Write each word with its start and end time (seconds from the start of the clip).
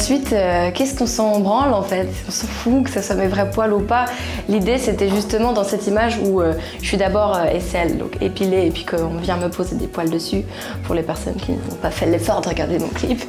ensuite, 0.00 0.32
euh, 0.32 0.70
qu'est-ce 0.72 0.96
qu'on 0.98 1.06
s'en 1.06 1.40
branle 1.40 1.74
en 1.74 1.82
fait? 1.82 2.08
On 2.26 2.30
s'en 2.30 2.46
fout 2.46 2.84
que 2.84 2.90
ça 2.90 3.02
soit 3.02 3.16
mes 3.16 3.26
vrais 3.26 3.50
poils 3.50 3.74
ou 3.74 3.80
pas. 3.80 4.06
L'idée 4.48 4.78
c'était 4.78 5.10
justement 5.10 5.52
dans 5.52 5.62
cette 5.62 5.86
image 5.86 6.18
où 6.24 6.40
euh, 6.40 6.54
je 6.80 6.86
suis 6.86 6.96
d'abord 6.96 7.36
euh, 7.36 7.88
donc 7.98 8.16
épilée, 8.22 8.66
et 8.66 8.70
puis 8.70 8.86
qu'on 8.86 9.18
vient 9.18 9.36
me 9.36 9.50
poser 9.50 9.76
des 9.76 9.86
poils 9.86 10.08
dessus 10.08 10.42
pour 10.84 10.94
les 10.94 11.02
personnes 11.02 11.34
qui 11.34 11.52
n'ont 11.52 11.76
pas 11.82 11.90
fait 11.90 12.06
l'effort 12.06 12.40
de 12.40 12.48
regarder 12.48 12.78
mon 12.78 12.88
clip. 12.88 13.22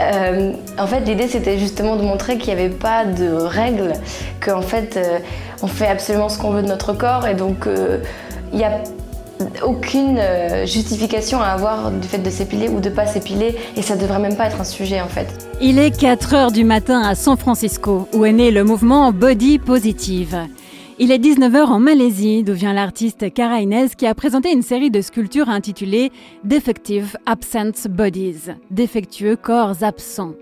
Euh, 0.00 0.52
en 0.78 0.86
fait, 0.86 1.00
l'idée 1.00 1.28
c'était 1.28 1.58
justement 1.58 1.96
de 1.96 2.02
montrer 2.02 2.38
qu'il 2.38 2.54
n'y 2.54 2.58
avait 2.58 2.74
pas 2.74 3.04
de 3.04 3.30
règles, 3.30 3.92
qu'en 4.40 4.62
fait 4.62 4.98
on 5.62 5.66
fait 5.66 5.88
absolument 5.88 6.30
ce 6.30 6.38
qu'on 6.38 6.52
veut 6.52 6.62
de 6.62 6.68
notre 6.68 6.94
corps, 6.94 7.26
et 7.26 7.34
donc 7.34 7.68
il 8.52 8.56
n'y 8.56 8.64
a 8.64 8.80
aucune 9.62 10.18
justification 10.64 11.42
à 11.42 11.48
avoir 11.48 11.90
du 11.90 12.08
fait 12.08 12.18
de 12.18 12.30
s'épiler 12.30 12.68
ou 12.68 12.80
de 12.80 12.88
pas 12.88 13.04
s'épiler 13.04 13.58
et 13.76 13.82
ça 13.82 13.96
devrait 13.96 14.20
même 14.20 14.36
pas 14.36 14.46
être 14.46 14.60
un 14.62 14.64
sujet 14.64 15.02
en 15.02 15.08
fait. 15.08 15.43
Il 15.60 15.78
est 15.78 15.96
4 15.96 16.34
heures 16.34 16.52
du 16.52 16.64
matin 16.64 17.00
à 17.00 17.14
San 17.14 17.36
Francisco 17.36 18.08
où 18.12 18.24
est 18.24 18.32
né 18.32 18.50
le 18.50 18.64
mouvement 18.64 19.12
Body 19.12 19.58
Positive. 19.58 20.36
Il 20.98 21.10
est 21.10 21.18
19h 21.18 21.66
en 21.66 21.80
Malaisie, 21.80 22.42
d'où 22.42 22.54
vient 22.54 22.72
l'artiste 22.72 23.32
Cara 23.32 23.60
Inez 23.60 23.88
qui 23.96 24.06
a 24.06 24.14
présenté 24.14 24.52
une 24.52 24.62
série 24.62 24.90
de 24.90 25.00
sculptures 25.00 25.48
intitulée 25.48 26.12
Defective 26.44 27.16
Absent 27.26 27.88
Bodies, 27.88 28.52
défectueux 28.70 29.36
corps 29.36 29.82
absents. 29.82 30.34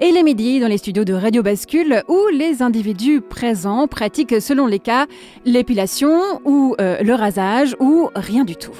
Et 0.00 0.08
il 0.08 0.16
est 0.16 0.22
midi 0.22 0.60
dans 0.60 0.68
les 0.68 0.78
studios 0.78 1.04
de 1.04 1.14
Radio 1.14 1.42
Bascule 1.42 2.02
où 2.08 2.26
les 2.32 2.62
individus 2.62 3.20
présents 3.20 3.86
pratiquent 3.86 4.40
selon 4.40 4.66
les 4.66 4.80
cas 4.80 5.06
l'épilation 5.44 6.40
ou 6.44 6.74
euh, 6.80 7.00
le 7.02 7.14
rasage 7.14 7.76
ou 7.80 8.08
rien 8.16 8.44
du 8.44 8.56
tout. 8.56 8.76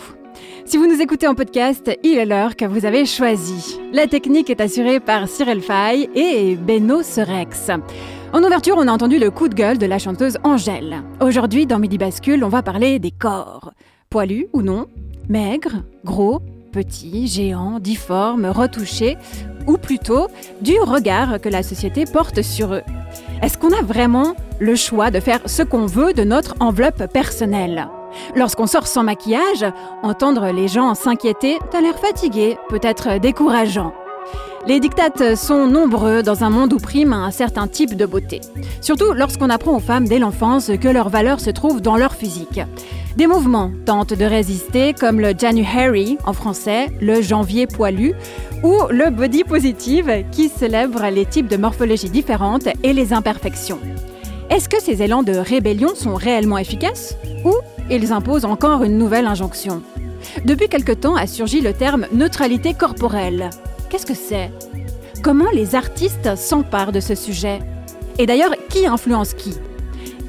Si 0.66 0.78
vous 0.78 0.86
nous 0.86 1.00
écoutez 1.00 1.28
en 1.28 1.34
podcast, 1.34 1.90
il 2.02 2.16
est 2.16 2.24
l'heure 2.24 2.56
que 2.56 2.64
vous 2.64 2.86
avez 2.86 3.04
choisi. 3.04 3.78
La 3.92 4.06
technique 4.06 4.48
est 4.48 4.62
assurée 4.62 4.98
par 4.98 5.28
Cyril 5.28 5.60
Fay 5.60 6.08
et 6.14 6.56
Benno 6.56 7.02
Serex. 7.02 7.70
En 8.32 8.42
ouverture, 8.42 8.76
on 8.78 8.88
a 8.88 8.92
entendu 8.92 9.18
le 9.18 9.30
coup 9.30 9.48
de 9.48 9.54
gueule 9.54 9.76
de 9.76 9.84
la 9.84 9.98
chanteuse 9.98 10.38
Angèle. 10.42 11.02
Aujourd'hui, 11.20 11.66
dans 11.66 11.78
Midi 11.78 11.98
Bascule, 11.98 12.42
on 12.44 12.48
va 12.48 12.62
parler 12.62 12.98
des 12.98 13.10
corps. 13.10 13.74
Poilus 14.08 14.46
ou 14.54 14.62
non 14.62 14.86
Maigres 15.28 15.82
Gros 16.04 16.40
Petits 16.72 17.26
Géants 17.26 17.78
Difformes 17.78 18.46
Retouchés 18.46 19.18
Ou 19.66 19.76
plutôt 19.76 20.28
du 20.62 20.80
regard 20.80 21.40
que 21.40 21.48
la 21.50 21.62
société 21.62 22.04
porte 22.06 22.40
sur 22.42 22.74
eux 22.74 22.82
Est-ce 23.42 23.58
qu'on 23.58 23.72
a 23.72 23.82
vraiment 23.82 24.34
le 24.60 24.76
choix 24.76 25.10
de 25.10 25.20
faire 25.20 25.40
ce 25.44 25.62
qu'on 25.62 25.86
veut 25.86 26.14
de 26.14 26.24
notre 26.24 26.54
enveloppe 26.60 27.06
personnelle? 27.12 27.88
Lorsqu'on 28.34 28.66
sort 28.66 28.86
sans 28.86 29.02
maquillage, 29.02 29.64
entendre 30.02 30.46
les 30.52 30.68
gens 30.68 30.94
s'inquiéter, 30.94 31.58
t'as 31.70 31.80
l'air 31.80 31.98
fatigué, 31.98 32.58
peut 32.68 32.80
être 32.82 33.18
décourageant. 33.18 33.92
Les 34.66 34.80
dictates 34.80 35.34
sont 35.34 35.66
nombreux 35.66 36.22
dans 36.22 36.42
un 36.42 36.48
monde 36.48 36.72
où 36.72 36.78
prime 36.78 37.12
un 37.12 37.30
certain 37.30 37.68
type 37.68 37.96
de 37.96 38.06
beauté. 38.06 38.40
Surtout 38.80 39.12
lorsqu'on 39.12 39.50
apprend 39.50 39.76
aux 39.76 39.80
femmes 39.80 40.08
dès 40.08 40.18
l'enfance 40.18 40.70
que 40.80 40.88
leur 40.88 41.10
valeur 41.10 41.38
se 41.38 41.50
trouve 41.50 41.82
dans 41.82 41.96
leur 41.96 42.14
physique. 42.14 42.60
Des 43.16 43.26
mouvements 43.26 43.70
tentent 43.84 44.14
de 44.14 44.24
résister 44.24 44.94
comme 44.94 45.20
le 45.20 45.34
January 45.38 46.16
en 46.24 46.32
français, 46.32 46.88
le 47.02 47.20
janvier 47.20 47.66
poilu, 47.66 48.14
ou 48.62 48.74
le 48.88 49.10
body 49.10 49.44
positive 49.44 50.24
qui 50.32 50.48
célèbre 50.48 51.04
les 51.12 51.26
types 51.26 51.48
de 51.48 51.58
morphologie 51.58 52.08
différentes 52.08 52.68
et 52.82 52.94
les 52.94 53.12
imperfections. 53.12 53.78
Est-ce 54.48 54.70
que 54.70 54.80
ces 54.80 55.02
élans 55.02 55.22
de 55.22 55.34
rébellion 55.34 55.94
sont 55.94 56.14
réellement 56.14 56.58
efficaces 56.58 57.16
ou 57.44 57.52
ils 57.90 58.12
imposent 58.12 58.44
encore 58.44 58.82
une 58.82 58.98
nouvelle 58.98 59.26
injonction. 59.26 59.82
Depuis 60.44 60.68
quelque 60.68 60.92
temps 60.92 61.16
a 61.16 61.26
surgi 61.26 61.60
le 61.60 61.72
terme 61.72 62.06
neutralité 62.12 62.74
corporelle. 62.74 63.50
Qu'est-ce 63.90 64.06
que 64.06 64.14
c'est? 64.14 64.50
Comment 65.22 65.50
les 65.52 65.74
artistes 65.74 66.36
s'emparent 66.36 66.92
de 66.92 67.00
ce 67.00 67.14
sujet? 67.14 67.60
Et 68.18 68.26
d'ailleurs, 68.26 68.54
qui 68.68 68.86
influence 68.86 69.34
qui? 69.34 69.54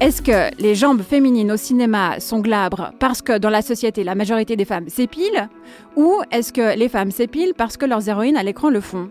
Est-ce 0.00 0.20
que 0.20 0.54
les 0.60 0.74
jambes 0.74 1.00
féminines 1.02 1.50
au 1.50 1.56
cinéma 1.56 2.20
sont 2.20 2.40
glabres 2.40 2.92
parce 2.98 3.22
que 3.22 3.38
dans 3.38 3.48
la 3.48 3.62
société, 3.62 4.04
la 4.04 4.14
majorité 4.14 4.54
des 4.54 4.66
femmes 4.66 4.88
s'épilent? 4.88 5.48
Ou 5.96 6.20
est-ce 6.30 6.52
que 6.52 6.76
les 6.76 6.90
femmes 6.90 7.10
s'épilent 7.10 7.54
parce 7.56 7.78
que 7.78 7.86
leurs 7.86 8.06
héroïnes 8.08 8.36
à 8.36 8.42
l'écran 8.42 8.68
le 8.68 8.80
font? 8.80 9.08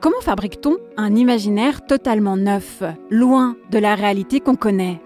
Comment 0.00 0.20
fabrique-t-on 0.20 0.76
un 0.96 1.14
imaginaire 1.14 1.86
totalement 1.86 2.36
neuf, 2.36 2.82
loin 3.10 3.56
de 3.70 3.78
la 3.78 3.94
réalité 3.94 4.40
qu'on 4.40 4.56
connaît? 4.56 5.00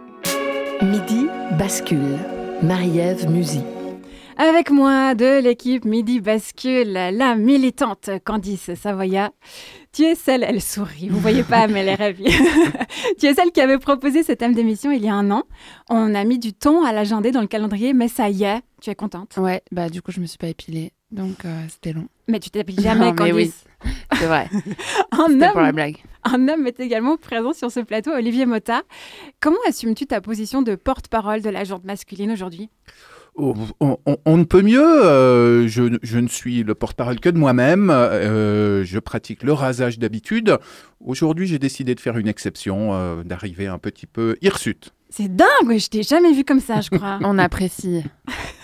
Midi 0.80 1.26
bascule. 1.58 2.18
Marie-Ève 2.62 3.28
Musy. 3.28 3.60
Avec 4.36 4.70
moi 4.70 5.14
de 5.14 5.42
l'équipe 5.42 5.84
Midi 5.84 6.20
Bascule, 6.20 6.92
la 6.92 7.34
militante 7.34 8.10
Candice 8.24 8.74
Savoya. 8.74 9.30
Tu 9.92 10.04
es 10.04 10.14
celle, 10.14 10.42
elle 10.42 10.60
sourit, 10.62 11.08
vous 11.08 11.18
voyez 11.18 11.42
pas, 11.42 11.66
mais 11.66 11.80
elle 11.80 11.88
est 11.88 11.94
ravie. 11.96 12.24
tu 13.18 13.26
es 13.26 13.34
celle 13.34 13.50
qui 13.50 13.60
avait 13.60 13.78
proposé 13.78 14.22
ce 14.22 14.32
thème 14.32 14.54
d'émission 14.54 14.90
il 14.90 15.04
y 15.04 15.08
a 15.08 15.14
un 15.14 15.30
an. 15.30 15.42
On 15.90 16.14
a 16.14 16.24
mis 16.24 16.38
du 16.38 16.52
temps 16.54 16.84
à 16.84 16.92
l'agender 16.92 17.30
dans 17.30 17.40
le 17.42 17.46
calendrier, 17.46 17.92
mais 17.92 18.08
ça 18.08 18.30
y 18.30 18.44
est, 18.44 18.60
tu 18.80 18.90
es 18.90 18.94
contente 18.94 19.36
Ouais, 19.36 19.62
bah 19.70 19.88
du 19.90 20.00
coup, 20.00 20.12
je 20.12 20.20
me 20.20 20.26
suis 20.26 20.38
pas 20.38 20.48
épilée, 20.48 20.92
donc 21.10 21.44
euh, 21.44 21.64
c'était 21.68 21.92
long. 21.92 22.06
Mais 22.28 22.38
tu 22.40 22.50
t'épiles 22.50 22.80
jamais, 22.80 23.00
Non, 23.12 23.14
mais 23.24 23.32
Candice. 23.32 23.64
oui, 23.84 23.90
c'est 24.14 24.26
vrai. 24.26 24.48
Un 25.12 25.26
C'était 25.28 25.50
pour 25.50 25.60
la 25.60 25.68
homme, 25.68 25.74
blague. 25.74 25.96
Un 26.24 26.48
homme 26.48 26.66
est 26.66 26.80
également 26.80 27.16
présent 27.16 27.52
sur 27.52 27.70
ce 27.70 27.80
plateau, 27.80 28.12
Olivier 28.12 28.46
Mota. 28.46 28.82
Comment 29.40 29.56
assumes-tu 29.68 30.06
ta 30.06 30.20
position 30.20 30.62
de 30.62 30.74
porte-parole 30.74 31.42
de 31.42 31.50
la 31.50 31.64
jante 31.64 31.84
masculine 31.84 32.30
aujourd'hui? 32.32 32.70
Oh, 33.34 33.54
On, 33.80 33.96
on- 34.04 34.18
on 34.26 34.36
ne 34.36 34.44
peut 34.44 34.60
mieux. 34.62 34.82
euh, 35.06 35.66
je, 35.66 35.96
je 36.02 36.18
ne 36.18 36.28
suis 36.28 36.62
le 36.64 36.74
porte-parole 36.74 37.18
que 37.18 37.30
de 37.30 37.38
moi-même. 37.38 37.88
euh, 37.90 38.84
je 38.84 38.98
pratique 38.98 39.42
le 39.42 39.52
rasage 39.54 39.98
d'habitude. 39.98 40.58
Aujourd'hui, 41.00 41.46
j'ai 41.46 41.58
décidé 41.58 41.94
de 41.94 42.00
faire 42.00 42.18
une 42.18 42.28
exception, 42.28 42.92
euh, 42.92 43.22
d'arriver 43.24 43.66
un 43.68 43.78
petit 43.78 44.06
peu 44.06 44.36
hirsute. 44.42 44.92
C'est 45.08 45.34
dingue, 45.34 45.78
je 45.78 45.88
t'ai 45.88 46.02
jamais 46.02 46.32
vu 46.32 46.44
comme 46.44 46.60
ça, 46.60 46.80
je 46.82 46.90
crois. 46.90 47.18
On 47.24 47.38
apprécie. 47.38 48.02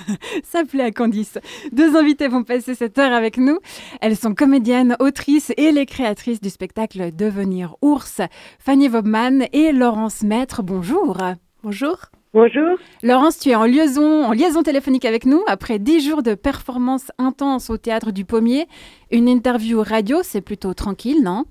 Ça 0.42 0.64
plaît 0.64 0.84
à 0.84 0.90
Candice. 0.90 1.38
Deux 1.72 1.96
invités 1.96 2.28
vont 2.28 2.42
passer 2.42 2.74
cette 2.74 2.98
heure 2.98 3.12
avec 3.12 3.36
nous. 3.36 3.58
Elles 4.00 4.16
sont 4.16 4.34
comédiennes, 4.34 4.96
autrices 5.00 5.52
et 5.56 5.72
les 5.72 5.86
créatrices 5.86 6.40
du 6.40 6.50
spectacle 6.50 7.14
Devenir 7.14 7.76
ours. 7.82 8.20
Fanny 8.58 8.88
Vobman 8.88 9.46
et 9.52 9.72
Laurence 9.72 10.22
Maître, 10.22 10.62
bonjour. 10.62 11.18
Bonjour. 11.62 11.96
Bonjour. 12.34 12.76
Laurence, 13.02 13.38
tu 13.38 13.48
es 13.48 13.54
en 13.54 13.64
liaison, 13.64 14.24
en 14.24 14.32
liaison 14.32 14.62
téléphonique 14.62 15.06
avec 15.06 15.24
nous 15.24 15.42
après 15.48 15.78
dix 15.78 16.06
jours 16.06 16.22
de 16.22 16.34
performances 16.34 17.10
intenses 17.18 17.70
au 17.70 17.78
théâtre 17.78 18.12
du 18.12 18.24
Pommier. 18.24 18.66
Une 19.10 19.28
interview 19.28 19.82
radio, 19.82 20.18
c'est 20.22 20.42
plutôt 20.42 20.74
tranquille, 20.74 21.22
non? 21.24 21.44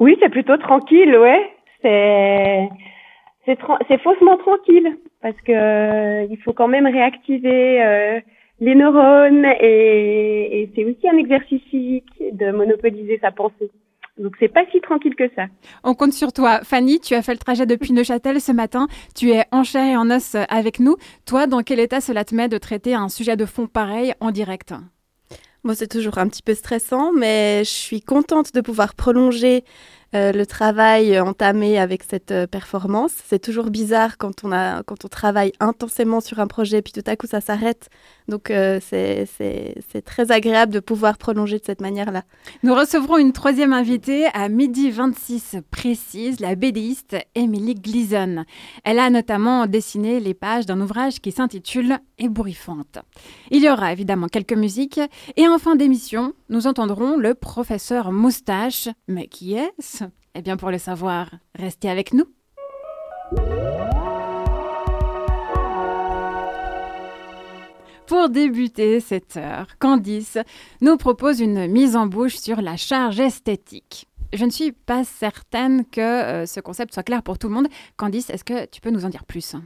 Oui, 0.00 0.16
c'est 0.20 0.28
plutôt 0.28 0.56
tranquille, 0.56 1.16
ouais. 1.16 1.40
C'est 1.82 2.68
c'est 3.44 3.58
c'est 3.88 4.00
faussement 4.00 4.36
tranquille 4.38 4.98
parce 5.20 5.36
que 5.46 5.52
euh, 5.52 6.26
il 6.30 6.38
faut 6.38 6.52
quand 6.52 6.68
même 6.68 6.86
réactiver 6.86 7.82
euh, 7.82 8.20
les 8.60 8.74
neurones 8.74 9.46
et, 9.60 10.62
et 10.62 10.72
c'est 10.74 10.84
aussi 10.84 11.08
un 11.08 11.16
exercice 11.16 11.62
physique 11.70 12.12
de 12.32 12.50
monopoliser 12.52 13.18
sa 13.20 13.30
pensée. 13.30 13.70
Donc 14.18 14.34
c'est 14.38 14.48
pas 14.48 14.64
si 14.70 14.80
tranquille 14.80 15.14
que 15.14 15.28
ça. 15.34 15.46
On 15.84 15.94
compte 15.94 16.12
sur 16.12 16.32
toi. 16.32 16.60
Fanny, 16.62 17.00
tu 17.00 17.14
as 17.14 17.22
fait 17.22 17.32
le 17.32 17.38
trajet 17.38 17.66
depuis 17.66 17.92
Neuchâtel 17.92 18.40
ce 18.40 18.52
matin. 18.52 18.86
Tu 19.16 19.30
es 19.30 19.44
en 19.52 19.64
chair 19.64 19.86
et 19.86 19.96
en 19.96 20.10
os 20.10 20.36
avec 20.48 20.80
nous. 20.80 20.96
Toi, 21.26 21.46
dans 21.46 21.62
quel 21.62 21.80
état 21.80 22.00
cela 22.00 22.24
te 22.24 22.34
met 22.34 22.48
de 22.48 22.58
traiter 22.58 22.94
un 22.94 23.08
sujet 23.08 23.36
de 23.36 23.46
fond 23.46 23.66
pareil 23.66 24.12
en 24.20 24.30
direct? 24.30 24.74
Bon, 25.64 25.74
c'est 25.74 25.88
toujours 25.88 26.18
un 26.18 26.28
petit 26.28 26.42
peu 26.42 26.54
stressant, 26.54 27.12
mais 27.12 27.60
je 27.60 27.70
suis 27.70 28.02
contente 28.02 28.52
de 28.52 28.60
pouvoir 28.60 28.94
prolonger 28.94 29.64
euh, 30.14 30.32
le 30.32 30.44
travail 30.44 31.18
entamé 31.18 31.78
avec 31.78 32.02
cette 32.02 32.32
euh, 32.32 32.46
performance. 32.46 33.12
C'est 33.26 33.38
toujours 33.38 33.70
bizarre 33.70 34.18
quand 34.18 34.44
on, 34.44 34.52
a, 34.52 34.82
quand 34.82 35.04
on 35.04 35.08
travaille 35.08 35.52
intensément 35.58 36.20
sur 36.20 36.38
un 36.38 36.46
projet, 36.46 36.82
puis 36.82 36.92
tout 36.92 37.02
à 37.06 37.16
coup 37.16 37.26
ça 37.26 37.40
s'arrête. 37.40 37.88
Donc 38.28 38.50
euh, 38.50 38.78
c'est 38.80 40.02
très 40.04 40.30
agréable 40.32 40.72
de 40.72 40.80
pouvoir 40.80 41.18
prolonger 41.18 41.58
de 41.58 41.64
cette 41.64 41.80
manière-là. 41.80 42.22
Nous 42.62 42.74
recevrons 42.74 43.18
une 43.18 43.32
troisième 43.32 43.72
invitée 43.72 44.26
à 44.34 44.48
midi 44.48 44.90
26 44.90 45.56
précise, 45.70 46.40
la 46.40 46.54
bédéiste 46.54 47.16
Emily 47.34 47.74
Gleason. 47.74 48.44
Elle 48.84 48.98
a 48.98 49.10
notamment 49.10 49.66
dessiné 49.66 50.20
les 50.20 50.34
pages 50.34 50.66
d'un 50.66 50.80
ouvrage 50.80 51.20
qui 51.20 51.32
s'intitule 51.32 51.98
Ébouriffante. 52.18 52.98
Il 53.50 53.62
y 53.62 53.70
aura 53.70 53.92
évidemment 53.92 54.28
quelques 54.28 54.52
musiques 54.52 55.00
et 55.36 55.48
en 55.48 55.58
fin 55.58 55.76
d'émission, 55.76 56.32
nous 56.48 56.66
entendrons 56.66 57.16
le 57.16 57.34
professeur 57.34 58.12
Moustache. 58.12 58.88
Mais 59.08 59.26
qui 59.26 59.54
est-ce? 59.54 60.04
Eh 60.34 60.42
bien 60.42 60.56
pour 60.56 60.70
le 60.70 60.78
savoir, 60.78 61.30
restez 61.54 61.90
avec 61.90 62.14
nous. 62.14 62.24
Pour 68.12 68.28
débuter 68.28 69.00
cette 69.00 69.38
heure, 69.38 69.68
Candice 69.78 70.36
nous 70.82 70.98
propose 70.98 71.40
une 71.40 71.66
mise 71.66 71.96
en 71.96 72.04
bouche 72.04 72.36
sur 72.36 72.60
la 72.60 72.76
charge 72.76 73.18
esthétique. 73.20 74.06
Je 74.34 74.44
ne 74.44 74.50
suis 74.50 74.72
pas 74.72 75.02
certaine 75.02 75.86
que 75.86 76.02
euh, 76.02 76.44
ce 76.44 76.60
concept 76.60 76.92
soit 76.92 77.04
clair 77.04 77.22
pour 77.22 77.38
tout 77.38 77.48
le 77.48 77.54
monde. 77.54 77.68
Candice, 77.96 78.28
est-ce 78.28 78.44
que 78.44 78.66
tu 78.66 78.82
peux 78.82 78.90
nous 78.90 79.06
en 79.06 79.08
dire 79.08 79.24
plus? 79.24 79.56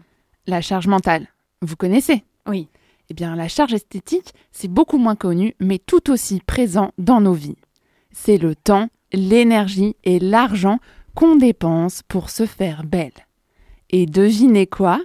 La 0.46 0.60
charge 0.60 0.86
mentale, 0.86 1.26
vous 1.60 1.74
connaissez? 1.74 2.22
Oui. 2.46 2.68
Eh 3.10 3.14
bien, 3.14 3.34
la 3.34 3.48
charge 3.48 3.74
esthétique, 3.74 4.32
c'est 4.52 4.70
beaucoup 4.70 4.98
moins 4.98 5.16
connu, 5.16 5.56
mais 5.58 5.80
tout 5.80 6.08
aussi 6.08 6.38
présent 6.38 6.92
dans 6.98 7.20
nos 7.20 7.34
vies. 7.34 7.58
C'est 8.12 8.38
le 8.38 8.54
temps, 8.54 8.86
l'énergie 9.12 9.96
et 10.04 10.20
l'argent 10.20 10.78
qu'on 11.16 11.34
dépense 11.34 12.04
pour 12.06 12.30
se 12.30 12.46
faire 12.46 12.84
belle. 12.84 13.26
Et 13.90 14.06
devinez 14.06 14.68
quoi? 14.68 15.00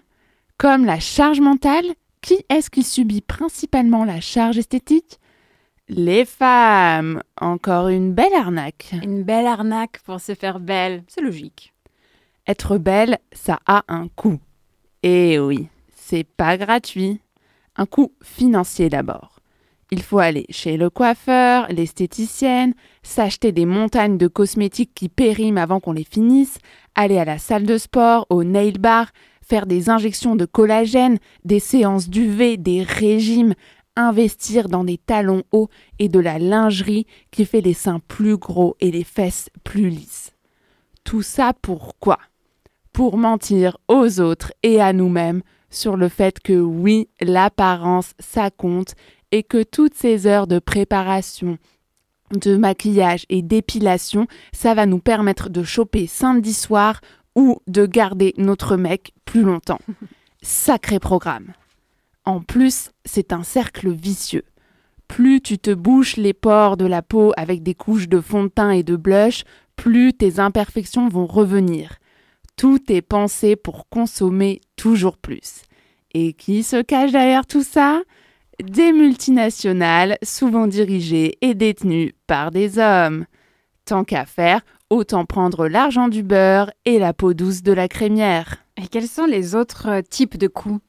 Comme 0.59 0.85
la 0.85 0.99
charge 0.99 1.39
mentale, 1.39 1.87
qui 2.21 2.45
est-ce 2.49 2.69
qui 2.69 2.83
subit 2.83 3.21
principalement 3.21 4.05
la 4.05 4.21
charge 4.21 4.57
esthétique? 4.57 5.19
Les 5.89 6.23
femmes 6.25 7.21
Encore 7.39 7.89
une 7.89 8.13
belle 8.13 8.33
arnaque. 8.33 8.93
Une 9.03 9.23
belle 9.23 9.47
arnaque 9.47 9.99
pour 10.05 10.21
se 10.21 10.35
faire 10.35 10.59
belle, 10.59 11.03
c'est 11.07 11.21
logique. 11.21 11.73
Être 12.47 12.77
belle, 12.77 13.19
ça 13.33 13.59
a 13.65 13.83
un 13.87 14.07
coût. 14.07 14.39
Et 15.03 15.39
oui, 15.39 15.67
c'est 15.95 16.23
pas 16.23 16.57
gratuit. 16.57 17.19
Un 17.75 17.85
coût 17.85 18.13
financier 18.21 18.89
d'abord. 18.89 19.39
Il 19.93 20.01
faut 20.01 20.19
aller 20.19 20.45
chez 20.49 20.77
le 20.77 20.89
coiffeur, 20.89 21.67
l'esthéticienne, 21.67 22.73
s'acheter 23.03 23.51
des 23.51 23.65
montagnes 23.65 24.17
de 24.17 24.27
cosmétiques 24.27 24.93
qui 24.95 25.09
périment 25.09 25.57
avant 25.57 25.81
qu'on 25.81 25.91
les 25.91 26.05
finisse, 26.05 26.59
aller 26.95 27.17
à 27.17 27.25
la 27.25 27.37
salle 27.37 27.65
de 27.65 27.77
sport, 27.77 28.25
au 28.29 28.45
nail 28.45 28.73
bar, 28.73 29.07
faire 29.51 29.65
des 29.65 29.89
injections 29.89 30.37
de 30.37 30.45
collagène, 30.45 31.17
des 31.43 31.59
séances 31.59 32.07
d'UV, 32.07 32.55
des 32.55 32.83
régimes, 32.83 33.53
investir 33.97 34.69
dans 34.69 34.85
des 34.85 34.97
talons 34.97 35.43
hauts 35.51 35.67
et 35.99 36.07
de 36.07 36.19
la 36.19 36.39
lingerie 36.39 37.05
qui 37.31 37.43
fait 37.43 37.59
les 37.59 37.73
seins 37.73 37.99
plus 38.07 38.37
gros 38.37 38.77
et 38.79 38.91
les 38.91 39.03
fesses 39.03 39.49
plus 39.65 39.89
lisses. 39.89 40.31
Tout 41.03 41.21
ça 41.21 41.51
pourquoi 41.61 42.17
Pour 42.93 43.17
mentir 43.17 43.77
aux 43.89 44.21
autres 44.21 44.53
et 44.63 44.79
à 44.79 44.93
nous-mêmes 44.93 45.41
sur 45.69 45.97
le 45.97 46.07
fait 46.07 46.39
que 46.39 46.57
oui, 46.57 47.09
l'apparence, 47.19 48.13
ça 48.19 48.51
compte 48.51 48.95
et 49.33 49.43
que 49.43 49.63
toutes 49.63 49.95
ces 49.95 50.27
heures 50.27 50.47
de 50.47 50.59
préparation, 50.59 51.57
de 52.31 52.55
maquillage 52.55 53.25
et 53.27 53.41
d'épilation, 53.41 54.27
ça 54.53 54.73
va 54.75 54.85
nous 54.85 54.99
permettre 54.99 55.49
de 55.49 55.61
choper 55.61 56.07
samedi 56.07 56.53
soir 56.53 57.01
ou 57.35 57.59
de 57.67 57.85
garder 57.85 58.33
notre 58.37 58.77
mec 58.77 59.13
plus 59.25 59.43
longtemps. 59.43 59.81
Sacré 60.41 60.99
programme. 60.99 61.53
En 62.25 62.41
plus, 62.41 62.91
c'est 63.05 63.33
un 63.33 63.43
cercle 63.43 63.91
vicieux. 63.91 64.43
Plus 65.07 65.41
tu 65.41 65.57
te 65.57 65.71
bouches 65.71 66.17
les 66.17 66.33
pores 66.33 66.77
de 66.77 66.85
la 66.85 67.01
peau 67.01 67.33
avec 67.35 67.63
des 67.63 67.75
couches 67.75 68.07
de 68.07 68.21
fond 68.21 68.45
de 68.45 68.49
teint 68.49 68.71
et 68.71 68.83
de 68.83 68.95
blush, 68.95 69.43
plus 69.75 70.13
tes 70.13 70.39
imperfections 70.39 71.09
vont 71.09 71.25
revenir. 71.25 71.97
Tout 72.55 72.79
est 72.91 73.01
pensé 73.01 73.55
pour 73.55 73.89
consommer 73.89 74.61
toujours 74.75 75.17
plus. 75.17 75.63
Et 76.13 76.33
qui 76.33 76.63
se 76.63 76.81
cache 76.81 77.11
derrière 77.11 77.45
tout 77.45 77.63
ça? 77.63 78.01
Des 78.63 78.91
multinationales, 78.91 80.17
souvent 80.21 80.67
dirigées 80.67 81.37
et 81.41 81.55
détenues 81.55 82.13
par 82.27 82.51
des 82.51 82.77
hommes. 82.77 83.25
Tant 83.85 84.03
qu'à 84.03 84.25
faire, 84.25 84.61
autant 84.91 85.25
prendre 85.25 85.67
l'argent 85.67 86.09
du 86.09 86.21
beurre 86.21 86.69
et 86.85 86.99
la 86.99 87.13
peau 87.13 87.33
douce 87.33 87.63
de 87.63 87.71
la 87.71 87.87
crémière. 87.87 88.57
Et 88.77 88.87
quels 88.87 89.07
sont 89.07 89.25
les 89.25 89.55
autres 89.55 89.87
euh, 89.87 90.01
types 90.01 90.37
de 90.37 90.47
coûts 90.47 90.79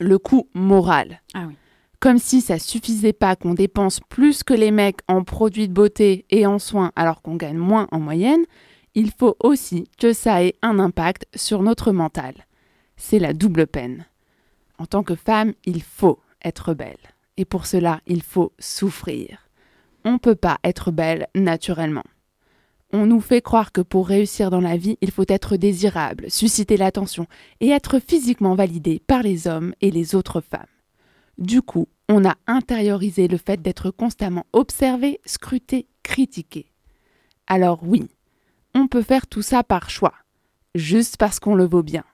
Le 0.00 0.18
coût 0.18 0.48
moral. 0.54 1.20
Ah 1.34 1.44
oui. 1.46 1.54
Comme 2.00 2.18
si 2.18 2.40
ça 2.40 2.58
suffisait 2.58 3.12
pas 3.12 3.36
qu'on 3.36 3.54
dépense 3.54 4.00
plus 4.00 4.42
que 4.42 4.54
les 4.54 4.72
mecs 4.72 5.00
en 5.06 5.22
produits 5.22 5.68
de 5.68 5.72
beauté 5.72 6.24
et 6.30 6.46
en 6.46 6.58
soins 6.58 6.90
alors 6.96 7.22
qu'on 7.22 7.36
gagne 7.36 7.58
moins 7.58 7.86
en 7.92 8.00
moyenne, 8.00 8.44
il 8.96 9.12
faut 9.12 9.36
aussi 9.38 9.84
que 9.98 10.12
ça 10.12 10.42
ait 10.42 10.54
un 10.62 10.80
impact 10.80 11.26
sur 11.36 11.62
notre 11.62 11.92
mental. 11.92 12.34
C'est 12.96 13.20
la 13.20 13.34
double 13.34 13.68
peine. 13.68 14.06
En 14.78 14.86
tant 14.86 15.04
que 15.04 15.14
femme, 15.14 15.52
il 15.64 15.82
faut 15.82 16.18
être 16.44 16.74
belle. 16.74 16.96
Et 17.36 17.44
pour 17.44 17.66
cela, 17.66 18.00
il 18.06 18.22
faut 18.22 18.52
souffrir. 18.58 19.48
On 20.04 20.14
ne 20.14 20.18
peut 20.18 20.34
pas 20.34 20.58
être 20.64 20.90
belle 20.90 21.28
naturellement. 21.36 22.02
On 22.94 23.06
nous 23.06 23.20
fait 23.20 23.40
croire 23.40 23.72
que 23.72 23.80
pour 23.80 24.06
réussir 24.06 24.50
dans 24.50 24.60
la 24.60 24.76
vie, 24.76 24.98
il 25.00 25.10
faut 25.10 25.24
être 25.28 25.56
désirable, 25.56 26.30
susciter 26.30 26.76
l'attention 26.76 27.26
et 27.60 27.70
être 27.70 27.98
physiquement 27.98 28.54
validé 28.54 29.00
par 29.06 29.22
les 29.22 29.46
hommes 29.46 29.74
et 29.80 29.90
les 29.90 30.14
autres 30.14 30.42
femmes. 30.42 30.66
Du 31.38 31.62
coup, 31.62 31.88
on 32.10 32.26
a 32.26 32.34
intériorisé 32.46 33.28
le 33.28 33.38
fait 33.38 33.62
d'être 33.62 33.90
constamment 33.90 34.44
observé, 34.52 35.20
scruté, 35.24 35.86
critiqué. 36.02 36.66
Alors 37.46 37.80
oui, 37.82 38.08
on 38.74 38.86
peut 38.86 39.02
faire 39.02 39.26
tout 39.26 39.40
ça 39.40 39.64
par 39.64 39.88
choix, 39.88 40.14
juste 40.74 41.16
parce 41.16 41.40
qu'on 41.40 41.54
le 41.54 41.64
vaut 41.64 41.82
bien. 41.82 42.04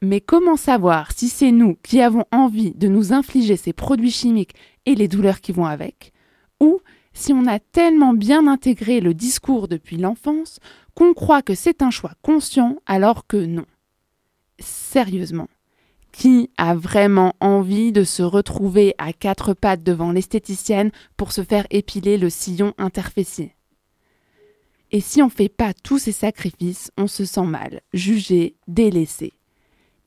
Mais 0.00 0.22
comment 0.22 0.56
savoir 0.56 1.12
si 1.12 1.28
c'est 1.28 1.52
nous 1.52 1.76
qui 1.82 2.00
avons 2.00 2.24
envie 2.32 2.72
de 2.72 2.88
nous 2.88 3.12
infliger 3.12 3.58
ces 3.58 3.74
produits 3.74 4.10
chimiques 4.10 4.54
et 4.86 4.94
les 4.94 5.08
douleurs 5.08 5.42
qui 5.42 5.52
vont 5.52 5.66
avec, 5.66 6.14
ou 6.58 6.80
si 7.12 7.32
on 7.32 7.46
a 7.46 7.58
tellement 7.58 8.14
bien 8.14 8.46
intégré 8.46 9.00
le 9.00 9.14
discours 9.14 9.68
depuis 9.68 9.96
l'enfance 9.96 10.58
qu'on 10.94 11.14
croit 11.14 11.42
que 11.42 11.54
c'est 11.54 11.82
un 11.82 11.90
choix 11.90 12.12
conscient 12.22 12.76
alors 12.86 13.26
que 13.26 13.36
non. 13.36 13.66
Sérieusement, 14.58 15.48
qui 16.12 16.50
a 16.56 16.74
vraiment 16.74 17.34
envie 17.40 17.92
de 17.92 18.04
se 18.04 18.22
retrouver 18.22 18.94
à 18.98 19.12
quatre 19.12 19.54
pattes 19.54 19.82
devant 19.82 20.12
l'esthéticienne 20.12 20.90
pour 21.16 21.32
se 21.32 21.42
faire 21.42 21.66
épiler 21.70 22.18
le 22.18 22.30
sillon 22.30 22.74
interfessier? 22.78 23.54
Et 24.92 25.00
si 25.00 25.22
on 25.22 25.26
ne 25.26 25.30
fait 25.30 25.48
pas 25.48 25.72
tous 25.72 25.98
ces 25.98 26.12
sacrifices, 26.12 26.90
on 26.96 27.06
se 27.06 27.24
sent 27.24 27.44
mal, 27.44 27.80
jugé, 27.92 28.56
délaissé. 28.66 29.32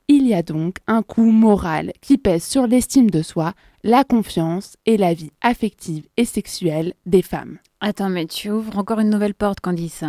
Il 0.08 0.26
y 0.26 0.34
a 0.34 0.42
donc 0.42 0.76
un 0.86 1.02
coût 1.02 1.30
moral 1.30 1.92
qui 2.02 2.18
pèse 2.18 2.44
sur 2.44 2.66
l'estime 2.66 3.10
de 3.10 3.22
soi, 3.22 3.54
la 3.84 4.02
confiance 4.02 4.78
et 4.86 4.96
la 4.96 5.12
vie 5.12 5.30
affective 5.42 6.08
et 6.16 6.24
sexuelle 6.24 6.94
des 7.04 7.20
femmes. 7.20 7.58
Attends, 7.80 8.08
mais 8.08 8.24
tu 8.24 8.50
ouvres 8.50 8.78
encore 8.78 8.98
une 8.98 9.10
nouvelle 9.10 9.34
porte, 9.34 9.60
Candice. 9.60 10.04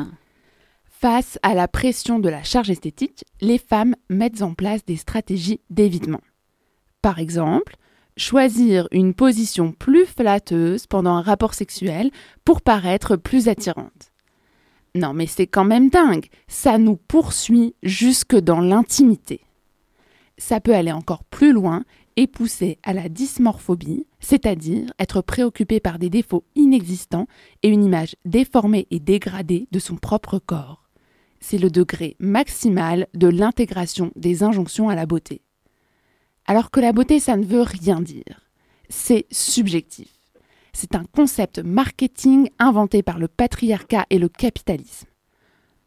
Face 0.85 1.37
à 1.43 1.53
la 1.53 1.67
pression 1.67 2.19
de 2.19 2.29
la 2.29 2.41
charge 2.41 2.69
esthétique, 2.69 3.25
les 3.41 3.57
femmes 3.57 3.95
mettent 4.09 4.41
en 4.41 4.53
place 4.53 4.85
des 4.85 4.95
stratégies 4.95 5.59
d'évitement. 5.69 6.21
Par 7.01 7.19
exemple, 7.19 7.75
choisir 8.15 8.87
une 8.91 9.13
position 9.13 9.73
plus 9.73 10.05
flatteuse 10.05 10.87
pendant 10.87 11.15
un 11.15 11.21
rapport 11.21 11.53
sexuel 11.53 12.11
pour 12.45 12.61
paraître 12.61 13.17
plus 13.17 13.49
attirante. 13.49 14.13
Non 14.95 15.13
mais 15.13 15.27
c'est 15.27 15.47
quand 15.47 15.65
même 15.65 15.89
dingue, 15.89 16.27
ça 16.47 16.77
nous 16.77 16.95
poursuit 16.95 17.75
jusque 17.83 18.37
dans 18.37 18.61
l'intimité 18.61 19.41
ça 20.37 20.59
peut 20.59 20.75
aller 20.75 20.91
encore 20.91 21.23
plus 21.25 21.51
loin 21.51 21.83
et 22.17 22.27
pousser 22.27 22.79
à 22.83 22.93
la 22.93 23.09
dysmorphobie, 23.09 24.05
c'est-à-dire 24.19 24.91
être 24.99 25.21
préoccupé 25.21 25.79
par 25.79 25.99
des 25.99 26.09
défauts 26.09 26.45
inexistants 26.55 27.27
et 27.63 27.69
une 27.69 27.83
image 27.83 28.15
déformée 28.25 28.87
et 28.91 28.99
dégradée 28.99 29.67
de 29.71 29.79
son 29.79 29.95
propre 29.95 30.39
corps. 30.39 30.89
C'est 31.39 31.57
le 31.57 31.69
degré 31.69 32.15
maximal 32.19 33.07
de 33.13 33.27
l'intégration 33.27 34.11
des 34.15 34.43
injonctions 34.43 34.89
à 34.89 34.95
la 34.95 35.05
beauté. 35.05 35.41
Alors 36.47 36.71
que 36.71 36.79
la 36.79 36.93
beauté, 36.93 37.19
ça 37.19 37.37
ne 37.37 37.45
veut 37.45 37.61
rien 37.61 38.01
dire. 38.01 38.49
C'est 38.89 39.25
subjectif. 39.31 40.09
C'est 40.73 40.95
un 40.95 41.05
concept 41.05 41.59
marketing 41.59 42.49
inventé 42.59 43.01
par 43.01 43.19
le 43.19 43.27
patriarcat 43.27 44.05
et 44.09 44.19
le 44.19 44.29
capitalisme. 44.29 45.07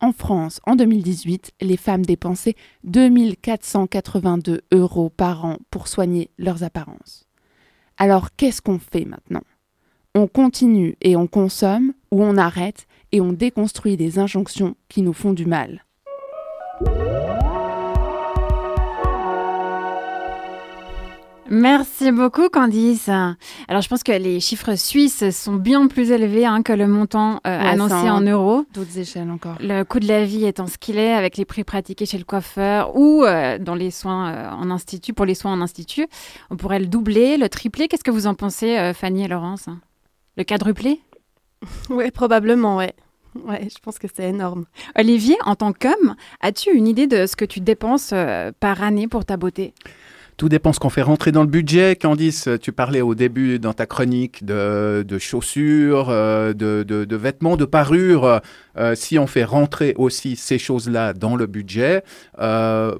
En 0.00 0.12
France, 0.12 0.60
en 0.64 0.76
2018, 0.76 1.52
les 1.60 1.76
femmes 1.76 2.04
dépensaient 2.04 2.54
2482 2.84 4.62
euros 4.72 5.10
par 5.10 5.44
an 5.44 5.56
pour 5.70 5.88
soigner 5.88 6.30
leurs 6.38 6.62
apparences. 6.62 7.26
Alors 7.96 8.34
qu'est-ce 8.36 8.62
qu'on 8.62 8.78
fait 8.78 9.04
maintenant? 9.04 9.42
On 10.14 10.28
continue 10.28 10.96
et 11.00 11.16
on 11.16 11.26
consomme 11.26 11.92
ou 12.12 12.22
on 12.22 12.36
arrête 12.36 12.86
et 13.10 13.20
on 13.20 13.32
déconstruit 13.32 13.96
des 13.96 14.18
injonctions 14.18 14.76
qui 14.88 15.02
nous 15.02 15.12
font 15.12 15.32
du 15.32 15.46
mal 15.46 15.84
Merci 21.50 22.12
beaucoup, 22.12 22.50
Candice. 22.50 23.08
Alors, 23.08 23.80
je 23.80 23.88
pense 23.88 24.02
que 24.02 24.12
les 24.12 24.38
chiffres 24.38 24.74
suisses 24.74 25.30
sont 25.30 25.54
bien 25.54 25.86
plus 25.86 26.10
élevés 26.10 26.44
hein, 26.44 26.62
que 26.62 26.74
le 26.74 26.86
montant 26.86 27.40
euh, 27.46 27.58
Ouais, 27.58 27.68
annoncé 27.68 27.94
en 27.94 28.20
euros. 28.20 28.66
D'autres 28.74 28.98
échelles 28.98 29.30
encore. 29.30 29.56
Le 29.60 29.82
coût 29.84 29.98
de 29.98 30.06
la 30.06 30.24
vie 30.24 30.44
étant 30.44 30.66
ce 30.66 30.76
qu'il 30.76 30.98
est, 30.98 31.12
avec 31.12 31.38
les 31.38 31.46
prix 31.46 31.64
pratiqués 31.64 32.04
chez 32.04 32.18
le 32.18 32.24
coiffeur 32.24 32.94
ou 32.96 33.24
euh, 33.24 33.58
dans 33.58 33.74
les 33.74 33.90
soins 33.90 34.30
euh, 34.30 34.50
en 34.50 34.70
institut, 34.70 35.14
pour 35.14 35.24
les 35.24 35.34
soins 35.34 35.52
en 35.52 35.62
institut, 35.62 36.06
on 36.50 36.56
pourrait 36.56 36.80
le 36.80 36.86
doubler, 36.86 37.38
le 37.38 37.48
tripler. 37.48 37.88
Qu'est-ce 37.88 38.04
que 38.04 38.10
vous 38.10 38.26
en 38.26 38.34
pensez, 38.34 38.92
Fanny 38.94 39.24
et 39.24 39.28
Laurence? 39.28 39.68
Le 40.36 40.44
quadrupler? 40.44 41.00
Oui, 41.90 42.10
probablement, 42.12 42.76
ouais. 42.76 42.92
Ouais, 43.44 43.68
je 43.68 43.78
pense 43.82 43.98
que 43.98 44.06
c'est 44.12 44.28
énorme. 44.28 44.66
Olivier, 44.96 45.36
en 45.44 45.56
tant 45.56 45.72
qu'homme, 45.72 46.14
as-tu 46.40 46.70
une 46.70 46.86
idée 46.86 47.08
de 47.08 47.26
ce 47.26 47.34
que 47.34 47.44
tu 47.44 47.60
dépenses 47.60 48.14
par 48.60 48.82
année 48.82 49.08
pour 49.08 49.24
ta 49.24 49.36
beauté? 49.36 49.74
Tout 50.38 50.48
dépend 50.48 50.72
ce 50.72 50.78
qu'on 50.78 50.88
fait 50.88 51.02
rentrer 51.02 51.32
dans 51.32 51.42
le 51.42 51.48
budget. 51.48 51.96
Candice, 51.96 52.48
tu 52.62 52.70
parlais 52.70 53.00
au 53.00 53.16
début 53.16 53.58
dans 53.58 53.72
ta 53.72 53.86
chronique 53.86 54.44
de, 54.44 55.04
chaussures, 55.18 56.10
euh, 56.10 56.52
de, 56.52 57.16
vêtements, 57.16 57.56
de 57.56 57.64
parures. 57.64 58.40
Euh, 58.78 58.94
si 58.94 59.18
on 59.18 59.26
fait 59.26 59.42
rentrer 59.42 59.94
aussi 59.98 60.36
ces 60.36 60.58
choses-là 60.58 61.12
dans 61.12 61.34
le 61.34 61.46
budget, 61.46 62.04
euh, 62.38 62.94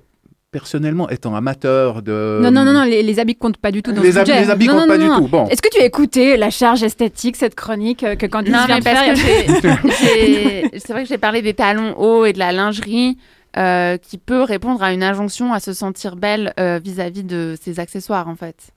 personnellement, 0.50 1.09
étant 1.11 1.37
amateur 1.37 2.02
de... 2.02 2.40
Non, 2.42 2.50
non, 2.50 2.64
non, 2.64 2.73
non 2.73 2.83
les, 2.83 3.21
habits 3.21 3.37
comptent 3.37 3.59
pas 3.59 3.71
du 3.71 3.85
tout 3.85 3.92
dans 3.92 4.02
les 4.02 4.11
ce 4.11 4.18
budget. 4.18 4.40
Les 4.40 4.50
habits 4.50 4.66
non, 4.66 4.80
comptent 4.80 4.88
pas 4.88 4.99
du 4.99 5.07
tout. 5.07 5.28
Bon. 5.28 5.47
Est-ce 5.47 5.62
que 5.62 5.68
tu 5.71 5.80
as 5.80 5.85
écouté 5.85 6.37
la 6.37 6.50
charge 6.50 6.83
esthétique, 6.83 7.37
cette 7.37 7.54
chronique 7.54 8.04
que 8.18 8.26
Candice 8.26 8.52
non, 8.52 8.64
vient 8.66 8.80
parce 8.80 9.12
que 9.12 9.18
C'est 10.78 10.90
vrai 10.90 11.04
que 11.04 11.09
j'ai 11.09 11.18
parlé 11.18 11.40
des 11.40 11.54
talons 11.54 11.97
hauts 11.97 12.25
et 12.25 12.33
de 12.33 12.40
la 12.40 12.50
lingerie. 12.50 13.16
Euh, 13.59 13.97
qui 13.97 14.19
peut 14.19 14.43
répondre 14.43 14.85
à 14.85 14.93
une 14.93 15.03
injonction 15.03 15.53
à 15.53 15.59
se 15.59 15.73
sentir 15.73 16.15
belle 16.15 16.53
euh, 16.61 16.79
vis-à-vis 16.79 17.25
de 17.25 17.57
ses 17.61 17.81
accessoires 17.81 18.29
en 18.29 18.37
fait. 18.37 18.71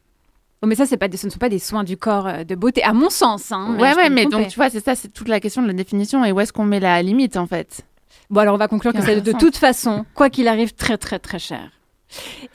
Oh, 0.64 0.66
mais 0.66 0.74
ça, 0.74 0.88
ce 0.88 0.96
ne 0.96 1.30
sont 1.30 1.38
pas 1.38 1.50
des 1.50 1.60
soins 1.60 1.84
du 1.84 1.98
corps 1.98 2.26
euh, 2.26 2.44
de 2.44 2.56
beauté, 2.56 2.82
à 2.82 2.92
mon 2.92 3.12
sens. 3.12 3.52
Hein, 3.52 3.76
ouais, 3.78 3.94
ouais, 3.96 4.10
mais 4.10 4.26
donc 4.26 4.48
tu 4.48 4.56
vois, 4.56 4.72
c'est 4.72 4.80
ça, 4.80 4.96
c'est 4.96 5.10
toute 5.10 5.28
la 5.28 5.40
question 5.40 5.62
de 5.62 5.68
la 5.68 5.74
définition 5.74 6.26
et 6.26 6.32
où 6.32 6.40
est-ce 6.40 6.52
qu'on 6.52 6.66
met 6.66 6.80
la 6.80 7.00
limite 7.04 7.38
en 7.38 7.46
fait. 7.46 7.86
Bon, 8.32 8.40
alors 8.40 8.56
on 8.56 8.58
va 8.58 8.68
conclure 8.68 8.92
que 8.92 9.02
c'est 9.02 9.22
de 9.22 9.32
toute 9.34 9.56
façon, 9.56 10.04
quoi 10.16 10.32
qu'il 10.32 10.48
arrive, 10.48 10.74
très 10.74 10.98
très 10.98 11.20
très 11.20 11.38
cher. 11.38 11.70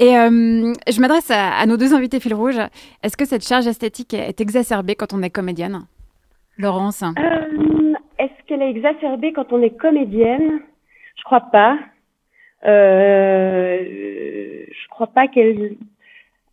Et 0.00 0.14
je 0.14 1.00
m'adresse 1.00 1.30
à, 1.30 1.64
nos 1.66 1.76
deux 1.76 1.95
invités 1.95 2.18
fil 2.18 2.35
rouge. 2.35 2.59
Est-ce 3.04 3.16
que 3.16 3.25
cette 3.25 3.47
charge 3.47 3.68
esthétique 3.68 4.14
est 4.14 4.40
exacerbée 4.40 4.97
quand 4.97 5.12
on 5.12 5.23
est 5.23 5.30
comédienne? 5.30 5.83
Laurence? 6.59 7.02
Est-ce 8.18 8.47
qu'elle 8.49 8.62
est 8.62 8.71
exacerbée 8.71 9.33
quand 9.33 9.52
on 9.52 9.62
est 9.62 9.76
comédienne? 9.76 10.61
Je 11.16 11.23
crois 11.23 11.42
pas. 11.52 11.78
Euh, 12.66 13.85
je 14.70 14.88
crois 14.88 15.06
pas 15.08 15.28
qu'elle 15.28 15.76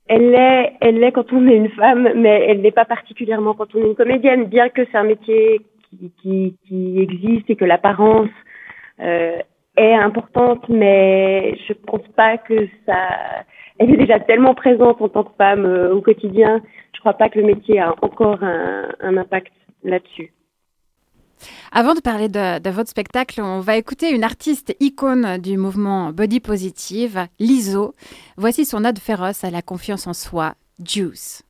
elle 0.07 0.31
l'est, 0.31 0.73
elle 0.81 0.99
l'est 0.99 1.11
quand 1.11 1.31
on 1.31 1.47
est 1.47 1.55
une 1.55 1.69
femme, 1.69 2.09
mais 2.15 2.45
elle 2.49 2.61
n'est 2.61 2.71
pas 2.71 2.85
particulièrement 2.85 3.53
quand 3.53 3.73
on 3.73 3.79
est 3.79 3.87
une 3.87 3.95
comédienne, 3.95 4.45
bien 4.45 4.69
que 4.69 4.85
c'est 4.91 4.97
un 4.97 5.03
métier 5.03 5.61
qui, 5.89 6.11
qui, 6.21 6.55
qui 6.67 6.99
existe 6.99 7.49
et 7.49 7.55
que 7.55 7.65
l'apparence 7.65 8.29
euh, 8.99 9.37
est 9.77 9.93
importante, 9.93 10.67
mais 10.69 11.57
je 11.67 11.73
pense 11.73 12.07
pas 12.15 12.37
que 12.37 12.67
ça, 12.85 13.07
elle 13.79 13.91
est 13.93 13.97
déjà 13.97 14.19
tellement 14.19 14.53
présente 14.53 15.01
en 15.01 15.09
tant 15.09 15.23
que 15.23 15.35
femme 15.37 15.65
euh, 15.65 15.93
au 15.93 16.01
quotidien. 16.01 16.61
Je 16.93 16.99
crois 16.99 17.13
pas 17.13 17.29
que 17.29 17.39
le 17.39 17.45
métier 17.45 17.79
a 17.79 17.95
encore 18.01 18.43
un, 18.43 18.89
un 18.99 19.17
impact 19.17 19.53
là-dessus. 19.83 20.31
Avant 21.71 21.93
de 21.93 21.99
parler 21.99 22.29
de, 22.29 22.69
votre 22.69 22.89
spectacle, 22.89 23.41
on 23.41 23.59
va 23.59 23.77
écouter 23.77 24.11
une 24.11 24.23
artiste 24.23 24.75
icône 24.79 25.37
du 25.37 25.57
mouvement 25.57 26.11
Body 26.11 26.39
Positive, 26.39 27.27
Liso. 27.39 27.95
Voici 28.37 28.65
son 28.65 28.85
ode 28.85 28.99
féroce 28.99 29.43
à 29.43 29.49
la 29.49 29.61
confiance 29.61 30.07
en 30.07 30.13
soi, 30.13 30.55
Juice. 30.83 31.43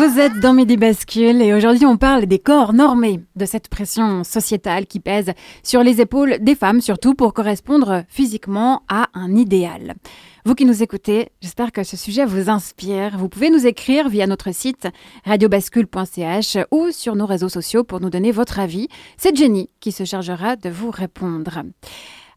Vous 0.00 0.18
êtes 0.18 0.40
dans 0.40 0.54
Midi 0.54 0.78
Bascule 0.78 1.42
et 1.42 1.52
aujourd'hui 1.52 1.84
on 1.84 1.98
parle 1.98 2.24
des 2.24 2.38
corps 2.38 2.72
normés, 2.72 3.20
de 3.36 3.44
cette 3.44 3.68
pression 3.68 4.24
sociétale 4.24 4.86
qui 4.86 4.98
pèse 4.98 5.32
sur 5.62 5.82
les 5.82 6.00
épaules 6.00 6.38
des 6.40 6.54
femmes, 6.54 6.80
surtout 6.80 7.12
pour 7.12 7.34
correspondre 7.34 8.04
physiquement 8.08 8.82
à 8.88 9.08
un 9.12 9.36
idéal. 9.36 9.96
Vous 10.46 10.54
qui 10.54 10.64
nous 10.64 10.82
écoutez, 10.82 11.28
j'espère 11.42 11.70
que 11.70 11.84
ce 11.84 11.98
sujet 11.98 12.24
vous 12.24 12.48
inspire. 12.48 13.18
Vous 13.18 13.28
pouvez 13.28 13.50
nous 13.50 13.66
écrire 13.66 14.08
via 14.08 14.26
notre 14.26 14.54
site 14.54 14.88
radiobascule.ch 15.26 16.56
ou 16.70 16.90
sur 16.92 17.14
nos 17.14 17.26
réseaux 17.26 17.50
sociaux 17.50 17.84
pour 17.84 18.00
nous 18.00 18.08
donner 18.08 18.32
votre 18.32 18.58
avis. 18.58 18.88
C'est 19.18 19.36
Jenny 19.36 19.68
qui 19.80 19.92
se 19.92 20.04
chargera 20.04 20.56
de 20.56 20.70
vous 20.70 20.90
répondre. 20.90 21.62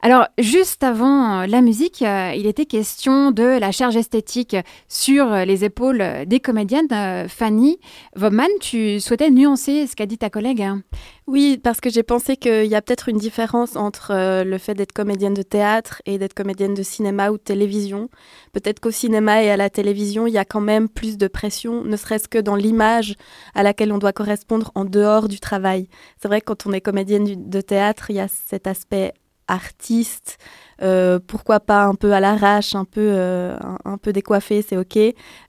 Alors, 0.05 0.27
juste 0.37 0.83
avant 0.83 1.43
euh, 1.43 1.47
la 1.47 1.61
musique, 1.61 2.01
euh, 2.01 2.33
il 2.35 2.45
était 2.45 2.65
question 2.65 3.31
de 3.31 3.57
la 3.57 3.71
charge 3.71 3.95
esthétique 3.95 4.57
sur 4.89 5.31
euh, 5.31 5.45
les 5.45 5.63
épaules 5.63 6.03
des 6.27 6.41
comédiennes. 6.41 6.89
Fanny 7.29 7.79
Vobman, 8.13 8.49
tu 8.59 8.99
souhaitais 8.99 9.29
nuancer 9.29 9.87
ce 9.87 9.95
qu'a 9.95 10.05
dit 10.05 10.17
ta 10.17 10.29
collègue 10.29 10.61
hein? 10.61 10.83
Oui, 11.25 11.57
parce 11.57 11.79
que 11.79 11.89
j'ai 11.89 12.03
pensé 12.03 12.35
qu'il 12.35 12.65
y 12.65 12.75
a 12.75 12.81
peut-être 12.81 13.07
une 13.07 13.17
différence 13.17 13.77
entre 13.77 14.43
le 14.43 14.57
fait 14.57 14.73
d'être 14.73 14.91
comédienne 14.91 15.33
de 15.33 15.41
théâtre 15.41 16.01
et 16.05 16.17
d'être 16.17 16.33
comédienne 16.33 16.73
de 16.73 16.83
cinéma 16.83 17.31
ou 17.31 17.37
de 17.37 17.43
télévision. 17.43 18.09
Peut-être 18.51 18.81
qu'au 18.81 18.91
cinéma 18.91 19.41
et 19.41 19.49
à 19.51 19.55
la 19.55 19.69
télévision, 19.69 20.27
il 20.27 20.33
y 20.33 20.37
a 20.37 20.43
quand 20.43 20.59
même 20.59 20.89
plus 20.89 21.17
de 21.17 21.27
pression, 21.29 21.85
ne 21.85 21.95
serait-ce 21.95 22.27
que 22.27 22.39
dans 22.39 22.57
l'image 22.57 23.15
à 23.55 23.63
laquelle 23.63 23.93
on 23.93 23.99
doit 23.99 24.11
correspondre 24.11 24.73
en 24.75 24.83
dehors 24.83 25.29
du 25.29 25.39
travail. 25.39 25.87
C'est 26.21 26.27
vrai 26.27 26.41
que 26.41 26.47
quand 26.47 26.67
on 26.67 26.73
est 26.73 26.81
comédienne 26.81 27.49
de 27.49 27.61
théâtre, 27.61 28.09
il 28.09 28.17
y 28.17 28.19
a 28.19 28.27
cet 28.27 28.67
aspect 28.67 29.13
artiste, 29.47 30.37
euh, 30.83 31.19
pourquoi 31.25 31.59
pas 31.59 31.83
un 31.83 31.95
peu 31.95 32.13
à 32.13 32.19
l'arrache, 32.19 32.75
un 32.75 32.85
peu 32.85 33.01
euh, 33.01 33.55
un, 33.85 33.97
peu 33.97 34.11
décoiffé, 34.11 34.61
c'est 34.61 34.77
ok. 34.77 34.97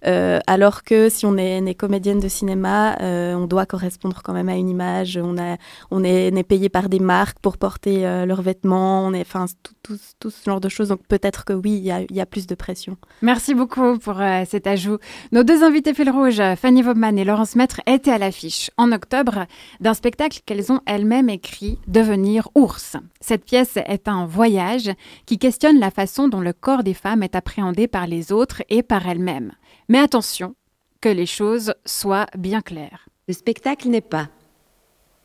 Euh, 0.07 0.39
alors 0.47 0.83
que 0.85 1.09
si 1.09 1.27
on 1.27 1.37
est, 1.37 1.75
comédienne 1.75 2.21
de 2.21 2.29
cinéma, 2.29 2.97
on 3.01 3.47
doit 3.47 3.67
correspondre 3.67 4.23
quand 4.23 4.33
même 4.33 4.49
à 4.49 4.55
une 4.55 4.69
image. 4.69 5.19
On 5.21 5.37
a, 5.39 5.57
on 5.91 6.05
est, 6.05 6.43
payé 6.45 6.69
par 6.69 6.89
des 6.89 7.01
marques 7.01 7.39
pour 7.41 7.59
porter 7.59 8.03
leurs 8.27 8.43
vêtements. 8.43 9.05
On 9.07 9.13
est, 9.13 9.23
enfin 9.23 9.47
tout, 9.83 9.99
ce 10.31 10.45
genre 10.45 10.61
de 10.61 10.69
choses. 10.69 10.89
Donc 10.89 11.01
peut-être 11.09 11.45
que 11.45 11.53
oui, 11.53 11.83
il 11.85 12.17
y 12.17 12.21
a, 12.21 12.27
plus 12.27 12.47
de 12.47 12.55
pression. 12.55 12.97
Merci 13.23 13.55
beaucoup 13.55 13.99
pour 13.99 14.21
cet 14.47 14.67
ajout. 14.67 14.99
Nos 15.33 15.43
deux 15.43 15.63
invités 15.65 15.95
fil 15.95 16.11
rouge, 16.11 16.41
Fanny 16.57 16.83
Vobman 16.83 17.19
et 17.19 17.25
Laurence 17.25 17.57
Maître, 17.57 17.81
étaient 17.87 18.13
à 18.13 18.19
l'affiche 18.19 18.71
en 18.77 18.93
octobre 18.93 19.47
d'un 19.81 19.95
spectacle 19.95 20.41
qu'elles 20.47 20.73
ont 20.73 20.81
elles-mêmes 20.87 21.29
écrit, 21.29 21.79
Devenir 21.89 22.49
ours. 22.55 22.97
Cette 23.21 23.45
pièce 23.45 23.77
est 23.77 24.09
un 24.09 24.27
voyage 24.27 24.91
qui 25.27 25.39
questionne 25.39 25.79
la 25.79 25.91
façon 25.91 26.29
dont 26.29 26.41
le 26.41 26.53
corps 26.53 26.85
des 26.85 26.95
femmes 26.95 27.23
est 27.23 27.35
appréhendé 27.35 27.89
par 27.89 28.07
les 28.07 28.33
autres 28.33 28.63
et 28.69 28.83
par 28.83 29.09
elles-mêmes. 29.09 29.53
Mais 29.89 29.99
attention, 29.99 30.55
que 31.01 31.09
les 31.09 31.27
choses 31.27 31.75
soient 31.85 32.27
bien 32.37 32.63
claires. 32.63 33.09
Le 33.29 33.35
spectacle 33.35 33.89
n'est 33.89 34.01
pas 34.01 34.29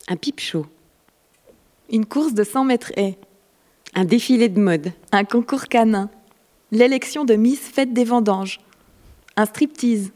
un 0.08 0.16
pipe 0.16 0.40
show, 0.40 0.66
une 1.90 2.06
course 2.06 2.34
de 2.34 2.44
100 2.44 2.66
mètres 2.66 2.92
haies, 2.98 3.18
un 3.94 4.06
défilé 4.06 4.50
de 4.50 4.60
mode, 4.60 4.92
un 5.12 5.24
concours 5.24 5.66
canin, 5.66 6.10
l'élection 6.72 7.26
de 7.26 7.36
Miss 7.36 7.60
Fête 7.60 7.94
des 7.94 8.04
Vendanges, 8.04 8.60
un 9.36 9.46
striptease, 9.46 10.12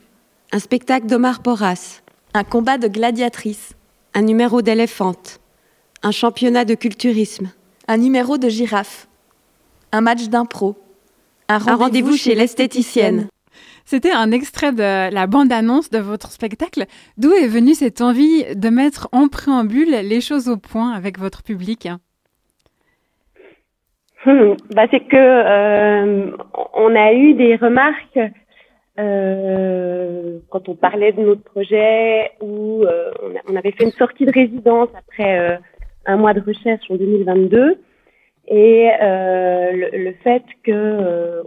un 0.51 0.59
spectacle 0.59 1.07
d'Omar 1.07 1.41
Porras, 1.41 2.01
un 2.33 2.43
combat 2.43 2.77
de 2.77 2.87
gladiatrices, 2.87 3.73
un 4.13 4.21
numéro 4.21 4.61
d'éléphante, 4.61 5.39
un 6.01 6.11
championnat 6.11 6.65
de 6.65 6.75
culturisme, 6.75 7.51
un 7.87 7.97
numéro 7.97 8.37
de 8.37 8.49
girafe, 8.49 9.07
un 9.93 10.01
match 10.01 10.27
d'impro, 10.27 10.75
un 11.47 11.59
rendez-vous 11.59 12.17
chez 12.17 12.35
l'esthéticienne. 12.35 13.27
C'était 13.85 14.12
un 14.12 14.31
extrait 14.31 14.71
de 14.71 15.13
la 15.13 15.27
bande-annonce 15.27 15.89
de 15.91 16.00
votre 16.00 16.31
spectacle. 16.31 16.85
D'où 17.17 17.31
est 17.31 17.47
venue 17.47 17.75
cette 17.75 18.01
envie 18.01 18.43
de 18.55 18.69
mettre 18.69 19.07
en 19.12 19.27
préambule 19.27 19.91
les 19.91 20.21
choses 20.21 20.50
au 20.50 20.57
point 20.57 20.91
avec 20.93 21.19
votre 21.19 21.43
public 21.43 21.89
hmm, 24.25 24.53
bah 24.73 24.88
C'est 24.89 25.01
que 25.01 25.15
euh, 25.15 26.31
on 26.73 26.95
a 26.95 27.13
eu 27.13 27.35
des 27.35 27.55
remarques 27.55 28.19
euh, 29.00 30.39
quand 30.50 30.69
on 30.69 30.75
parlait 30.75 31.12
de 31.12 31.21
notre 31.21 31.43
projet 31.43 32.31
où 32.41 32.83
euh, 32.83 33.12
on, 33.47 33.55
avait 33.55 33.71
fait 33.71 33.83
une 33.83 33.91
sortie 33.91 34.25
de 34.25 34.31
résidence 34.31 34.89
après 34.97 35.59
un 36.05 36.17
mois 36.17 36.33
de 36.33 36.41
recherche 36.41 36.89
en 36.89 36.95
2022 36.95 37.77
et 38.47 38.89
euh, 39.01 39.71
le, 39.71 40.03
le, 40.05 40.13
fait 40.23 40.43
qu'il 40.65 40.73
euh, 40.73 41.43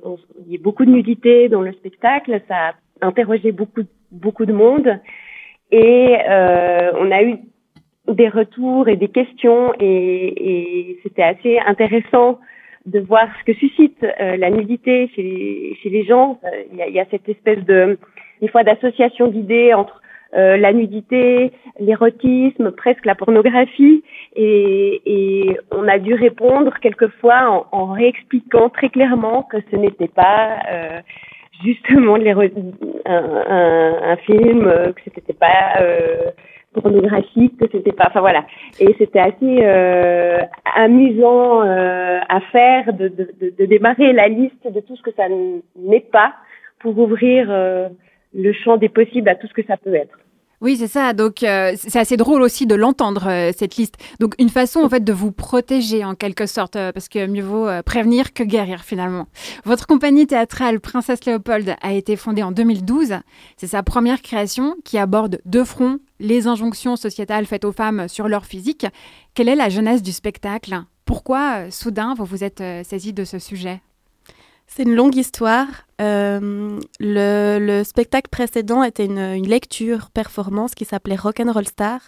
y 0.47 0.55
ait 0.55 0.59
beaucoup 0.59 0.85
de 0.85 0.91
nudité 0.91 1.49
dans 1.49 1.61
le 1.61 1.73
spectacle, 1.73 2.41
ça 2.49 2.69
a 2.69 3.07
interrogé 3.07 3.53
beaucoup, 3.53 3.83
beaucoup 4.11 4.47
de 4.47 4.53
monde. 4.53 4.99
Et 5.71 6.17
euh, 6.29 6.93
on 6.99 7.11
a 7.11 7.23
eu 7.23 7.37
des 8.09 8.29
retours 8.29 8.88
et 8.88 8.97
des 8.97 9.09
questions 9.09 9.73
et, 9.81 10.91
et 10.91 10.99
c'était 11.03 11.23
assez 11.23 11.59
intéressant 11.59 12.38
de 12.87 13.00
voir 13.00 13.29
ce 13.41 13.45
que 13.53 13.59
suscite 13.59 14.03
euh, 14.05 14.37
la 14.37 14.49
nudité 14.49 15.11
chez 15.15 15.23
les, 15.23 15.76
chez 15.83 15.91
les 15.91 16.05
gens. 16.05 16.41
Il 16.73 16.79
y, 16.79 16.83
a, 16.83 16.88
il 16.88 16.95
y 16.95 17.00
a 17.00 17.07
cette 17.11 17.29
espèce 17.29 17.62
de, 17.65 17.99
des 18.41 18.49
fois, 18.49 18.62
d'association 18.62 19.26
d'idées 19.26 19.75
entre 19.75 20.00
euh, 20.37 20.59
la 20.59 20.73
nudité, 20.73 21.50
l'érotisme, 21.81 22.71
presque 22.73 23.07
la 23.07 23.14
pornographie. 23.14 24.02
Et, 24.35 25.00
et, 25.07 25.59
on 25.71 25.88
a 25.88 25.99
dû 25.99 26.12
répondre 26.14 26.75
quelquefois 26.81 27.66
en, 27.73 27.78
en, 27.78 27.93
réexpliquant 27.93 28.69
très 28.69 28.90
clairement 28.90 29.45
que 29.45 29.57
ce 29.71 29.76
n'était 29.76 30.09
pas 30.09 30.59
euh, 30.71 31.00
justement 31.64 32.16
les 32.16 32.33
un, 32.33 32.43
un, 33.07 34.16
film, 34.16 34.64
que 34.95 35.02
c'était 35.14 35.33
pas 35.33 35.81
pornographique, 36.75 37.57
que 37.59 37.66
c'était 37.73 37.93
pas, 37.93 38.09
enfin 38.09 38.21
voilà. 38.21 38.45
Et 38.78 38.95
c'était 38.99 39.21
assez 39.21 39.64
amusant 40.75 41.62
à 41.62 42.40
faire 42.52 42.93
de, 42.93 43.09
de, 43.09 43.55
de, 43.59 43.64
démarrer 43.64 44.12
la 44.12 44.28
liste 44.28 44.71
de 44.71 44.81
tout 44.81 44.97
ce 44.97 45.02
que 45.02 45.12
ça 45.12 45.28
n'est 45.76 46.00
pas 46.00 46.35
pour 46.81 46.99
ouvrir 46.99 47.49
le 47.49 48.52
champ 48.52 48.76
des 48.76 48.90
possibles 48.90 49.31
à 49.31 49.35
tout 49.35 49.47
ce 49.47 49.55
que 49.55 49.64
ça 49.64 49.78
peut 49.78 49.95
être. 49.95 50.19
Oui, 50.63 50.77
c'est 50.79 50.89
ça. 50.89 51.13
Donc, 51.13 51.43
euh, 51.43 51.75
c'est 51.77 51.99
assez 51.99 52.17
drôle 52.17 52.41
aussi 52.41 52.67
de 52.67 52.75
l'entendre, 52.75 53.29
euh, 53.29 53.53
cette 53.57 53.77
liste. 53.77 53.97
Donc, 54.21 54.35
une 54.39 54.49
façon, 54.49 54.81
en 54.81 54.89
fait, 54.89 55.05
de 55.05 55.13
vous 55.13 55.31
protéger, 55.31 56.03
en 56.05 56.15
quelque 56.15 56.47
sorte, 56.47 56.77
euh, 56.77 56.93
parce 56.93 57.09
que 57.09 57.27
mieux 57.27 57.43
vaut 57.43 57.69
prévenir 57.85 58.33
que 58.33 58.43
guérir, 58.43 58.83
finalement. 58.83 59.27
Votre 59.65 59.87
compagnie 59.87 60.27
théâtrale 60.27 60.81
Princesse 60.81 61.25
Léopold 61.27 61.77
a 61.83 61.93
été 61.93 62.17
fondée 62.17 62.43
en 62.43 62.53
2012. 62.53 63.17
C'est 63.57 63.67
sa 63.67 63.83
première 63.83 64.23
création 64.23 64.77
qui 64.85 64.97
aborde 64.99 65.41
deux 65.45 65.65
fronts, 65.65 65.99
les 66.21 66.47
injonctions 66.47 66.97
sociétales 66.97 67.47
faites 67.47 67.65
aux 67.65 67.73
femmes 67.73 68.09
sur 68.09 68.29
leur 68.29 68.47
physique. 68.47 68.87
Quelle 69.35 69.49
est 69.49 69.57
la 69.57 69.69
jeunesse 69.69 70.03
du 70.03 70.13
spectacle? 70.13 70.83
Pourquoi, 71.05 71.71
soudain, 71.71 72.15
vous 72.17 72.25
vous 72.25 72.45
êtes 72.45 72.63
saisi 72.85 73.13
de 73.13 73.25
ce 73.25 73.39
sujet? 73.39 73.81
C'est 74.67 74.83
une 74.83 74.95
longue 74.95 75.17
histoire. 75.17 75.67
Euh, 76.01 76.79
le, 77.01 77.83
spectacle 77.85 78.29
précédent 78.31 78.83
était 78.83 79.07
une, 79.07 79.47
lecture 79.47 80.11
performance 80.11 80.75
qui 80.75 80.85
s'appelait 80.85 81.17
Rock 81.17 81.41
and 81.41 81.53
Roll 81.53 81.67
Star, 81.67 82.01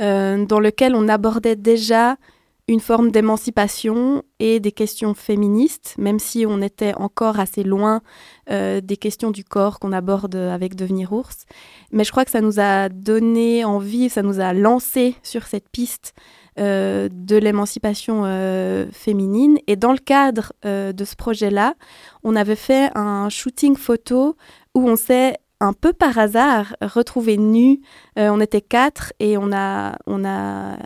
euh, 0.00 0.44
dans 0.44 0.60
lequel 0.60 0.94
on 0.94 1.08
abordait 1.08 1.56
déjà 1.56 2.16
une 2.68 2.80
forme 2.80 3.10
d'émancipation 3.10 4.22
et 4.38 4.60
des 4.60 4.70
questions 4.70 5.14
féministes, 5.14 5.96
même 5.98 6.20
si 6.20 6.46
on 6.46 6.62
était 6.62 6.94
encore 6.94 7.40
assez 7.40 7.64
loin 7.64 8.00
euh, 8.48 8.80
des 8.80 8.96
questions 8.96 9.32
du 9.32 9.42
corps 9.42 9.80
qu'on 9.80 9.92
aborde 9.92 10.36
avec 10.36 10.76
Devenir 10.76 11.12
ours. 11.12 11.46
Mais 11.90 12.04
je 12.04 12.12
crois 12.12 12.24
que 12.24 12.30
ça 12.30 12.40
nous 12.40 12.60
a 12.60 12.88
donné 12.88 13.64
envie, 13.64 14.08
ça 14.08 14.22
nous 14.22 14.38
a 14.38 14.52
lancé 14.52 15.16
sur 15.24 15.46
cette 15.46 15.68
piste 15.68 16.14
euh, 16.60 17.08
de 17.10 17.36
l'émancipation 17.36 18.24
euh, 18.26 18.84
féminine. 18.92 19.56
Et 19.66 19.76
dans 19.76 19.92
le 19.92 19.98
cadre 19.98 20.52
euh, 20.66 20.92
de 20.92 21.06
ce 21.06 21.16
projet-là, 21.16 21.74
on 22.22 22.36
avait 22.36 22.56
fait 22.56 22.90
un 22.94 23.30
shooting 23.30 23.76
photo 23.76 24.36
où 24.74 24.86
on 24.86 24.96
s'est 24.96 25.38
un 25.60 25.72
peu 25.72 25.94
par 25.94 26.18
hasard 26.18 26.76
retrouvé 26.82 27.38
nus. 27.38 27.80
on 28.16 28.40
était 28.40 28.60
quatre 28.60 29.12
et 29.20 29.38
on 29.38 29.52
a, 29.52 29.96
on 30.06 30.24
a, 30.24 30.76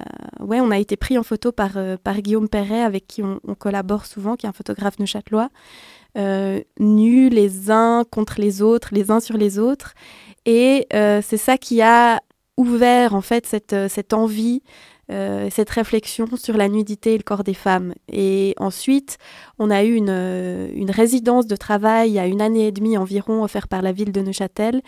ouais, 0.40 0.60
on 0.60 0.70
a 0.70 0.78
été 0.78 0.96
pris 0.96 1.16
en 1.18 1.22
photo 1.22 1.50
par, 1.50 1.72
par 2.02 2.20
Guillaume 2.20 2.48
Perret, 2.48 2.82
avec 2.82 3.06
qui 3.06 3.22
on, 3.22 3.38
collabore 3.54 4.04
souvent, 4.04 4.34
qui 4.34 4.46
est 4.46 4.48
un 4.48 4.52
photographe 4.52 4.98
neuchâtelois. 4.98 5.48
nus 6.16 7.28
les 7.28 7.70
uns 7.70 8.02
contre 8.10 8.40
les 8.40 8.62
autres, 8.62 8.88
les 8.90 9.12
uns 9.12 9.20
sur 9.20 9.36
les 9.36 9.60
autres. 9.60 9.94
Et 10.44 10.88
c'est 10.90 11.36
ça 11.36 11.56
qui 11.56 11.80
a 11.80 12.20
ouvert 12.56 13.14
en 13.14 13.20
fait 13.20 13.46
cette, 13.46 13.76
cette 13.88 14.12
envie 14.12 14.62
euh, 15.10 15.48
cette 15.50 15.68
réflexion 15.68 16.26
sur 16.36 16.56
la 16.56 16.66
nudité 16.68 17.12
et 17.12 17.18
le 17.18 17.22
corps 17.22 17.44
des 17.44 17.52
femmes. 17.52 17.92
Et 18.10 18.54
ensuite, 18.58 19.18
on 19.58 19.70
a 19.70 19.84
eu 19.84 19.94
une, 19.94 20.08
euh, 20.08 20.70
une, 20.74 20.90
résidence 20.90 21.46
de 21.46 21.56
travail 21.56 22.18
a 22.18 22.26
une 22.26 22.40
année 22.40 22.68
et 22.68 22.72
demie 22.72 22.96
environ 22.96 23.44
offerte 23.44 23.68
par 23.68 23.82
la 23.82 23.92
ville 23.92 24.12
de 24.12 24.22
Neuchâtel 24.22 24.80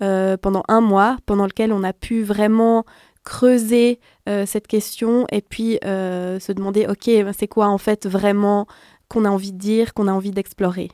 euh, 0.00 0.36
pendant 0.36 0.62
un 0.68 0.80
mois, 0.80 1.16
pendant 1.26 1.46
lequel 1.46 1.72
on 1.72 1.82
a 1.82 1.92
pu 1.92 2.22
vraiment 2.22 2.84
creuser 3.24 4.00
cette 4.26 4.66
question 4.66 5.26
et 5.32 5.40
puis 5.40 5.78
se 5.82 6.52
demander, 6.52 6.86
ok, 6.86 7.10
c'est 7.36 7.48
quoi 7.48 7.68
en 7.68 7.78
fait 7.78 8.06
vraiment 8.06 8.66
qu'on 9.08 9.24
a 9.24 9.30
envie 9.30 9.52
de 9.52 9.58
dire, 9.58 9.94
qu'on 9.94 10.08
a 10.08 10.12
envie 10.12 10.30
d'explorer. 10.30 10.90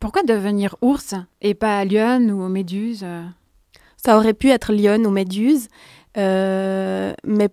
Pourquoi 0.00 0.22
devenir 0.22 0.76
ours 0.80 1.14
et 1.42 1.52
pas 1.52 1.84
lion 1.84 2.30
ou 2.30 2.48
méduse? 2.48 3.04
Ça 3.98 4.16
aurait 4.16 4.32
pu 4.32 4.48
être 4.48 4.72
lion 4.72 5.04
ou 5.04 5.10
méduse, 5.10 5.68
mais 6.16 7.50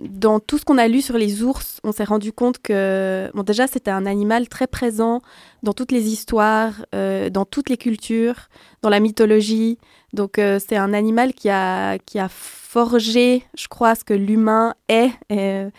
dans 0.00 0.40
tout 0.40 0.58
ce 0.58 0.64
qu'on 0.64 0.78
a 0.78 0.88
lu 0.88 1.02
sur 1.02 1.18
les 1.18 1.42
ours, 1.42 1.80
on 1.84 1.92
s'est 1.92 2.04
rendu 2.04 2.32
compte 2.32 2.58
que, 2.58 3.30
bon, 3.34 3.42
déjà, 3.42 3.66
c'était 3.66 3.90
un 3.90 4.06
animal 4.06 4.48
très 4.48 4.66
présent 4.66 5.20
dans 5.62 5.72
toutes 5.72 5.92
les 5.92 6.08
histoires, 6.08 6.84
euh, 6.94 7.30
dans 7.30 7.44
toutes 7.44 7.68
les 7.68 7.76
cultures, 7.76 8.48
dans 8.82 8.88
la 8.88 9.00
mythologie. 9.00 9.78
Donc, 10.12 10.38
euh, 10.38 10.58
c'est 10.58 10.76
un 10.76 10.92
animal 10.92 11.34
qui 11.34 11.48
a, 11.48 11.98
forgé, 12.28 13.44
je 13.56 13.68
crois, 13.68 13.94
ce 13.94 14.04
que 14.04 14.14
l'humain 14.14 14.74
est. 14.88 15.10
Euh, 15.32 15.70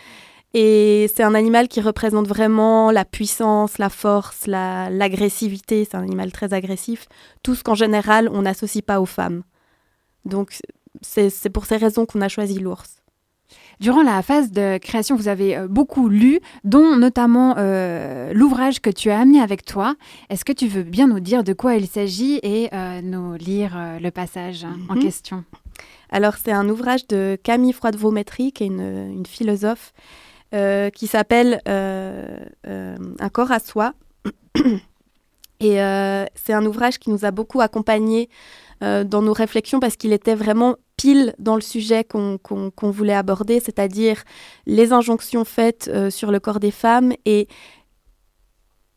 et 0.54 1.10
c'est 1.14 1.22
un 1.22 1.34
animal 1.34 1.68
qui 1.68 1.80
représente 1.80 2.28
vraiment 2.28 2.90
la 2.90 3.06
puissance, 3.06 3.78
la 3.78 3.88
force, 3.88 4.46
l'agressivité. 4.46 5.86
c'est 5.86 5.96
un 5.96 6.02
animal 6.02 6.30
très 6.30 6.52
agressif. 6.52 7.08
Tout 7.42 7.54
ce 7.54 7.64
qu'en 7.64 7.74
général, 7.74 8.28
on 8.30 8.42
n'associe 8.42 8.84
pas 8.84 9.00
aux 9.00 9.06
femmes. 9.06 9.42
Donc, 10.26 10.52
c'est 11.00 11.50
pour 11.50 11.64
ces 11.64 11.78
raisons 11.78 12.04
qu'on 12.04 12.20
a 12.20 12.28
choisi 12.28 12.58
l'ours. 12.58 13.01
Durant 13.80 14.02
la 14.02 14.22
phase 14.22 14.52
de 14.52 14.78
création, 14.78 15.16
vous 15.16 15.28
avez 15.28 15.56
euh, 15.56 15.68
beaucoup 15.68 16.08
lu, 16.08 16.40
dont 16.64 16.96
notamment 16.96 17.54
euh, 17.58 18.32
l'ouvrage 18.32 18.80
que 18.80 18.90
tu 18.90 19.10
as 19.10 19.18
amené 19.18 19.40
avec 19.40 19.64
toi. 19.64 19.96
Est-ce 20.30 20.44
que 20.44 20.52
tu 20.52 20.68
veux 20.68 20.82
bien 20.82 21.06
nous 21.06 21.20
dire 21.20 21.44
de 21.44 21.52
quoi 21.52 21.74
il 21.74 21.86
s'agit 21.86 22.38
et 22.42 22.68
euh, 22.72 23.00
nous 23.02 23.34
lire 23.34 23.76
le 24.00 24.10
passage 24.10 24.64
en 24.88 24.94
mhm. 24.94 25.02
question? 25.02 25.44
Alors, 26.10 26.34
c'est 26.34 26.52
un 26.52 26.68
ouvrage 26.68 27.06
de 27.08 27.38
Camille 27.42 27.72
Froide-Vaumétry, 27.72 28.52
qui 28.52 28.64
est 28.64 28.66
une, 28.66 29.24
philosophe, 29.26 29.92
qui 30.52 31.06
s'appelle 31.06 31.60
Un 31.64 33.28
corps 33.32 33.50
à 33.50 33.58
soi. 33.58 33.94
Et 35.60 35.76
c'est 36.34 36.52
un 36.52 36.66
ouvrage 36.66 36.98
qui 36.98 37.10
nous 37.10 37.24
a 37.24 37.30
beaucoup 37.30 37.62
accompagnés 37.62 38.28
dans 38.80 39.22
nos 39.22 39.32
réflexions 39.32 39.80
parce 39.80 39.96
qu'il 39.96 40.12
était 40.12 40.34
vraiment 40.34 40.76
pile 40.96 41.34
dans 41.38 41.54
le 41.54 41.60
sujet 41.60 42.04
qu'on 42.04 42.90
voulait 42.90 43.14
aborder, 43.14 43.60
c'est-à-dire 43.60 44.22
les 44.66 44.92
injonctions 44.92 45.44
faites 45.44 45.88
euh, 45.92 46.10
sur 46.10 46.30
le 46.30 46.40
corps 46.40 46.60
des 46.60 46.70
femmes 46.70 47.12
et 47.24 47.48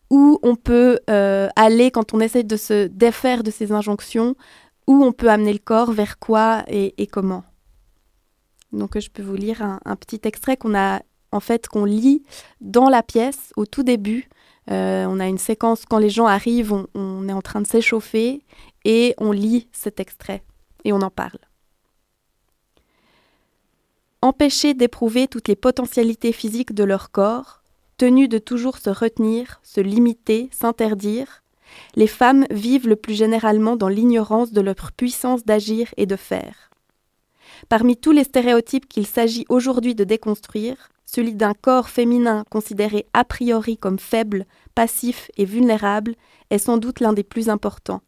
où 0.09 0.39
on 0.43 0.55
peut 0.55 0.99
euh, 1.09 1.49
aller 1.55 1.91
quand 1.91 2.13
on 2.13 2.19
essaie 2.19 2.43
de 2.43 2.57
se 2.57 2.87
défaire 2.87 3.43
de 3.43 3.51
ces 3.51 3.71
injonctions, 3.71 4.35
où 4.87 5.03
on 5.03 5.11
peut 5.11 5.29
amener 5.29 5.53
le 5.53 5.59
corps, 5.59 5.91
vers 5.91 6.19
quoi 6.19 6.63
et, 6.67 7.07
comment. 7.07 7.43
Donc 8.71 8.99
je 8.99 9.09
peux 9.09 9.23
vous 9.23 9.35
lire 9.35 9.61
un, 9.61 9.95
petit 9.95 10.21
extrait 10.25 10.57
qu'on 10.57 10.75
a 10.75 11.01
en 11.31 11.39
fait 11.39 11.67
qu'on 11.67 11.85
lit 11.85 12.23
dans 12.61 12.89
la 12.89 13.01
pièce 13.01 13.51
au 13.55 13.65
tout 13.65 13.83
début. 13.83 14.29
Euh, 14.69 15.05
on 15.07 15.19
a 15.19 15.27
une 15.27 15.37
séquence 15.37 15.85
quand 15.85 15.97
les 15.97 16.09
gens 16.09 16.27
arrivent, 16.27 16.85
on 16.93 17.29
est 17.29 17.33
en 17.33 17.41
train 17.41 17.61
de 17.61 17.67
s'échauffer 17.67 18.43
et 18.83 19.15
on 19.17 19.31
lit 19.31 19.67
cet 19.71 19.99
extrait 19.99 20.43
et 20.83 20.93
on 20.93 21.01
en 21.01 21.09
parle 21.09 21.39
empêchés 24.25 24.73
d'éprouver 24.73 25.27
toutes 25.27 25.47
les 25.47 25.55
potentialités 25.55 26.31
physiques 26.31 26.73
de 26.73 26.83
leur 26.83 27.11
corps, 27.11 27.61
tenus 27.97 28.27
de 28.27 28.39
toujours 28.39 28.79
se 28.79 28.89
retenir, 28.89 29.59
se 29.61 29.81
limiter, 29.81 30.49
s'interdire, 30.51 31.43
les 31.95 32.07
femmes 32.07 32.45
vivent 32.49 32.87
le 32.87 32.95
plus 32.95 33.13
généralement 33.13 33.75
dans 33.75 33.87
l'ignorance 33.87 34.51
de 34.51 34.61
leur 34.61 34.91
puissance 34.93 35.45
d'agir 35.45 35.93
et 35.97 36.07
de 36.07 36.15
faire. 36.15 36.71
Parmi 37.69 37.97
tous 37.97 38.11
les 38.11 38.23
stéréotypes 38.23 38.87
qu'il 38.87 39.05
s'agit 39.05 39.45
aujourd'hui 39.47 39.93
de 39.93 40.03
déconstruire, 40.03 40.89
celui 41.05 41.35
d'un 41.35 41.53
corps 41.53 41.89
féminin 41.89 42.45
considéré 42.49 43.05
a 43.13 43.23
priori 43.25 43.77
comme 43.77 43.99
faible, 43.99 44.45
passif 44.73 45.29
et 45.37 45.45
vulnérable 45.45 46.15
est 46.49 46.57
sans 46.57 46.77
doute 46.77 46.99
l'un 46.99 47.13
des 47.13 47.23
plus 47.23 47.47
importants 47.47 48.01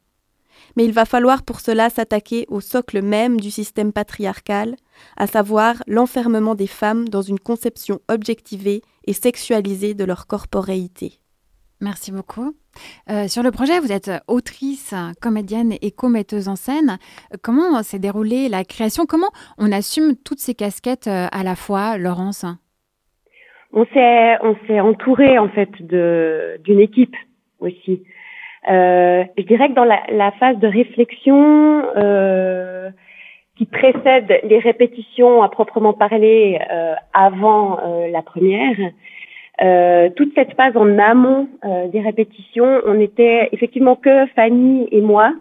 mais 0.76 0.86
il 0.86 0.92
va 0.92 1.06
falloir 1.06 1.44
pour 1.44 1.60
cela 1.60 1.90
s'attaquer 1.90 2.46
au 2.50 2.60
socle 2.60 3.02
même 3.02 3.40
du 3.40 3.52
système 3.52 3.94
patriarcal, 3.94 4.76
à 5.16 5.28
savoir 5.28 5.76
l'enfermement 5.88 6.56
des 6.56 6.68
femmes 6.68 7.08
dans 7.10 7.22
une 7.22 7.40
conception 7.40 8.00
objectivée 8.08 8.82
et 9.06 9.14
sexualisée 9.14 9.94
de 9.94 10.04
leur 10.04 10.28
corporéité. 10.28 11.20
Merci 11.80 12.12
beaucoup. 12.12 12.56
Euh, 13.10 13.28
sur 13.28 13.44
le 13.44 13.52
projet, 13.52 13.80
vous 13.80 13.92
êtes 13.92 14.12
autrice, 14.28 14.94
comédienne 15.22 15.74
et 15.82 15.92
co-metteuse 15.92 16.48
en 16.48 16.56
scène. 16.56 16.98
Comment 17.44 17.82
s'est 17.84 18.00
déroulée 18.00 18.50
la 18.50 18.64
création? 18.64 19.06
Comment 19.06 19.30
on 19.58 19.72
assume 19.72 20.16
toutes 20.16 20.40
ces 20.40 20.56
casquettes 20.56 21.08
euh, 21.08 21.28
à 21.32 21.44
la 21.44 21.56
fois, 21.56 21.98
Laurence? 21.98 22.46
On 23.74 23.86
s'est 23.86 24.38
on 24.42 24.56
s'est 24.66 24.80
entouré 24.80 25.38
en 25.38 25.50
fait 25.50 25.70
de 25.82 26.60
d'une 26.64 26.80
équipe 26.80 27.16
aussi. 27.60 28.04
Euh, 28.70 29.24
je 29.38 29.44
dirais 29.44 29.70
que 29.70 29.74
dans 29.74 29.86
la, 29.86 30.02
la 30.12 30.32
phase 30.32 30.58
de 30.58 30.68
réflexion 30.68 31.84
euh, 31.96 32.90
qui 33.58 33.66
précède 33.66 34.42
les 34.44 34.60
répétitions 34.60 35.42
à 35.42 35.50
proprement 35.50 35.94
parler 35.94 36.60
euh, 36.72 36.94
avant 37.14 37.80
euh, 37.80 38.08
la 38.10 38.22
première, 38.22 38.76
euh, 39.64 40.10
toute 40.16 40.34
cette 40.36 40.54
phase 40.54 40.78
en 40.78 41.00
amont 41.00 41.48
des 41.92 42.02
répétitions, 42.02 42.82
on 42.86 43.00
était 43.00 43.50
effectivement 43.52 43.96
que 43.96 44.28
Fanny 44.36 44.88
et 44.92 45.02
moi 45.02 45.34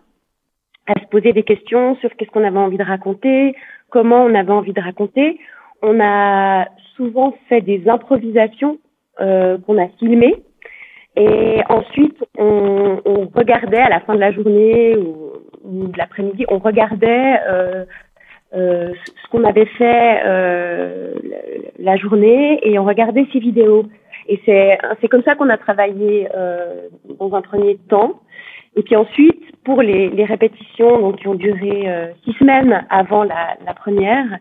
à 0.87 0.99
se 0.99 1.07
poser 1.07 1.33
des 1.33 1.43
questions 1.43 1.97
sur 1.97 2.15
qu'est-ce 2.17 2.31
qu'on 2.31 2.45
avait 2.45 2.59
envie 2.59 2.79
de 2.79 2.85
raconter, 2.85 3.55
comment 3.91 4.25
on 4.25 4.35
avait 4.35 4.53
envie 4.53 4.73
de 4.73 4.81
raconter. 4.81 5.39
On 5.83 6.01
a 6.01 6.69
souvent 6.97 7.35
fait 7.49 7.61
des 7.61 7.89
improvisations 7.89 8.79
qu'on 9.19 9.83
a 9.83 9.89
filmées 9.99 10.37
Et 11.17 11.61
ensuite, 11.69 12.23
on, 12.37 13.01
on, 13.05 13.29
regardait 13.35 13.81
à 13.81 13.89
la 13.89 14.01
fin 14.01 14.15
de 14.15 14.21
la 14.21 14.33
journée 14.33 14.97
ou, 14.97 15.89
de 15.89 15.99
l'après-midi, 15.99 16.45
on 16.49 16.59
regardait 16.59 17.41
euh, 17.49 17.85
euh, 18.55 18.93
ce 19.23 19.31
qu'on 19.31 19.45
avait 19.45 19.67
fait 19.67 20.23
euh, 20.25 21.15
la 21.79 21.97
journée 21.97 22.61
et 22.63 22.79
on 22.79 22.85
regardait 22.85 23.27
ces 23.33 23.39
vidéos. 23.39 23.87
Et 24.29 24.41
c'est 24.45 25.09
comme 25.09 25.23
ça 25.23 25.35
qu'on 25.37 25.49
a 25.49 25.57
travaillé 25.57 26.29
euh, 26.35 26.89
dans 27.19 27.35
un 27.35 27.43
premier 27.43 27.77
temps. 27.89 28.21
Et 28.77 28.83
puis 28.83 28.97
ensuite, 28.97 29.43
pour 29.65 29.83
les, 29.83 30.11
les 30.11 30.25
répétitions 30.25 30.99
donc, 31.01 31.17
qui 31.17 31.29
ont 31.29 31.35
duré 31.35 31.89
euh, 31.89 32.09
six 32.25 32.33
semaines 32.35 32.87
avant 32.91 33.25
la, 33.25 33.57
la, 33.65 33.75
première 33.75 34.39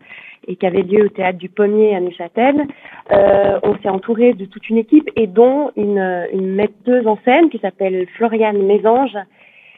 et 0.48 0.56
qui 0.56 0.66
avaient 0.66 0.82
lieu 0.82 1.06
au 1.06 1.10
théâtre 1.10 1.38
du 1.38 1.50
Pommier 1.50 1.96
à 1.96 2.00
Neuchâtel, 2.00 2.68
euh, 3.12 3.60
on 3.63 3.76
s'est 3.78 3.89
entouré 3.89 4.34
de 4.34 4.46
toute 4.46 4.70
une 4.70 4.78
équipe 4.78 5.10
et 5.15 5.28
dont 5.28 5.72
une, 5.76 6.28
une 6.34 6.56
metteuse 6.56 7.06
en 7.06 7.18
scène 7.24 7.50
qui 7.50 7.60
s'appelle 7.60 8.08
Floriane 8.18 8.63
Mésange 8.63 9.15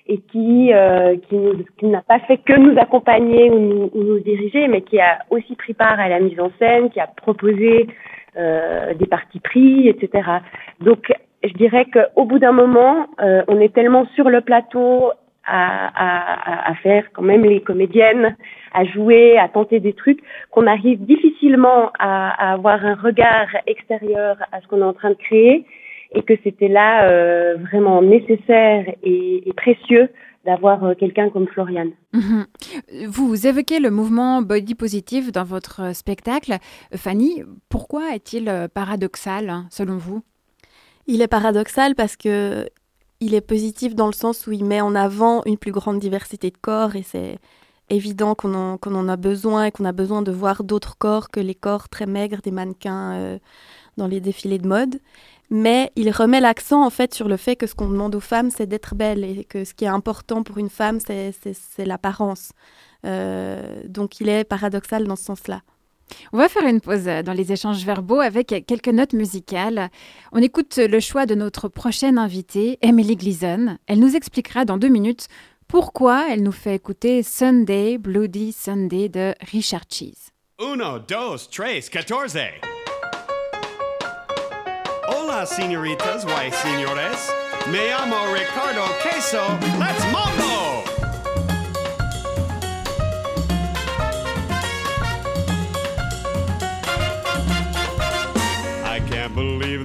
et 0.07 0.19
qui, 0.31 0.71
euh, 0.73 1.15
qui, 1.27 1.85
n'a 1.85 2.01
pas 2.01 2.19
fait 2.19 2.37
que 2.37 2.53
nous 2.53 2.77
accompagner 2.79 3.49
ou 3.51 3.59
nous, 3.59 3.89
ou 3.93 4.03
nous, 4.03 4.19
diriger, 4.19 4.67
mais 4.67 4.81
qui 4.81 4.99
a 4.99 5.19
aussi 5.29 5.55
pris 5.55 5.73
part 5.73 5.99
à 5.99 6.07
la 6.07 6.19
mise 6.19 6.39
en 6.39 6.51
scène, 6.59 6.89
qui 6.89 6.99
a 6.99 7.07
proposé 7.07 7.87
euh, 8.37 8.93
des 8.93 9.05
parties 9.05 9.39
pris, 9.39 9.89
etc. 9.89 10.29
Donc, 10.79 11.11
je 11.43 11.53
dirais 11.53 11.85
qu'au 11.85 12.25
bout 12.25 12.39
d'un 12.39 12.51
moment, 12.51 13.07
euh, 13.21 13.43
on 13.47 13.59
est 13.59 13.73
tellement 13.73 14.05
sur 14.15 14.29
le 14.29 14.41
plateau 14.41 15.11
à, 15.47 15.87
à, 15.95 16.71
à, 16.71 16.75
faire 16.75 17.05
quand 17.13 17.21
même 17.21 17.43
les 17.43 17.61
comédiennes, 17.61 18.35
à 18.73 18.83
jouer, 18.85 19.37
à 19.37 19.47
tenter 19.47 19.79
des 19.79 19.93
trucs, 19.93 20.19
qu'on 20.51 20.67
arrive 20.67 21.03
difficilement 21.05 21.91
à, 21.97 22.49
à, 22.49 22.53
avoir 22.53 22.85
un 22.85 22.95
regard 22.95 23.47
extérieur 23.65 24.37
à 24.51 24.61
ce 24.61 24.67
qu'on 24.67 24.81
est 24.81 24.83
en 24.83 24.93
train 24.93 25.11
de 25.11 25.15
créer 25.15 25.65
et 26.13 26.21
que 26.23 26.33
c'était 26.43 26.67
là 26.67 27.09
euh, 27.09 27.55
vraiment 27.57 28.01
nécessaire 28.01 28.85
et, 29.03 29.47
et 29.47 29.53
précieux 29.53 30.09
d'avoir 30.45 30.83
euh, 30.83 30.93
quelqu'un 30.93 31.29
comme 31.29 31.47
Floriane. 31.47 31.91
Mmh. 32.13 32.43
Vous 33.07 33.47
évoquez 33.47 33.79
le 33.79 33.89
mouvement 33.89 34.41
body 34.41 34.75
positive 34.75 35.31
dans 35.31 35.43
votre 35.43 35.93
spectacle. 35.93 36.57
Fanny, 36.95 37.43
pourquoi 37.69 38.15
est-il 38.15 38.49
paradoxal 38.73 39.63
selon 39.69 39.97
vous? 39.97 40.21
Il 41.07 41.21
est 41.21 41.27
paradoxal 41.29 41.95
parce 41.95 42.17
que 42.17 42.67
il 43.19 43.33
est 43.33 43.41
positif 43.41 43.95
dans 43.95 44.07
le 44.07 44.13
sens 44.13 44.47
où 44.47 44.51
il 44.51 44.65
met 44.65 44.81
en 44.81 44.95
avant 44.95 45.41
une 45.45 45.57
plus 45.57 45.71
grande 45.71 45.99
diversité 45.99 46.51
de 46.51 46.57
corps 46.57 46.95
et 46.95 47.03
c'est 47.03 47.39
évident 47.89 48.35
qu'on 48.35 48.53
en, 48.53 49.09
a 49.09 49.15
besoin 49.15 49.65
et 49.65 49.71
qu'on 49.71 49.85
a 49.85 49.93
besoin 49.93 50.21
de 50.21 50.31
voir 50.31 50.63
d'autres 50.63 50.97
corps 50.97 51.29
que 51.29 51.39
les 51.39 51.55
corps 51.55 51.89
très 51.89 52.05
maigres 52.05 52.41
des 52.43 52.51
mannequins 52.51 53.13
euh, 53.13 53.39
dans 53.95 54.07
les 54.07 54.19
défilés 54.19 54.59
de 54.59 54.67
mode 54.67 54.99
mais 55.49 55.91
il 55.95 56.11
remet 56.11 56.41
l'accent 56.41 56.85
en 56.85 56.89
fait 56.89 57.13
sur 57.13 57.27
le 57.27 57.37
fait 57.37 57.55
que 57.55 57.67
ce 57.67 57.75
qu'on 57.75 57.87
demande 57.87 58.15
aux 58.15 58.19
femmes, 58.19 58.51
c'est 58.51 58.67
d'être 58.67 58.95
belle 58.95 59.23
et 59.23 59.45
que 59.45 59.63
ce 59.63 59.73
qui 59.73 59.85
est 59.85 59.89
important 59.89 60.43
pour 60.43 60.57
une 60.57 60.69
femme, 60.69 60.99
c'est 60.99 61.85
l'apparence. 61.85 62.51
Euh, 63.05 63.81
donc 63.87 64.19
il 64.19 64.27
est 64.27 64.43
paradoxal 64.43 65.05
dans 65.05 65.15
ce 65.15 65.23
sens-là. 65.23 65.61
On 66.33 66.37
va 66.37 66.49
faire 66.49 66.65
une 66.65 66.81
pause 66.81 67.05
dans 67.05 67.33
les 67.33 67.51
échanges 67.51 67.83
verbaux 67.85 68.19
avec 68.19 68.63
quelques 68.67 68.87
notes 68.87 69.13
musicales. 69.13 69.89
On 70.31 70.41
écoute 70.41 70.77
le 70.77 70.99
choix 70.99 71.25
de 71.25 71.35
notre 71.35 71.67
prochaine 71.67 72.17
invitée, 72.17 72.77
Emily 72.81 73.15
Gleason. 73.15 73.77
Elle 73.87 73.99
nous 73.99 74.15
expliquera 74.15 74.65
dans 74.65 74.77
deux 74.77 74.89
minutes 74.89 75.27
pourquoi 75.67 76.27
elle 76.29 76.43
nous 76.43 76.51
fait 76.51 76.75
écouter 76.75 77.23
Sunday, 77.23 77.97
Bloody 77.97 78.53
Sunday 78.53 79.09
de 79.09 79.33
Richard 79.51 79.83
Cheese. 79.89 80.31
Uno, 80.59 80.99
dos, 80.99 81.49
tres, 81.51 81.89
catorce. 81.89 82.37
Hola, 85.09 85.45
señoritas, 85.45 86.25
why, 86.25 86.51
señores. 86.51 87.31
Me 87.71 87.89
llamo 87.89 88.15
Ricardo 88.33 88.83
Queso. 89.03 89.41
Let's 89.77 90.03
mambo! 90.11 90.56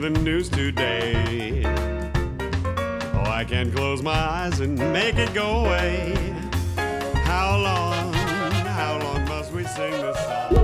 The 0.03 0.11
news 0.11 0.49
today. 0.49 1.63
Oh, 3.15 3.31
I 3.31 3.45
can't 3.49 3.73
close 3.73 4.03
my 4.03 4.11
eyes 4.11 4.59
and 4.59 4.77
make 4.93 5.15
it 5.17 5.33
go 5.33 5.65
away. 5.65 6.13
How 7.23 7.57
long, 7.57 8.13
how 8.13 8.99
long 8.99 9.25
must 9.29 9.53
we 9.53 9.63
sing 9.63 9.93
this 9.93 10.19
song? 10.27 10.55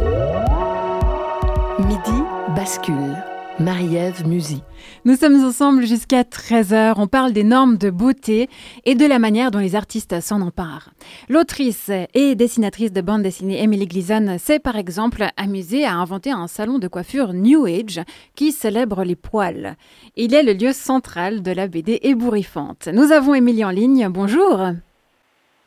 Midi 1.86 2.18
bascule. 2.58 3.37
Marie-Ève 3.60 4.24
Musy. 4.24 4.62
Nous 5.04 5.16
sommes 5.16 5.44
ensemble 5.44 5.84
jusqu'à 5.84 6.22
13h. 6.22 6.94
On 6.96 7.08
parle 7.08 7.32
des 7.32 7.42
normes 7.42 7.76
de 7.76 7.90
beauté 7.90 8.48
et 8.84 8.94
de 8.94 9.04
la 9.04 9.18
manière 9.18 9.50
dont 9.50 9.58
les 9.58 9.74
artistes 9.74 10.20
s'en 10.20 10.42
emparent. 10.42 10.90
L'autrice 11.28 11.90
et 12.14 12.36
dessinatrice 12.36 12.92
de 12.92 13.00
bande 13.00 13.22
dessinée 13.22 13.60
Emily 13.60 13.86
Gleason 13.86 14.36
s'est 14.38 14.60
par 14.60 14.76
exemple 14.76 15.24
amusée 15.36 15.84
à 15.84 15.94
inventer 15.94 16.30
un 16.30 16.46
salon 16.46 16.78
de 16.78 16.86
coiffure 16.86 17.32
New 17.32 17.66
Age 17.66 18.00
qui 18.36 18.52
célèbre 18.52 19.02
les 19.02 19.16
poils. 19.16 19.74
Il 20.14 20.34
est 20.34 20.44
le 20.44 20.52
lieu 20.52 20.72
central 20.72 21.42
de 21.42 21.50
la 21.50 21.66
BD 21.66 21.98
ébouriffante. 22.02 22.88
Nous 22.92 23.10
avons 23.10 23.34
Emily 23.34 23.64
en 23.64 23.70
ligne. 23.70 24.08
Bonjour. 24.08 24.68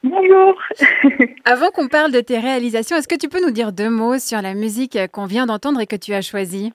Bonjour. 0.03 0.55
Avant 1.45 1.69
qu'on 1.71 1.89
parle 1.89 2.11
de 2.11 2.21
tes 2.21 2.39
réalisations, 2.39 2.95
est-ce 2.95 3.07
que 3.07 3.17
tu 3.17 3.27
peux 3.27 3.43
nous 3.45 3.51
dire 3.51 3.73
deux 3.73 3.89
mots 3.89 4.17
sur 4.17 4.41
la 4.41 4.53
musique 4.53 4.97
qu'on 5.11 5.25
vient 5.25 5.45
d'entendre 5.45 5.81
et 5.81 5.87
que 5.87 5.97
tu 5.97 6.13
as 6.13 6.21
choisie? 6.21 6.71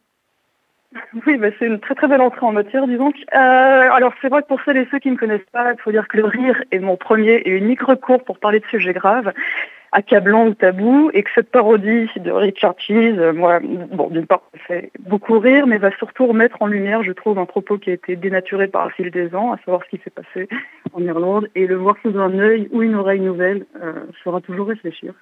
Oui, 1.27 1.37
bah 1.37 1.49
c'est 1.59 1.67
une 1.67 1.81
très 1.81 2.09
belle 2.09 2.21
entrée 2.21 2.47
en 2.47 2.53
matière, 2.53 2.87
disons. 2.87 3.13
Euh, 3.35 3.39
alors 3.39 4.13
c'est 4.21 4.29
vrai 4.29 4.43
que 4.43 4.49
pour 4.49 4.61
celles 4.65 4.77
et 4.77 4.89
ceux 4.91 4.99
qui 4.99 5.09
ne 5.09 5.15
me 5.15 5.19
connaissent 5.19 5.51
pas, 5.53 5.73
il 5.73 5.81
faut 5.81 5.93
dire 5.93 6.09
que 6.09 6.17
le 6.17 6.25
rire 6.25 6.63
est 6.71 6.79
mon 6.79 6.97
premier 6.97 7.35
et 7.35 7.51
unique 7.51 7.83
recours 7.83 8.23
pour 8.25 8.39
parler 8.39 8.61
de 8.61 8.67
sujets 8.67 8.93
graves, 8.93 9.33
accablants 9.93 10.47
ou 10.47 10.55
tabous, 10.55 11.11
et 11.15 11.23
que 11.23 11.31
cette 11.35 11.51
parodie 11.51 12.09
de 12.17 12.31
Richard 12.31 12.75
Cheese, 12.79 13.19
euh, 13.19 13.33
moi, 13.33 13.61
bon, 13.61 14.09
d'une 14.09 14.27
part, 14.27 14.43
fait 14.67 14.91
beaucoup 15.01 15.39
rire, 15.39 15.67
mais 15.67 15.79
va 15.79 15.91
surtout 15.97 16.27
remettre 16.27 16.61
en 16.61 16.67
lumière, 16.67 17.03
je 17.03 17.13
trouve, 17.13 17.39
un 17.39 17.47
propos 17.47 17.79
qui 17.79 17.91
a 17.91 17.95
été 17.95 18.17
dénaturé 18.17 18.69
par 18.69 18.87
le 18.87 18.93
fil 18.93 19.11
des 19.11 19.35
ans, 19.35 19.53
à 19.53 19.59
savoir 19.59 19.83
ce 19.85 19.97
qui 19.97 20.03
s'est 20.03 20.11
passé 20.11 20.49
en 20.93 21.03
Irlande, 21.03 21.49
et 21.55 21.67
le 21.67 21.77
voir 21.77 21.97
sous 22.03 22.19
un 22.19 22.39
œil 22.39 22.69
ou 22.73 22.83
une 22.83 22.95
oreille 22.95 23.21
nouvelle 23.21 23.65
euh, 23.83 24.05
fera 24.23 24.41
toujours 24.41 24.69
réfléchir. 24.69 25.15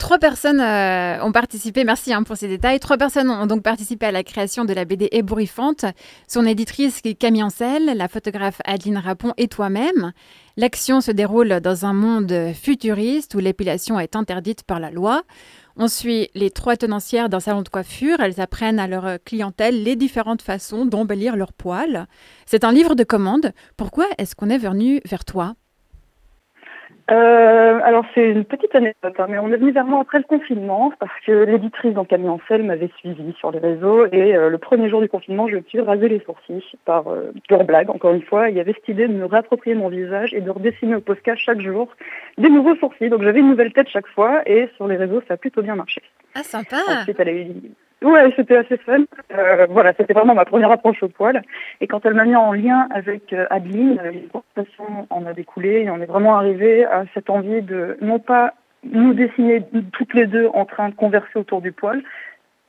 Trois 0.00 0.18
personnes 0.18 0.60
euh, 0.60 1.22
ont 1.22 1.30
participé, 1.30 1.84
merci 1.84 2.14
hein, 2.14 2.22
pour 2.22 2.34
ces 2.34 2.48
détails. 2.48 2.80
Trois 2.80 2.96
personnes 2.96 3.28
ont 3.28 3.46
donc 3.46 3.62
participé 3.62 4.06
à 4.06 4.10
la 4.10 4.24
création 4.24 4.64
de 4.64 4.72
la 4.72 4.86
BD 4.86 5.10
ébouriffante. 5.12 5.84
Son 6.26 6.46
éditrice 6.46 7.02
Camille 7.18 7.42
Ancel, 7.42 7.84
la 7.94 8.08
photographe 8.08 8.62
Adeline 8.64 8.96
Rapon 8.96 9.34
et 9.36 9.46
toi-même. 9.46 10.12
L'action 10.56 11.02
se 11.02 11.10
déroule 11.10 11.60
dans 11.60 11.84
un 11.84 11.92
monde 11.92 12.34
futuriste 12.54 13.34
où 13.34 13.40
l'épilation 13.40 14.00
est 14.00 14.16
interdite 14.16 14.62
par 14.62 14.80
la 14.80 14.90
loi. 14.90 15.22
On 15.76 15.86
suit 15.86 16.30
les 16.34 16.50
trois 16.50 16.78
tenancières 16.78 17.28
d'un 17.28 17.40
salon 17.40 17.60
de 17.60 17.68
coiffure. 17.68 18.20
Elles 18.20 18.40
apprennent 18.40 18.80
à 18.80 18.86
leur 18.86 19.22
clientèle 19.22 19.82
les 19.82 19.96
différentes 19.96 20.42
façons 20.42 20.86
d'embellir 20.86 21.36
leurs 21.36 21.52
poils. 21.52 22.06
C'est 22.46 22.64
un 22.64 22.72
livre 22.72 22.94
de 22.94 23.04
commande. 23.04 23.52
Pourquoi 23.76 24.06
est-ce 24.16 24.34
qu'on 24.34 24.48
est 24.48 24.58
venu 24.58 25.02
vers 25.04 25.26
toi? 25.26 25.56
Euh, 27.10 27.80
alors 27.82 28.04
c'est 28.14 28.30
une 28.30 28.44
petite 28.44 28.72
anecdote, 28.74 29.14
hein, 29.18 29.26
mais 29.28 29.38
on 29.38 29.48
est 29.48 29.56
venu 29.56 29.72
vers 29.72 29.84
moi 29.84 30.00
après 30.00 30.18
le 30.18 30.24
confinement 30.24 30.92
parce 31.00 31.12
que 31.26 31.32
l'éditrice 31.32 31.92
donc 31.92 32.08
Camille 32.08 32.28
Ancel 32.28 32.62
m'avait 32.62 32.90
suivi 32.98 33.34
sur 33.38 33.50
les 33.50 33.58
réseaux 33.58 34.06
et 34.06 34.36
euh, 34.36 34.48
le 34.48 34.58
premier 34.58 34.88
jour 34.88 35.00
du 35.00 35.08
confinement 35.08 35.48
je 35.48 35.56
me 35.56 35.62
suis 35.62 35.80
rasé 35.80 36.08
les 36.08 36.20
sourcils 36.20 36.64
par 36.84 37.08
euh, 37.08 37.32
pure 37.48 37.64
blague 37.64 37.90
encore 37.90 38.14
une 38.14 38.22
fois. 38.22 38.48
Il 38.48 38.56
y 38.56 38.60
avait 38.60 38.74
cette 38.74 38.88
idée 38.88 39.08
de 39.08 39.12
me 39.12 39.24
réapproprier 39.24 39.74
mon 39.74 39.88
visage 39.88 40.32
et 40.34 40.40
de 40.40 40.50
redessiner 40.50 40.94
au 40.94 41.00
Posca 41.00 41.34
chaque 41.34 41.60
jour 41.60 41.88
des 42.38 42.48
nouveaux 42.48 42.76
sourcils. 42.76 43.10
Donc 43.10 43.22
j'avais 43.22 43.40
une 43.40 43.48
nouvelle 43.50 43.72
tête 43.72 43.88
chaque 43.88 44.08
fois 44.08 44.42
et 44.46 44.68
sur 44.76 44.86
les 44.86 44.96
réseaux 44.96 45.20
ça 45.26 45.34
a 45.34 45.36
plutôt 45.36 45.62
bien 45.62 45.74
marché. 45.74 46.02
Ah 46.36 46.44
sympa. 46.44 46.76
Ensuite 46.88 47.16
elle 47.18 47.28
a 47.28 47.32
eu 47.32 47.46
Ouais, 48.02 48.32
c'était 48.34 48.56
assez 48.56 48.78
fun. 48.78 49.04
Euh, 49.36 49.66
voilà, 49.68 49.92
c'était 49.96 50.14
vraiment 50.14 50.34
ma 50.34 50.46
première 50.46 50.70
approche 50.70 51.02
au 51.02 51.08
poil. 51.08 51.42
Et 51.80 51.86
quand 51.86 52.04
elle 52.06 52.14
m'a 52.14 52.24
mis 52.24 52.36
en 52.36 52.52
lien 52.52 52.88
avec 52.94 53.32
euh, 53.32 53.46
Adeline, 53.50 54.00
les 54.10 54.28
conversations 54.32 55.06
en 55.10 55.26
a 55.26 55.34
découlé 55.34 55.82
et 55.82 55.90
on 55.90 56.00
est 56.00 56.06
vraiment 56.06 56.36
arrivé 56.36 56.84
à 56.84 57.04
cette 57.12 57.28
envie 57.28 57.60
de 57.60 57.98
non 58.00 58.18
pas 58.18 58.54
nous 58.84 59.12
dessiner 59.12 59.62
toutes 59.92 60.14
les 60.14 60.26
deux 60.26 60.48
en 60.54 60.64
train 60.64 60.88
de 60.88 60.94
converser 60.94 61.38
autour 61.38 61.60
du 61.60 61.72
poil, 61.72 62.02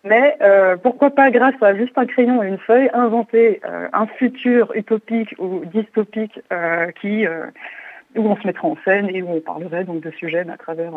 mais 0.03 0.35
euh, 0.41 0.77
pourquoi 0.77 1.11
pas 1.11 1.29
grâce 1.29 1.61
à 1.61 1.75
juste 1.75 1.97
un 1.97 2.05
crayon 2.05 2.41
et 2.41 2.47
une 2.47 2.57
feuille 2.57 2.89
inventer 2.93 3.61
euh, 3.65 3.87
un 3.93 4.07
futur 4.07 4.71
utopique 4.75 5.35
ou 5.37 5.63
dystopique 5.65 6.39
euh, 6.51 6.87
qui 6.99 7.25
où 8.15 8.27
on 8.27 8.35
se 8.35 8.45
mettrait 8.45 8.67
en 8.67 8.77
scène 8.83 9.09
et 9.09 9.21
où 9.21 9.29
on 9.29 9.39
parlerait 9.39 9.83
donc 9.83 10.01
de 10.01 10.11
sujets 10.11 10.45
à 10.49 10.57
travers 10.57 10.91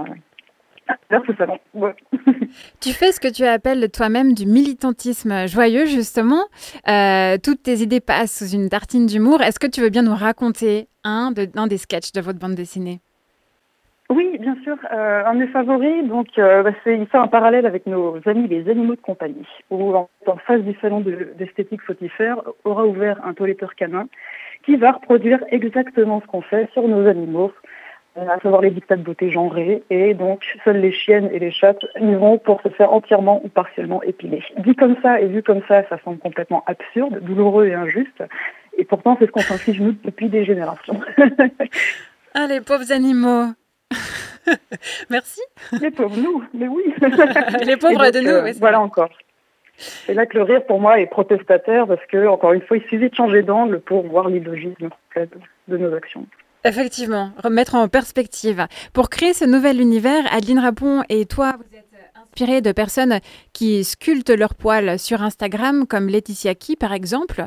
Ouais. 1.75 1.95
tu 2.81 2.91
fais 2.91 3.13
ce 3.13 3.21
que 3.21 3.33
tu 3.33 3.45
appelles 3.45 3.91
toi-même 3.91 4.35
du 4.35 4.47
militantisme 4.47 5.47
joyeux, 5.47 5.87
justement. 5.87 6.45
Euh, 6.89 7.37
toutes 7.43 7.63
tes 7.63 7.77
idées 7.77 8.01
passent 8.01 8.39
sous 8.39 8.55
une 8.55 8.69
tartine 8.69 9.07
d'humour. 9.07 9.43
Est-ce 9.43 9.59
que 9.59 9.67
tu 9.67 9.81
veux 9.81 9.91
bien 9.91 10.03
nous 10.03 10.15
raconter 10.15 10.89
un, 11.05 11.31
de, 11.33 11.49
un 11.57 11.67
des 11.67 11.79
sketchs 11.79 12.13
de 12.13 12.21
votre 12.21 12.39
bande 12.39 12.55
dessinée? 12.55 13.01
Oui, 14.11 14.37
bien 14.39 14.57
sûr. 14.63 14.77
Euh, 14.93 15.25
un 15.25 15.35
de 15.35 15.41
mes 15.41 15.47
favoris, 15.49 16.07
donc, 16.07 16.27
euh, 16.39 16.63
bah, 16.63 16.73
c'est, 16.85 16.97
il 16.99 17.07
fait 17.07 17.17
un 17.19 17.27
parallèle 17.27 17.65
avec 17.65 17.87
nos 17.87 18.19
amis 18.27 18.47
les 18.49 18.69
animaux 18.69 18.97
de 18.97 19.01
compagnie, 19.01 19.47
où 19.71 19.95
en, 19.95 20.09
en 20.27 20.37
face 20.37 20.61
du 20.61 20.77
salon 20.81 21.01
de- 21.01 21.33
d'esthétique 21.39 21.81
fautifère 21.83 22.37
aura 22.65 22.85
ouvert 22.85 23.19
un 23.25 23.33
toiletteur 23.33 23.75
canin 23.75 24.07
qui 24.67 24.77
va 24.77 24.93
reproduire 24.93 25.43
exactement 25.51 26.21
ce 26.21 26.27
qu'on 26.27 26.43
fait 26.43 26.69
sur 26.73 26.87
nos 26.87 27.07
animaux, 27.07 27.53
à 28.17 28.39
savoir 28.41 28.63
les 28.63 28.71
dictats 28.71 28.97
de 28.97 29.03
beauté 29.03 29.31
genrés, 29.31 29.83
et 29.91 30.15
donc 30.15 30.45
seules 30.65 30.81
les 30.81 30.93
chiennes 30.93 31.29
et 31.33 31.39
les 31.39 31.51
chattes 31.51 31.85
y 32.01 32.15
vont 32.15 32.39
pour 32.39 32.63
se 32.63 32.69
faire 32.69 32.93
entièrement 32.93 33.41
ou 33.45 33.49
partiellement 33.49 34.03
épiler. 34.03 34.43
Dit 34.59 34.77
comme 34.77 34.97
ça 35.03 35.21
et 35.21 35.27
vu 35.27 35.43
comme 35.43 35.63
ça, 35.67 35.87
ça 35.89 35.99
semble 36.05 36.19
complètement 36.19 36.63
absurde, 36.67 37.19
douloureux 37.21 37.67
et 37.67 37.75
injuste, 37.75 38.23
et 38.79 38.85
pourtant 38.85 39.17
c'est 39.19 39.27
ce 39.27 39.33
qu'on 39.33 39.41
s'inflige 39.41 39.81
nous 39.81 39.97
depuis 40.05 40.29
des 40.29 40.45
générations. 40.45 41.01
Ah, 42.37 42.49
les 42.49 42.61
pauvres 42.61 42.91
animaux. 42.91 43.47
Merci. 45.11 45.41
Les 45.81 45.93
pauvres 45.93 46.17
nous, 46.17 46.43
mais 46.53 46.67
oui. 46.67 46.83
Les 47.65 47.77
pauvres 47.77 48.11
de 48.11 48.19
nous, 48.19 48.49
euh, 48.49 48.53
voilà 48.59 48.81
encore. 48.81 49.11
C'est 49.77 50.15
là 50.15 50.27
que 50.27 50.37
le 50.37 50.43
rire 50.43 50.65
pour 50.67 50.81
moi 50.81 50.99
est 50.99 51.07
protestataire 51.07 51.87
parce 51.87 52.05
que, 52.07 52.27
encore 52.27 52.53
une 52.53 52.63
fois, 52.63 52.77
il 52.77 52.83
suffit 52.83 53.09
de 53.09 53.15
changer 53.15 53.43
d'angle 53.43 53.81
pour 53.81 54.05
voir 54.05 54.29
l'illogisme 54.29 54.89
de 55.69 55.77
nos 55.77 55.95
actions. 55.95 56.27
Effectivement, 56.67 57.31
remettre 57.43 57.75
en 57.75 57.89
perspective. 57.89 58.67
Pour 58.95 59.11
créer 59.11 59.35
ce 59.35 59.45
nouvel 59.45 59.81
univers, 59.83 60.25
Adeline 60.33 60.59
Rapon 60.59 61.03
et 61.11 61.27
toi, 61.27 61.57
vous 61.59 61.77
êtes 61.77 61.85
inspirée 62.17 62.63
de 62.63 62.73
personnes 62.73 63.19
qui 63.53 63.85
sculptent 63.85 64.31
leurs 64.31 64.55
poils 64.55 64.99
sur 64.99 65.23
Instagram, 65.23 65.87
comme 65.87 66.09
Laetitia 66.09 66.55
Key 66.55 66.77
par 66.81 66.95
exemple. 66.95 67.43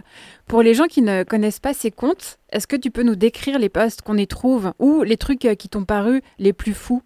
Pour 0.47 0.62
les 0.62 0.75
gens 0.75 0.86
qui 0.86 1.01
ne 1.01 1.23
connaissent 1.23 1.60
pas 1.60 1.73
ces 1.73 1.89
comptes, 1.89 2.38
est-ce 2.51 2.67
que 2.67 2.75
tu 2.75 2.91
peux 2.91 3.01
nous 3.01 3.15
décrire 3.15 3.58
les 3.58 3.69
posts 3.69 4.03
qu'on 4.03 4.17
y 4.17 4.27
trouve 4.27 4.73
ou 4.77 5.01
les 5.01 5.17
trucs 5.17 5.39
qui 5.39 5.67
t'ont 5.67 5.86
paru 5.86 6.21
les 6.38 6.53
plus 6.53 6.73
fous? 6.73 7.01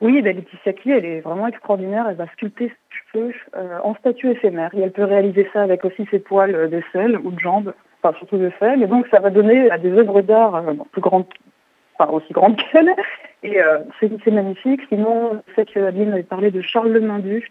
Oui, 0.00 0.22
ben, 0.22 0.36
Laetitia 0.36 0.72
Key, 0.72 0.90
elle 0.90 1.04
est 1.04 1.20
vraiment 1.20 1.48
extraordinaire. 1.48 2.06
Elle 2.08 2.16
va 2.16 2.28
sculpter 2.28 2.68
ses 2.68 3.18
cheveux 3.18 3.34
euh, 3.56 3.78
en 3.82 3.94
statue 3.96 4.30
éphémère. 4.30 4.70
Et 4.74 4.80
elle 4.80 4.92
peut 4.92 5.04
réaliser 5.04 5.48
ça 5.52 5.62
avec 5.62 5.84
aussi 5.84 6.06
ses 6.10 6.20
poils 6.20 6.54
euh, 6.54 6.68
de 6.68 6.80
ou 7.18 7.30
de 7.30 7.40
jambes, 7.40 7.74
enfin 8.02 8.16
surtout 8.18 8.38
de 8.38 8.50
sel. 8.58 8.82
Et 8.82 8.86
donc, 8.86 9.06
ça 9.10 9.20
va 9.20 9.30
donner 9.30 9.70
à 9.70 9.78
des 9.78 9.92
œuvres 9.92 10.20
d'art 10.22 10.56
euh, 10.56 10.74
plus 10.92 11.00
grandes, 11.00 11.26
enfin 11.98 12.10
aussi 12.12 12.32
grandes 12.32 12.56
qu'elle. 12.72 12.94
Et 13.42 13.60
euh, 13.60 13.78
c'est 14.00 14.30
magnifique. 14.30 14.80
Sinon, 14.88 15.42
je 15.48 15.54
sais 15.54 15.66
que 15.66 15.80
Adeline 15.80 16.12
avait 16.12 16.22
parlé 16.22 16.50
de 16.50 16.60
Charles 16.60 16.92
Lemindu, 16.92 17.50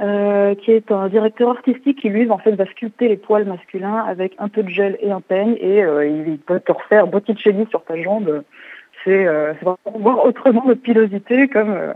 euh, 0.00 0.54
qui 0.54 0.72
est 0.72 0.90
un 0.92 1.08
directeur 1.08 1.50
artistique 1.50 2.00
qui, 2.00 2.08
lui, 2.08 2.28
en 2.30 2.38
fait, 2.38 2.52
va 2.52 2.66
sculpter 2.66 3.08
les 3.08 3.16
poils 3.16 3.46
masculins 3.46 4.04
avec 4.06 4.34
un 4.38 4.48
peu 4.48 4.62
de 4.62 4.68
gel 4.68 4.98
et 5.00 5.10
un 5.10 5.20
peigne. 5.20 5.56
Et 5.60 5.82
euh, 5.82 6.06
il 6.06 6.38
peut 6.38 6.60
te 6.60 6.72
refaire 6.72 7.06
Botticelli 7.06 7.66
sur 7.70 7.84
ta 7.84 8.00
jambe. 8.00 8.42
C'est 9.04 9.26
c'est 9.26 9.64
vraiment 9.64 9.98
voir 9.98 10.24
autrement 10.24 10.64
notre 10.64 10.80
pilosité 10.80 11.48
comme... 11.48 11.94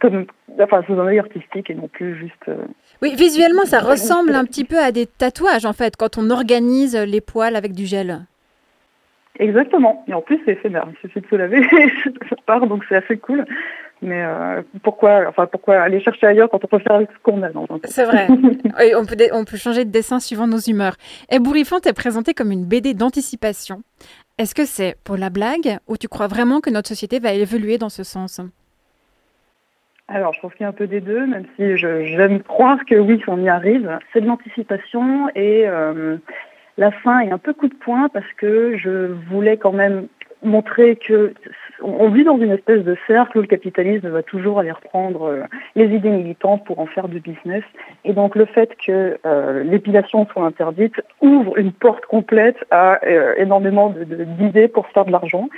comme 0.00 0.26
enfin 0.60 0.82
sous 0.86 0.94
un 0.94 1.06
œil 1.06 1.18
artistique 1.18 1.70
et 1.70 1.74
non 1.74 1.88
plus 1.88 2.16
juste 2.18 2.48
euh, 2.48 2.56
Oui, 3.02 3.14
visuellement, 3.16 3.64
ça 3.64 3.80
ressemble 3.80 4.34
un 4.34 4.44
petit 4.44 4.64
peu 4.64 4.78
à 4.78 4.92
des 4.92 5.06
tatouages 5.06 5.64
en 5.66 5.72
fait, 5.72 5.96
quand 5.96 6.18
on 6.18 6.30
organise 6.30 6.96
les 6.96 7.20
poils 7.20 7.56
avec 7.56 7.72
du 7.72 7.86
gel. 7.86 8.20
exactement 9.38 10.04
et 10.08 10.14
en 10.14 10.20
plus 10.20 10.40
c'est 10.44 10.52
éphémère 10.52 10.86
il 10.90 10.96
suffit 11.00 11.20
de 11.20 11.26
se 11.28 11.36
laver 11.36 11.62
ça 12.28 12.36
part 12.46 12.66
donc 12.66 12.82
c'est 12.88 12.96
assez 12.96 13.16
cool 13.18 13.44
mais 14.02 14.22
euh, 14.24 14.62
pourquoi 14.82 15.24
enfin 15.28 15.46
pourquoi 15.46 15.80
aller 15.80 16.00
chercher 16.00 16.26
ailleurs 16.26 16.48
quand 16.50 16.64
on 16.64 16.68
peut 16.68 16.78
faire 16.78 16.96
avec 16.96 17.08
ce 17.10 17.18
qu'on 17.22 17.42
a 17.42 17.50
dans 17.50 17.64
un 17.70 17.78
C'est 17.84 18.04
vrai. 18.04 18.28
Oui, 18.78 18.94
on, 18.96 19.04
peut 19.04 19.16
dé- 19.16 19.30
on 19.32 19.44
peut 19.44 19.56
changer 19.56 19.84
de 19.84 19.90
dessin 19.90 20.20
suivant 20.20 20.46
nos 20.46 20.58
humeurs. 20.58 20.94
Et 21.30 21.36
est 21.36 21.92
présenté 21.94 22.32
comme 22.32 22.52
une 22.52 22.64
BD 22.64 22.94
d'anticipation. 22.94 23.82
Est-ce 24.38 24.54
que 24.54 24.64
c'est 24.64 24.96
pour 25.02 25.16
la 25.16 25.30
blague 25.30 25.78
ou 25.88 25.96
tu 25.96 26.06
crois 26.06 26.28
vraiment 26.28 26.60
que 26.60 26.70
notre 26.70 26.88
société 26.88 27.18
va 27.18 27.32
évoluer 27.32 27.76
dans 27.76 27.88
ce 27.88 28.04
sens? 28.04 28.40
Alors, 30.08 30.32
je 30.32 30.40
pense 30.40 30.52
qu'il 30.54 30.62
y 30.62 30.64
a 30.64 30.68
un 30.68 30.72
peu 30.72 30.86
des 30.86 31.02
deux, 31.02 31.26
même 31.26 31.44
si 31.56 31.76
j'aime 31.76 32.42
croire 32.42 32.78
que 32.86 32.94
oui, 32.94 33.22
on 33.28 33.42
y 33.42 33.48
arrive. 33.48 33.98
C'est 34.12 34.22
de 34.22 34.26
l'anticipation 34.26 35.28
et 35.34 35.68
euh, 35.68 36.16
la 36.78 36.90
fin 36.90 37.20
est 37.20 37.30
un 37.30 37.38
peu 37.38 37.52
coup 37.52 37.68
de 37.68 37.74
poing 37.74 38.08
parce 38.08 38.32
que 38.38 38.76
je 38.78 39.12
voulais 39.30 39.58
quand 39.58 39.72
même 39.72 40.06
montrer 40.42 40.96
que 40.96 41.34
on 41.82 42.08
vit 42.08 42.24
dans 42.24 42.38
une 42.38 42.52
espèce 42.52 42.84
de 42.84 42.96
cercle 43.06 43.38
où 43.38 43.40
le 43.40 43.46
capitalisme 43.46 44.08
va 44.08 44.22
toujours 44.22 44.60
aller 44.60 44.70
reprendre 44.70 45.24
euh, 45.24 45.42
les 45.74 45.86
idées 45.94 46.10
militantes 46.10 46.64
pour 46.64 46.78
en 46.78 46.86
faire 46.86 47.08
du 47.08 47.20
business. 47.20 47.62
Et 48.04 48.12
donc 48.12 48.34
le 48.34 48.46
fait 48.46 48.70
que 48.84 49.18
euh, 49.26 49.62
l'épilation 49.64 50.26
soit 50.26 50.44
interdite 50.44 50.94
ouvre 51.20 51.58
une 51.58 51.72
porte 51.72 52.06
complète 52.06 52.56
à 52.70 53.04
euh, 53.04 53.34
énormément 53.36 53.94
d'idées 54.38 54.68
pour 54.68 54.86
faire 54.88 55.04
de 55.04 55.12
l'argent. 55.12 55.48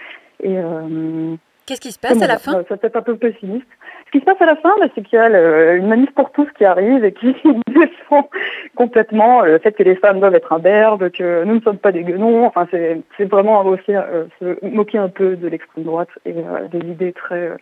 Et 0.43 0.59
euh, 0.59 1.37
Qu'est-ce 1.67 1.81
qui 1.81 1.93
se 1.93 2.01
passe 2.01 2.21
à 2.21 2.27
la 2.27 2.39
fin? 2.39 2.65
Ça 2.69 2.77
peut 2.77 2.87
être 2.87 2.97
un 2.97 3.03
peu 3.03 3.17
pessimiste. 3.17 3.67
Ce 4.13 4.19
qui 4.19 4.21
se 4.21 4.25
passe 4.25 4.43
à 4.43 4.47
la 4.47 4.57
fin, 4.57 4.75
c'est 4.93 5.03
qu'il 5.05 5.17
y 5.17 5.23
a 5.23 5.29
le- 5.29 5.77
une 5.77 5.87
manif 5.87 6.11
pour 6.17 6.33
tous 6.33 6.49
qui 6.59 6.65
arrive 6.65 7.05
et 7.05 7.13
qui 7.13 7.33
défend 7.69 8.29
complètement 8.75 9.43
le 9.43 9.59
fait 9.61 9.71
que 9.71 9.85
les 9.85 9.95
femmes 9.95 10.19
doivent 10.19 10.35
être 10.35 10.53
imberbes, 10.53 11.11
que 11.11 11.45
nous 11.45 11.55
ne 11.55 11.61
sommes 11.61 11.79
pas 11.79 11.93
des 11.93 12.03
guenons. 12.03 12.47
Enfin, 12.47 12.67
c'est 12.73 13.25
vraiment 13.27 13.65
aussi 13.65 13.95
euh, 13.95 14.25
se 14.41 14.67
moquer 14.67 14.99
un 14.99 15.09
peu 15.11 15.37
de 15.37 15.47
l'extrême 15.47 15.85
droite 15.85 16.09
et 16.27 16.35
euh, 16.37 16.67
des 16.73 16.85
idées 16.89 17.13
très 17.13 17.53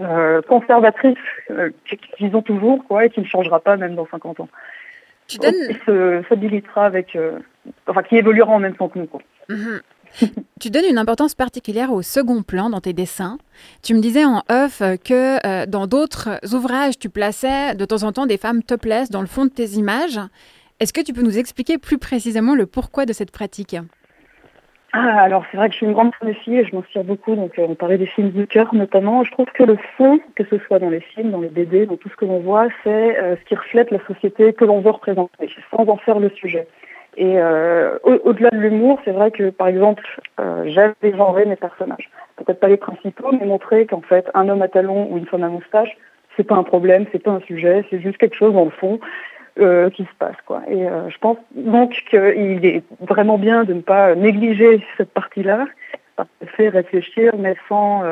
euh, 0.00 0.40
conservatrices 0.48 1.18
euh, 1.50 1.68
qu'ils 2.16 2.34
ont 2.34 2.42
toujours, 2.42 2.82
quoi, 2.88 3.04
et 3.04 3.10
qui 3.10 3.20
ne 3.20 3.26
changera 3.26 3.60
pas 3.60 3.76
même 3.76 3.96
dans 3.96 4.06
50 4.10 4.40
ans. 4.40 4.48
Tu 5.28 5.36
donnes... 5.38 5.52
Qui 5.68 5.74
se 5.86 6.78
avec, 6.80 7.16
euh, 7.16 7.38
enfin, 7.86 8.02
qui 8.02 8.16
évoluera 8.16 8.50
en 8.50 8.58
même 8.60 8.76
temps 8.76 8.88
que 8.88 8.98
nous, 8.98 9.06
quoi. 9.06 9.20
Mhm. 9.50 9.80
Tu 10.60 10.70
donnes 10.70 10.84
une 10.88 10.98
importance 10.98 11.34
particulière 11.34 11.92
au 11.92 12.02
second 12.02 12.42
plan 12.42 12.70
dans 12.70 12.80
tes 12.80 12.92
dessins. 12.92 13.38
Tu 13.82 13.94
me 13.94 14.00
disais 14.00 14.24
en 14.24 14.42
off 14.48 14.82
que 15.04 15.44
euh, 15.46 15.66
dans 15.66 15.86
d'autres 15.86 16.38
ouvrages, 16.54 16.98
tu 16.98 17.10
plaçais 17.10 17.74
de 17.74 17.84
temps 17.84 18.02
en 18.02 18.12
temps 18.12 18.26
des 18.26 18.38
femmes 18.38 18.62
topless 18.62 19.10
dans 19.10 19.20
le 19.20 19.26
fond 19.26 19.44
de 19.44 19.50
tes 19.50 19.70
images. 19.72 20.20
Est-ce 20.80 20.92
que 20.92 21.00
tu 21.00 21.12
peux 21.12 21.22
nous 21.22 21.38
expliquer 21.38 21.78
plus 21.78 21.98
précisément 21.98 22.54
le 22.54 22.66
pourquoi 22.66 23.06
de 23.06 23.12
cette 23.12 23.30
pratique? 23.30 23.76
Ah, 24.96 25.22
alors 25.22 25.44
c'est 25.50 25.56
vrai 25.56 25.66
que 25.68 25.72
je 25.72 25.78
suis 25.78 25.86
une 25.86 25.92
grande 25.92 26.14
fan 26.14 26.28
des 26.28 26.34
filles 26.34 26.58
et 26.58 26.64
je 26.64 26.74
m'inspire 26.74 27.02
beaucoup. 27.02 27.34
Donc 27.34 27.58
euh, 27.58 27.66
on 27.68 27.74
parlait 27.74 27.98
des 27.98 28.06
films 28.06 28.30
du 28.30 28.46
cœur 28.46 28.72
notamment. 28.74 29.24
Je 29.24 29.32
trouve 29.32 29.46
que 29.52 29.64
le 29.64 29.76
fond, 29.96 30.20
que 30.36 30.44
ce 30.44 30.56
soit 30.66 30.78
dans 30.78 30.88
les 30.88 31.00
films, 31.00 31.32
dans 31.32 31.40
les 31.40 31.48
BD, 31.48 31.86
dans 31.86 31.96
tout 31.96 32.08
ce 32.08 32.14
que 32.14 32.24
l'on 32.24 32.38
voit, 32.38 32.68
c'est 32.84 33.18
euh, 33.18 33.34
ce 33.36 33.44
qui 33.48 33.56
reflète 33.56 33.90
la 33.90 33.98
société 34.06 34.52
que 34.52 34.64
l'on 34.64 34.80
veut 34.80 34.90
représenter, 34.90 35.50
sans 35.72 35.88
en 35.88 35.96
faire 35.96 36.20
le 36.20 36.30
sujet. 36.30 36.68
Et 37.16 37.38
euh, 37.38 37.98
au- 38.02 38.20
au-delà 38.24 38.50
de 38.50 38.58
l'humour, 38.58 39.00
c'est 39.04 39.12
vrai 39.12 39.30
que 39.30 39.50
par 39.50 39.68
exemple, 39.68 40.02
euh, 40.40 40.64
j'aime 40.66 40.94
dégenrer 41.02 41.44
mes 41.46 41.56
personnages. 41.56 42.10
Peut-être 42.36 42.60
pas 42.60 42.68
les 42.68 42.76
principaux, 42.76 43.30
mais 43.32 43.46
montrer 43.46 43.86
qu'en 43.86 44.00
fait 44.00 44.28
un 44.34 44.48
homme 44.48 44.62
à 44.62 44.68
talons 44.68 45.08
ou 45.10 45.18
une 45.18 45.26
femme 45.26 45.44
à 45.44 45.48
moustache, 45.48 45.96
c'est 46.36 46.44
pas 46.44 46.56
un 46.56 46.64
problème, 46.64 47.06
c'est 47.12 47.22
pas 47.22 47.30
un 47.30 47.40
sujet, 47.40 47.84
c'est 47.90 48.00
juste 48.00 48.18
quelque 48.18 48.34
chose 48.36 48.52
dans 48.52 48.64
le 48.64 48.70
fond 48.70 48.98
euh, 49.60 49.88
qui 49.90 50.02
se 50.04 50.14
passe 50.18 50.36
quoi. 50.46 50.62
Et 50.68 50.84
je 51.08 51.18
pense 51.18 51.36
donc 51.54 51.90
qu'il 52.10 52.66
est 52.66 52.82
vraiment 53.00 53.38
bien 53.38 53.62
de 53.64 53.74
ne 53.74 53.80
pas 53.82 54.14
négliger 54.16 54.84
cette 54.96 55.10
partie-là, 55.12 55.66
ça 56.16 56.26
fait 56.56 56.68
réfléchir, 56.68 57.32
mais 57.38 57.54
sans, 57.68 58.02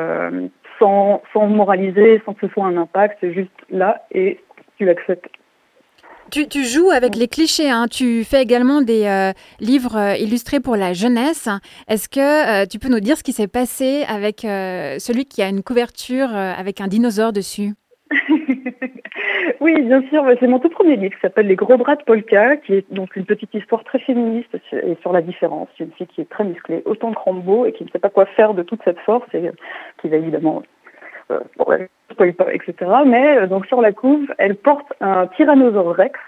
sans 0.79 1.21
sans 1.33 1.47
moraliser, 1.47 2.21
sans 2.25 2.33
que 2.33 2.47
ce 2.47 2.53
soit 2.53 2.65
un 2.65 2.77
impact, 2.77 3.17
c'est 3.19 3.33
juste 3.33 3.51
là 3.69 4.03
et 4.11 4.39
tu 4.77 4.85
l'acceptes. 4.85 5.27
Tu, 6.33 6.47
tu 6.47 6.63
joues 6.63 6.89
avec 6.89 7.15
les 7.15 7.27
clichés, 7.27 7.69
hein. 7.69 7.85
tu 7.87 8.23
fais 8.23 8.41
également 8.41 8.81
des 8.81 9.05
euh, 9.05 9.33
livres 9.59 9.95
euh, 9.95 10.15
illustrés 10.15 10.59
pour 10.59 10.75
la 10.75 10.91
jeunesse. 10.91 11.47
Est-ce 11.87 12.09
que 12.09 12.63
euh, 12.63 12.65
tu 12.65 12.79
peux 12.79 12.89
nous 12.89 13.01
dire 13.01 13.17
ce 13.17 13.23
qui 13.23 13.33
s'est 13.33 13.47
passé 13.47 14.03
avec 14.09 14.43
euh, 14.43 14.97
celui 14.97 15.25
qui 15.25 15.43
a 15.43 15.47
une 15.47 15.61
couverture 15.61 16.35
avec 16.35 16.81
un 16.81 16.87
dinosaure 16.87 17.33
dessus? 17.33 17.73
Oui, 19.59 19.81
bien 19.81 20.01
sûr, 20.09 20.25
c'est 20.39 20.47
mon 20.47 20.59
tout 20.59 20.69
premier 20.69 20.95
livre 20.97 21.15
qui 21.15 21.21
s'appelle 21.21 21.47
Les 21.47 21.55
gros 21.55 21.77
bras 21.77 21.95
de 21.95 22.03
Polka, 22.03 22.57
qui 22.57 22.73
est 22.73 22.93
donc 22.93 23.15
une 23.15 23.25
petite 23.25 23.53
histoire 23.53 23.83
très 23.83 23.99
féministe 23.99 24.49
et 24.73 24.97
sur 25.01 25.13
la 25.13 25.21
différence. 25.21 25.69
Une 25.79 25.91
fille 25.91 26.07
qui 26.07 26.21
est 26.21 26.29
très 26.29 26.43
musclée, 26.43 26.81
autant 26.85 27.13
que 27.13 27.19
Rambo, 27.19 27.65
et 27.65 27.71
qui 27.71 27.83
ne 27.83 27.89
sait 27.89 27.99
pas 27.99 28.09
quoi 28.09 28.25
faire 28.25 28.53
de 28.53 28.63
toute 28.63 28.81
cette 28.83 28.99
force, 28.99 29.27
et 29.33 29.51
qui 30.01 30.09
va 30.09 30.17
évidemment, 30.17 30.63
bon, 31.57 31.65
elle 31.71 31.81
ne 31.81 32.13
spoil 32.13 32.33
pas, 32.33 32.53
etc. 32.53 32.73
Mais 33.05 33.37
euh, 33.37 33.47
donc 33.47 33.65
sur 33.67 33.81
la 33.81 33.91
couve, 33.91 34.33
elle 34.37 34.55
porte 34.55 34.93
un 35.01 35.27
Tyrannosaure 35.27 35.95
Rex, 35.95 36.19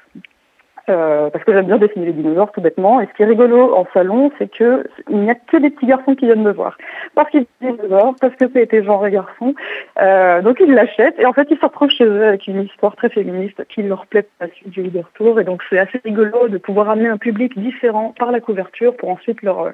euh, 0.87 1.31
parce 1.31 1.43
que 1.43 1.51
j'aime 1.51 1.65
bien 1.65 1.79
dessiner 1.79 2.05
les 2.05 2.13
dinosaures 2.13 2.51
tout 2.51 2.61
bêtement. 2.61 3.01
Et 3.01 3.07
ce 3.07 3.13
qui 3.13 3.23
est 3.23 3.25
rigolo 3.25 3.73
en 3.73 3.87
salon, 3.93 4.31
c'est 4.37 4.51
que 4.51 4.87
il 5.09 5.17
n'y 5.17 5.31
a 5.31 5.35
que 5.35 5.57
des 5.57 5.71
petits 5.71 5.87
garçons 5.87 6.13
qui 6.13 6.25
viennent 6.25 6.43
me 6.43 6.51
voir. 6.51 6.77
Parce 7.15 7.29
qu'ils 7.31 7.41
sont 7.61 7.71
dinosaures, 7.75 8.15
parce 8.21 8.35
que 8.35 8.45
c'était 8.53 8.83
genre 8.83 9.07
garçon. 9.09 9.55
Euh, 9.99 10.41
donc 10.43 10.57
ils 10.59 10.71
l'achètent 10.71 11.19
et 11.19 11.25
en 11.25 11.33
fait 11.33 11.47
ils 11.49 11.57
se 11.57 11.65
retrouvent 11.65 11.89
chez 11.89 12.05
eux 12.05 12.25
avec 12.27 12.45
une 12.47 12.61
histoire 12.61 12.95
très 12.95 13.09
féministe 13.09 13.65
qui 13.67 13.81
leur 13.81 14.05
plaît 14.05 14.27
par 14.37 14.47
la 14.47 14.53
suite 14.53 14.69
du 14.69 14.83
des 14.89 15.01
retours. 15.01 15.39
Et 15.39 15.43
donc 15.43 15.63
c'est 15.69 15.79
assez 15.79 15.99
rigolo 16.03 16.49
de 16.49 16.57
pouvoir 16.59 16.89
amener 16.91 17.09
un 17.09 17.17
public 17.17 17.57
différent 17.57 18.13
par 18.19 18.31
la 18.31 18.39
couverture 18.39 18.95
pour 18.95 19.09
ensuite 19.09 19.41
leur, 19.41 19.71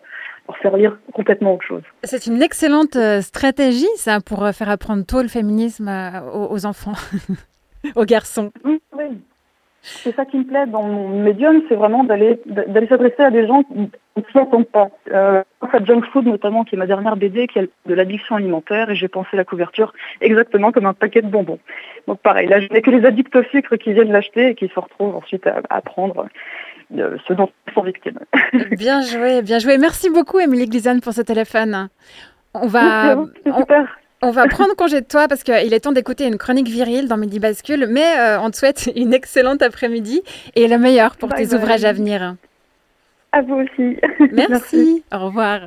faire 0.61 0.77
lire 0.77 0.97
complètement 1.13 1.55
autre 1.55 1.65
chose. 1.65 1.83
C'est 2.03 2.27
une 2.27 2.41
excellente 2.41 2.95
euh, 2.95 3.21
stratégie, 3.21 3.87
ça, 3.95 4.19
pour 4.21 4.43
euh, 4.43 4.51
faire 4.51 4.69
apprendre 4.69 5.05
tôt 5.05 5.21
le 5.21 5.27
féminisme 5.27 5.87
euh, 5.87 6.21
aux, 6.49 6.65
enfants, 6.65 6.93
aux 7.95 8.05
garçons. 8.05 8.51
Oui, 8.63 8.81
oui. 8.97 9.17
c'est 9.81 10.15
ça 10.15 10.25
qui 10.25 10.37
me 10.37 10.43
plaît 10.43 10.67
dans 10.67 10.83
mon 10.83 11.21
médium, 11.21 11.61
c'est 11.69 11.75
vraiment 11.75 12.03
d'aller 12.03 12.39
d'aller 12.45 12.87
s'adresser 12.87 13.23
à 13.23 13.31
des 13.31 13.47
gens 13.47 13.63
qui 13.63 13.89
ne 14.17 14.23
s'entendent 14.33 14.67
pas. 14.67 14.89
Euh, 15.11 15.43
Junk 15.83 16.03
Food 16.11 16.25
notamment, 16.25 16.63
qui 16.63 16.75
est 16.75 16.77
ma 16.77 16.87
dernière 16.87 17.15
BD, 17.15 17.47
qui 17.47 17.59
a 17.59 17.63
de 17.63 17.93
l'addiction 17.93 18.35
alimentaire, 18.35 18.89
et 18.89 18.95
j'ai 18.95 19.07
pensé 19.07 19.37
la 19.37 19.45
couverture 19.45 19.93
exactement 20.19 20.71
comme 20.71 20.85
un 20.85 20.93
paquet 20.93 21.21
de 21.21 21.27
bonbons. 21.27 21.59
Donc 22.07 22.19
pareil, 22.19 22.47
là 22.47 22.59
je 22.59 22.67
n'ai 22.67 22.81
que 22.81 22.91
les 22.91 23.05
addicts 23.05 23.35
au 23.35 23.43
sucre 23.43 23.75
qui 23.77 23.93
viennent 23.93 24.11
l'acheter 24.11 24.49
et 24.49 24.55
qui 24.55 24.67
se 24.67 24.79
retrouvent 24.79 25.15
ensuite 25.15 25.47
à, 25.47 25.61
à 25.69 25.81
prendre 25.81 26.27
euh, 26.97 27.17
ce 27.27 27.33
dont 27.33 27.49
ils 27.67 27.73
sont 27.73 27.83
victimes. 27.83 28.19
bien 28.77 29.01
joué, 29.01 29.41
bien 29.41 29.59
joué. 29.59 29.77
Merci 29.77 30.09
beaucoup 30.09 30.39
Émilie 30.39 30.67
Glisane 30.67 31.01
pour 31.01 31.13
ce 31.13 31.21
téléphone. 31.21 31.89
On 32.53 32.67
va, 32.67 33.15
super. 33.45 33.87
On 34.23 34.29
va 34.29 34.47
prendre 34.47 34.75
congé 34.75 35.01
de 35.01 35.05
toi 35.07 35.27
parce 35.27 35.41
qu'il 35.43 35.73
est 35.73 35.79
temps 35.79 35.93
d'écouter 35.93 36.27
une 36.27 36.37
chronique 36.37 36.67
virile 36.67 37.07
dans 37.07 37.17
Midi 37.17 37.39
Bascule, 37.39 37.87
mais 37.89 38.19
euh, 38.19 38.39
on 38.39 38.51
te 38.51 38.57
souhaite 38.57 38.89
une 38.95 39.13
excellente 39.13 39.61
après-midi 39.61 40.21
et 40.55 40.67
le 40.67 40.77
meilleur 40.77 41.15
pour 41.15 41.29
tes 41.29 41.55
ouvrages 41.55 41.85
à 41.85 41.93
venir. 41.93 42.35
À 43.31 43.41
vous 43.41 43.55
aussi. 43.55 43.97
Merci. 44.31 45.03
Au 45.11 45.25
revoir. 45.25 45.61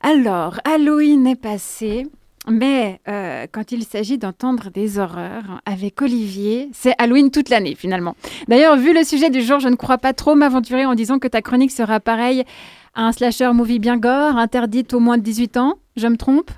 Alors, 0.00 0.60
Halloween 0.64 1.26
est 1.26 1.40
passé. 1.40 2.06
Mais 2.48 3.00
euh, 3.08 3.46
quand 3.50 3.70
il 3.70 3.84
s'agit 3.84 4.18
d'entendre 4.18 4.70
des 4.70 4.98
horreurs 4.98 5.60
avec 5.64 6.02
Olivier, 6.02 6.70
c'est 6.72 6.94
Halloween 6.98 7.30
toute 7.30 7.48
l'année 7.50 7.76
finalement. 7.76 8.16
D'ailleurs, 8.48 8.76
vu 8.76 8.92
le 8.92 9.04
sujet 9.04 9.30
du 9.30 9.42
jour, 9.42 9.60
je 9.60 9.68
ne 9.68 9.76
crois 9.76 9.98
pas 9.98 10.12
trop 10.12 10.34
m'aventurer 10.34 10.84
en 10.84 10.94
disant 10.94 11.18
que 11.18 11.28
ta 11.28 11.40
chronique 11.40 11.70
sera 11.70 12.00
pareille 12.00 12.42
à 12.94 13.06
un 13.06 13.12
slasher 13.12 13.52
movie 13.52 13.78
bien 13.78 13.96
gore, 13.96 14.36
interdite 14.36 14.92
au 14.92 15.00
moins 15.00 15.18
de 15.18 15.22
18 15.22 15.56
ans. 15.56 15.78
Je 15.96 16.08
me 16.08 16.16
trompe? 16.16 16.50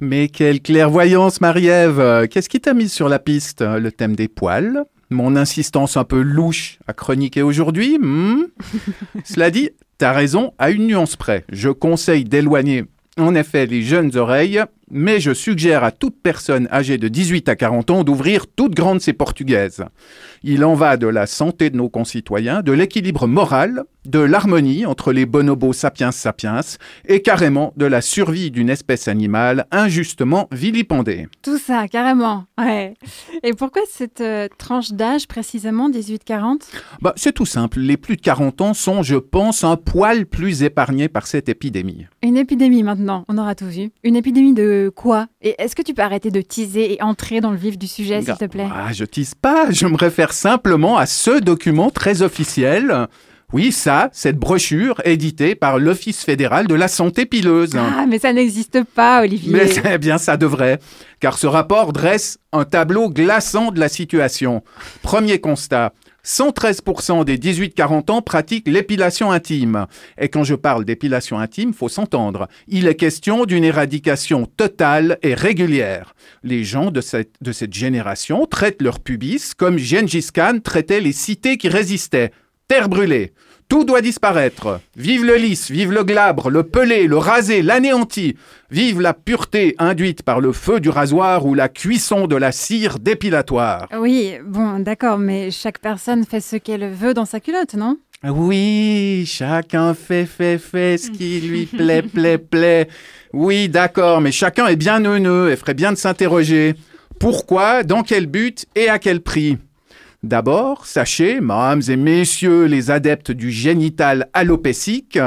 Mais 0.00 0.28
quelle 0.28 0.60
clairvoyance, 0.60 1.40
Marie-Ève 1.40 2.28
Qu'est-ce 2.28 2.48
qui 2.48 2.60
t'a 2.60 2.74
mis 2.74 2.88
sur 2.88 3.08
la 3.08 3.18
piste 3.18 3.62
Le 3.62 3.90
thème 3.90 4.14
des 4.14 4.28
poils? 4.28 4.84
Mon 5.10 5.36
insistance 5.36 5.96
un 5.96 6.04
peu 6.04 6.20
louche 6.20 6.78
à 6.86 6.92
chroniquer 6.92 7.42
aujourd'hui 7.42 7.98
hmm? 7.98 8.46
Cela 9.24 9.50
dit, 9.50 9.70
t'as 9.98 10.12
raison 10.12 10.52
à 10.58 10.70
une 10.70 10.86
nuance 10.86 11.16
près. 11.16 11.44
Je 11.50 11.70
conseille 11.70 12.24
d'éloigner 12.24 12.84
en 13.18 13.34
effet 13.34 13.66
les 13.66 13.82
jeunes 13.82 14.16
oreilles, 14.16 14.62
mais 14.90 15.20
je 15.20 15.32
suggère 15.32 15.84
à 15.84 15.90
toute 15.90 16.16
personne 16.22 16.68
âgée 16.70 16.98
de 16.98 17.08
18 17.08 17.48
à 17.48 17.56
40 17.56 17.90
ans 17.90 18.04
d'ouvrir 18.04 18.46
toutes 18.46 18.74
grandes 18.74 19.00
ces 19.00 19.12
portugaises. 19.12 19.84
Il 20.42 20.64
en 20.64 20.74
va 20.74 20.96
de 20.96 21.06
la 21.06 21.26
santé 21.26 21.70
de 21.70 21.76
nos 21.76 21.88
concitoyens, 21.88 22.62
de 22.62 22.72
l'équilibre 22.72 23.26
moral, 23.26 23.84
de 24.06 24.18
l'harmonie 24.18 24.84
entre 24.84 25.12
les 25.12 25.24
bonobos 25.24 25.72
sapiens 25.72 26.12
sapiens 26.12 26.60
et 27.06 27.22
carrément 27.22 27.72
de 27.76 27.86
la 27.86 28.00
survie 28.00 28.50
d'une 28.50 28.68
espèce 28.68 29.08
animale 29.08 29.66
injustement 29.70 30.48
vilipendée. 30.52 31.26
Tout 31.42 31.58
ça, 31.58 31.88
carrément. 31.88 32.44
Ouais. 32.58 32.94
Et 33.42 33.52
pourquoi 33.54 33.82
cette 33.90 34.20
euh, 34.20 34.48
tranche 34.58 34.92
d'âge 34.92 35.26
précisément, 35.26 35.90
18-40 35.90 36.60
bah, 37.00 37.14
C'est 37.16 37.32
tout 37.32 37.46
simple. 37.46 37.80
Les 37.80 37.96
plus 37.96 38.16
de 38.16 38.20
40 38.20 38.60
ans 38.60 38.74
sont, 38.74 39.02
je 39.02 39.16
pense, 39.16 39.64
un 39.64 39.76
poil 39.76 40.26
plus 40.26 40.62
épargnés 40.62 41.08
par 41.08 41.26
cette 41.26 41.48
épidémie. 41.48 42.06
Une 42.22 42.36
épidémie 42.36 42.82
maintenant, 42.82 43.24
on 43.28 43.38
aura 43.38 43.54
tout 43.54 43.66
vu. 43.66 43.90
Une 44.02 44.16
épidémie 44.16 44.54
de 44.54 44.73
quoi 44.94 45.26
Et 45.42 45.54
est-ce 45.58 45.74
que 45.76 45.82
tu 45.82 45.94
peux 45.94 46.02
arrêter 46.02 46.30
de 46.30 46.40
teaser 46.40 46.94
et 46.94 47.02
entrer 47.02 47.40
dans 47.40 47.50
le 47.50 47.56
vif 47.56 47.78
du 47.78 47.86
sujet, 47.86 48.22
s'il 48.22 48.34
te 48.34 48.44
plaît? 48.46 48.68
Ah, 48.72 48.92
Je 48.92 49.04
tease 49.04 49.34
pas, 49.34 49.70
je 49.70 49.86
me 49.86 49.96
réfère 49.96 50.32
simplement 50.32 50.96
à 50.96 51.06
ce 51.06 51.40
document 51.40 51.90
très 51.90 52.22
officiel 52.22 53.08
oui, 53.54 53.70
ça, 53.70 54.10
cette 54.12 54.36
brochure 54.36 55.00
éditée 55.04 55.54
par 55.54 55.78
l'Office 55.78 56.24
fédéral 56.24 56.66
de 56.66 56.74
la 56.74 56.88
santé 56.88 57.24
pileuse. 57.24 57.76
Ah, 57.76 58.04
mais 58.04 58.18
ça 58.18 58.32
n'existe 58.32 58.82
pas, 58.82 59.22
Olivier. 59.22 59.52
Mais 59.52 59.68
c'est 59.68 59.98
bien, 59.98 60.18
ça 60.18 60.36
devrait. 60.36 60.80
Car 61.20 61.38
ce 61.38 61.46
rapport 61.46 61.92
dresse 61.92 62.38
un 62.52 62.64
tableau 62.64 63.10
glaçant 63.10 63.70
de 63.70 63.78
la 63.78 63.88
situation. 63.88 64.64
Premier 65.02 65.40
constat. 65.40 65.92
113% 66.24 67.24
des 67.24 67.38
18-40 67.38 68.10
ans 68.10 68.22
pratiquent 68.22 68.68
l'épilation 68.68 69.30
intime. 69.30 69.86
Et 70.18 70.28
quand 70.28 70.44
je 70.44 70.54
parle 70.54 70.84
d'épilation 70.84 71.38
intime, 71.38 71.74
faut 71.74 71.88
s'entendre. 71.88 72.48
Il 72.66 72.86
est 72.86 72.94
question 72.94 73.44
d'une 73.44 73.64
éradication 73.64 74.46
totale 74.46 75.18
et 75.22 75.34
régulière. 75.34 76.14
Les 76.42 76.64
gens 76.64 76.90
de 76.90 77.00
cette, 77.00 77.36
génération 77.72 78.46
traitent 78.46 78.82
leur 78.82 79.00
pubis 79.00 79.54
comme 79.56 79.78
Gengis 79.78 80.28
Khan 80.32 80.58
traitait 80.62 81.00
les 81.00 81.12
cités 81.12 81.56
qui 81.56 81.68
résistaient. 81.68 82.30
Terre 82.68 82.88
brûlée. 82.88 83.32
Tout 83.68 83.84
doit 83.84 84.02
disparaître. 84.02 84.80
Vive 84.96 85.24
le 85.24 85.36
lisse, 85.36 85.70
vive 85.70 85.90
le 85.90 86.04
glabre, 86.04 86.50
le 86.50 86.62
pelé, 86.62 87.06
le 87.06 87.16
rasé, 87.16 87.62
l'anéanti. 87.62 88.36
Vive 88.70 89.00
la 89.00 89.14
pureté 89.14 89.74
induite 89.78 90.22
par 90.22 90.40
le 90.40 90.52
feu 90.52 90.80
du 90.80 90.90
rasoir 90.90 91.46
ou 91.46 91.54
la 91.54 91.68
cuisson 91.68 92.26
de 92.26 92.36
la 92.36 92.52
cire 92.52 92.98
dépilatoire. 92.98 93.88
Oui, 93.98 94.34
bon, 94.44 94.80
d'accord, 94.80 95.18
mais 95.18 95.50
chaque 95.50 95.78
personne 95.78 96.24
fait 96.24 96.40
ce 96.40 96.56
qu'elle 96.56 96.88
veut 96.90 97.14
dans 97.14 97.24
sa 97.24 97.40
culotte, 97.40 97.74
non? 97.74 97.96
Oui, 98.26 99.24
chacun 99.26 99.94
fait, 99.94 100.26
fait, 100.26 100.58
fait 100.58 100.96
ce 100.98 101.10
qui 101.10 101.40
lui 101.40 101.66
plaît, 101.66 102.02
plaît, 102.02 102.38
plaît. 102.38 102.88
Oui, 103.32 103.68
d'accord, 103.68 104.20
mais 104.20 104.32
chacun 104.32 104.66
est 104.66 104.76
bien 104.76 105.00
neuneux 105.00 105.50
et 105.50 105.56
ferait 105.56 105.74
bien 105.74 105.92
de 105.92 105.98
s'interroger. 105.98 106.74
Pourquoi, 107.18 107.82
dans 107.82 108.02
quel 108.02 108.26
but 108.26 108.66
et 108.74 108.88
à 108.88 108.98
quel 108.98 109.20
prix? 109.20 109.58
D'abord, 110.24 110.86
sachez, 110.86 111.38
mesdames 111.42 111.82
et 111.86 111.96
messieurs 111.96 112.64
les 112.64 112.90
adeptes 112.90 113.30
du 113.30 113.50
génital 113.50 114.30
alopécique, 114.32 115.18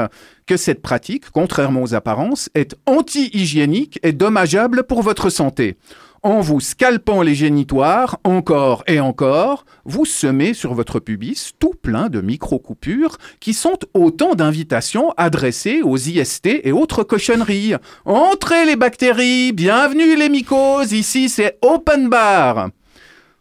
que 0.44 0.56
cette 0.56 0.82
pratique, 0.82 1.30
contrairement 1.30 1.84
aux 1.84 1.94
apparences, 1.94 2.50
est 2.56 2.74
anti-hygiénique 2.84 4.00
et 4.02 4.10
dommageable 4.10 4.82
pour 4.82 5.02
votre 5.02 5.30
santé. 5.30 5.76
En 6.24 6.40
vous 6.40 6.58
scalpant 6.58 7.22
les 7.22 7.36
génitoires, 7.36 8.18
encore 8.24 8.82
et 8.88 8.98
encore, 8.98 9.66
vous 9.84 10.04
semez 10.04 10.52
sur 10.52 10.74
votre 10.74 10.98
pubis 10.98 11.52
tout 11.60 11.74
plein 11.80 12.08
de 12.08 12.20
micro-coupures 12.20 13.18
qui 13.38 13.54
sont 13.54 13.78
autant 13.94 14.34
d'invitations 14.34 15.12
adressées 15.16 15.80
aux 15.80 15.96
IST 15.96 16.46
et 16.64 16.72
autres 16.72 17.04
cochonneries. 17.04 17.74
Entrez 18.04 18.66
les 18.66 18.74
bactéries, 18.74 19.52
bienvenue 19.52 20.16
les 20.16 20.28
mycoses, 20.28 20.90
ici 20.90 21.28
c'est 21.28 21.56
open 21.62 22.08
bar. 22.08 22.70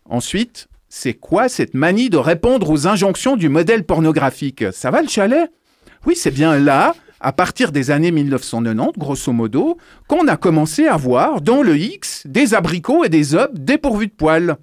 Ensuite, 0.06 0.68
c'est 0.98 1.14
quoi 1.14 1.48
cette 1.48 1.76
manie 1.76 2.10
de 2.10 2.18
répondre 2.18 2.72
aux 2.72 2.88
injonctions 2.88 3.38
du 3.38 3.50
modèle 3.50 3.84
pornographique? 3.84 4.66
Ça 4.72 4.90
va 4.90 5.04
le 5.04 5.08
chalet? 5.08 5.52
Oui, 6.08 6.16
c'est 6.16 6.32
bien 6.32 6.58
là, 6.58 6.96
à 7.20 7.32
partir 7.32 7.72
des 7.72 7.92
années 7.92 8.10
1990, 8.10 8.98
grosso 8.98 9.32
modo, 9.32 9.78
qu'on 10.08 10.28
a 10.28 10.38
commencé 10.38 10.88
à 10.88 10.98
voir 10.98 11.42
dans 11.42 11.62
le 11.62 11.78
X 11.78 12.26
des 12.26 12.56
abricots 12.56 13.04
et 13.04 13.10
des 13.10 13.36
œufs 13.36 13.50
dépourvus 13.54 14.08
de 14.08 14.12
poils. 14.12 14.58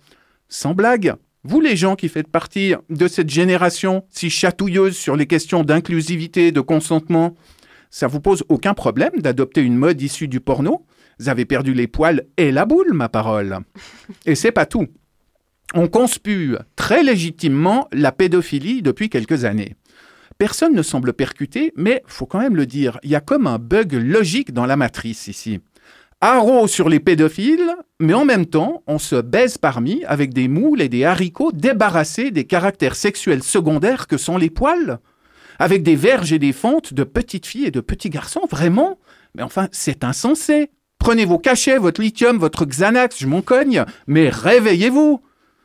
Sans 0.49 0.75
blague, 0.75 1.14
vous 1.44 1.61
les 1.61 1.77
gens 1.77 1.94
qui 1.94 2.09
faites 2.09 2.29
partie 2.29 2.75
de 2.90 3.07
cette 3.07 3.31
génération 3.31 4.05
si 4.11 4.29
chatouilleuse 4.29 4.97
sur 4.97 5.14
les 5.14 5.27
questions 5.27 5.62
d'inclusivité 5.62 6.51
de 6.51 6.61
consentement, 6.61 7.37
ça 7.90 8.09
vous 8.09 8.20
pose 8.20 8.42
aucun 8.49 8.75
problème 8.75 9.20
d'adopter 9.20 9.61
une 9.61 9.77
mode 9.77 10.03
issue 10.03 10.27
du 10.27 10.40
porno? 10.40 10.85
Vous 11.20 11.29
avez 11.29 11.44
perdu 11.44 11.75
les 11.75 11.87
poils 11.87 12.25
et 12.37 12.51
la 12.51 12.66
boule, 12.66 12.92
ma 12.92 13.09
parole. 13.09 13.61
Et 14.27 14.35
c'est 14.35 14.51
pas 14.51 14.66
tout 14.66 14.88
on 15.75 15.89
conspue 15.89 16.55
très 16.77 17.03
légitimement 17.03 17.89
la 17.93 18.13
pédophilie 18.13 18.81
depuis 18.81 19.11
quelques 19.11 19.45
années. 19.45 19.75
Personne 20.39 20.75
ne 20.75 20.83
semble 20.83 21.13
percuter, 21.13 21.73
mais 21.77 22.03
faut 22.07 22.27
quand 22.27 22.41
même 22.41 22.57
le 22.57 22.67
dire, 22.67 22.99
il 23.03 23.11
y 23.11 23.17
a 23.17 23.21
comme 23.21 23.47
un 23.47 23.59
bug 23.59 23.93
logique 23.93 24.53
dans 24.53 24.67
la 24.67 24.77
matrice 24.77 25.29
ici. 25.29 25.61
Haro 26.21 26.67
sur 26.67 26.89
les 26.89 27.01
pédophiles, 27.01 27.75
mais 28.01 28.15
en 28.15 28.25
même 28.25 28.47
temps, 28.47 28.83
on 28.87 28.99
se 28.99 29.21
baise 29.21 29.59
parmi 29.59 30.05
avec 30.07 30.33
des 30.33 30.49
moules 30.49 30.81
et 30.81 30.89
des 30.89 31.05
haricots 31.05 31.53
débarrassés 31.53 32.31
des 32.31 32.45
caractères 32.45 32.97
sexuels 32.97 33.43
secondaires 33.43 34.07
que 34.07 34.17
sont 34.17 34.39
les 34.39 34.51
poils. 34.51 35.01
Avec 35.59 35.83
des 35.83 35.97
verges 35.97 36.33
et 36.33 36.39
des 36.39 36.53
fentes 36.53 36.95
de 36.95 37.05
petites 37.05 37.47
filles 37.47 37.67
et 37.67 37.71
de 37.71 37.81
petits 37.81 38.11
garçons, 38.11 38.47
vraiment 38.51 38.99
Mais 39.37 39.43
enfin, 39.43 39.69
c'est 39.71 40.03
insensé. 40.03 40.71
Prenez 40.99 41.25
vos 41.25 41.39
cachets, 41.39 41.79
votre 41.79 42.01
lithium, 42.01 42.39
votre 42.39 42.65
Xanax, 42.65 43.19
je 43.19 43.27
m'en 43.27 43.43
cogne, 43.43 43.85
mais 44.07 44.31
réveillez-vous 44.31 45.21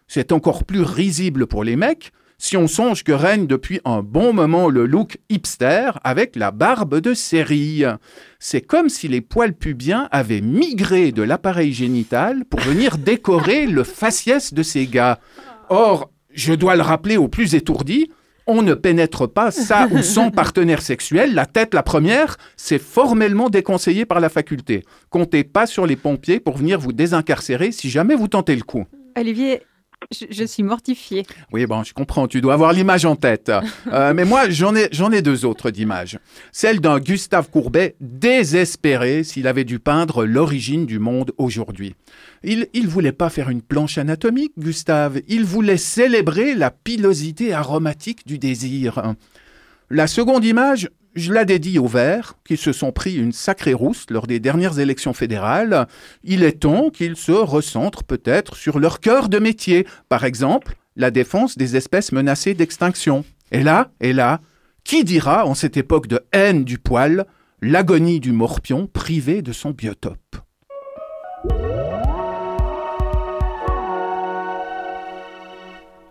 c'est 0.10 0.34
encore 0.34 0.66
plus 0.66 0.82
risible 0.82 1.48
pour 1.48 1.64
les 1.64 1.78
mecs 1.78 2.12
si 2.42 2.56
on 2.58 2.68
songe 2.68 3.04
que 3.04 3.12
règne 3.12 3.48
depuis 3.48 3.82
un 3.86 4.02
bon 4.02 4.34
moment 4.34 4.70
le 4.70 4.86
look 4.86 5.18
hipster 5.30 5.92
avec 6.04 6.36
la 6.38 6.52
barbe 6.52 7.00
de 7.00 7.14
série. 7.14 7.84
C'est 8.40 8.62
comme 8.62 8.90
si 8.90 9.08
les 9.10 9.22
poils 9.22 9.54
pubiens 9.54 10.08
avaient 10.12 10.42
migré 10.42 11.12
de 11.12 11.22
l'appareil 11.22 11.74
génital 11.74 12.46
pour 12.46 12.62
venir 12.62 12.98
décorer 13.06 13.68
le 13.68 13.84
faciès 13.84 14.54
de 14.54 14.64
ces 14.64 14.88
gars. 14.88 15.20
Or, 15.68 16.12
je 16.34 16.54
dois 16.54 16.78
le 16.78 16.82
rappeler 16.82 17.18
aux 17.18 17.28
plus 17.28 17.56
étourdis, 17.56 18.10
on 18.48 18.62
ne 18.64 18.74
pénètre 18.74 19.32
pas 19.32 19.52
ça 19.52 19.88
ou 19.92 20.02
son 20.02 20.32
partenaire 20.32 20.82
sexuel, 20.82 21.36
la 21.36 21.46
tête 21.46 21.74
la 21.74 21.84
première, 21.84 22.38
c'est 22.56 22.82
formellement 22.82 23.50
déconseillé 23.50 24.06
par 24.06 24.22
la 24.22 24.30
faculté. 24.30 24.86
Comptez 25.10 25.44
pas 25.44 25.68
sur 25.68 25.86
les 25.86 25.98
pompiers 25.98 26.40
pour 26.40 26.58
venir 26.58 26.80
vous 26.80 26.94
désincarcérer 26.94 27.72
si 27.72 27.90
jamais 27.90 28.16
vous 28.16 28.30
tentez 28.30 28.56
le 28.56 28.64
coup. 28.64 28.86
Olivier, 29.18 29.62
Je, 30.12 30.26
je 30.32 30.44
suis 30.44 30.64
mortifiée. 30.64 31.26
Oui, 31.52 31.66
bon, 31.66 31.84
je 31.84 31.94
comprends, 31.94 32.28
tu 32.28 32.42
dois 32.42 32.54
avoir 32.54 32.74
l'image 32.74 33.06
en 33.06 33.16
tête. 33.16 33.52
Euh, 33.92 34.14
mais 34.14 34.26
moi, 34.26 34.50
j'en 34.50 34.76
ai, 34.76 34.88
j'en 34.92 35.12
ai 35.12 35.22
deux 35.22 35.46
autres 35.46 35.72
d'images. 35.72 36.20
Celle 36.52 36.80
d'un 36.80 37.00
Gustave 37.00 37.50
Courbet 37.50 37.96
désespéré 38.00 39.24
s'il 39.24 39.48
avait 39.48 39.64
dû 39.64 39.80
peindre 39.80 40.26
l'origine 40.26 40.86
du 40.86 41.00
monde 41.00 41.32
aujourd'hui. 41.38 41.96
Il 42.44 42.68
ne 42.74 42.88
voulait 42.88 43.12
pas 43.12 43.30
faire 43.30 43.50
une 43.50 43.64
planche 43.64 43.98
anatomique, 43.98 44.52
Gustave. 44.60 45.22
Il 45.28 45.44
voulait 45.44 45.78
célébrer 45.78 46.54
la 46.54 46.70
pilosité 46.70 47.54
aromatique 47.54 48.28
du 48.28 48.38
désir. 48.38 49.16
La 49.90 50.06
seconde 50.06 50.46
image, 50.46 50.90
je 51.16 51.34
la 51.34 51.46
dédie 51.46 51.80
aux 51.80 51.88
Verts, 51.88 52.36
qui 52.46 52.58
se 52.58 52.72
sont 52.72 52.92
pris 52.92 53.16
une 53.16 53.32
sacrée 53.32 53.74
rousse 53.74 54.06
lors 54.10 54.28
des 54.28 54.40
dernières 54.40 54.80
élections 54.80 55.14
fédérales. 55.14 55.88
Il 56.24 56.44
est 56.44 56.60
temps 56.62 56.90
qu'ils 56.90 57.16
se 57.16 57.32
recentrent 57.32 58.04
peut-être 58.04 58.56
sur 58.56 58.80
leur 58.80 59.00
cœur 59.00 59.30
de 59.30 59.40
métier, 59.40 59.88
par 60.08 60.24
exemple 60.24 60.76
la 60.96 61.12
défense 61.12 61.58
des 61.58 61.78
espèces 61.78 62.12
menacées 62.12 62.54
d'extinction. 62.54 63.24
Et 63.52 63.64
là, 63.64 63.92
et 64.02 64.14
là, 64.14 64.42
qui 64.84 65.04
dira 65.04 65.46
en 65.46 65.56
cette 65.56 65.78
époque 65.78 66.08
de 66.08 66.20
haine 66.34 66.66
du 66.66 66.78
poil, 66.78 67.26
l'agonie 67.62 68.20
du 68.20 68.34
morpion 68.34 68.86
privé 68.86 69.42
de 69.42 69.54
son 69.54 69.72
biotope? 69.72 70.38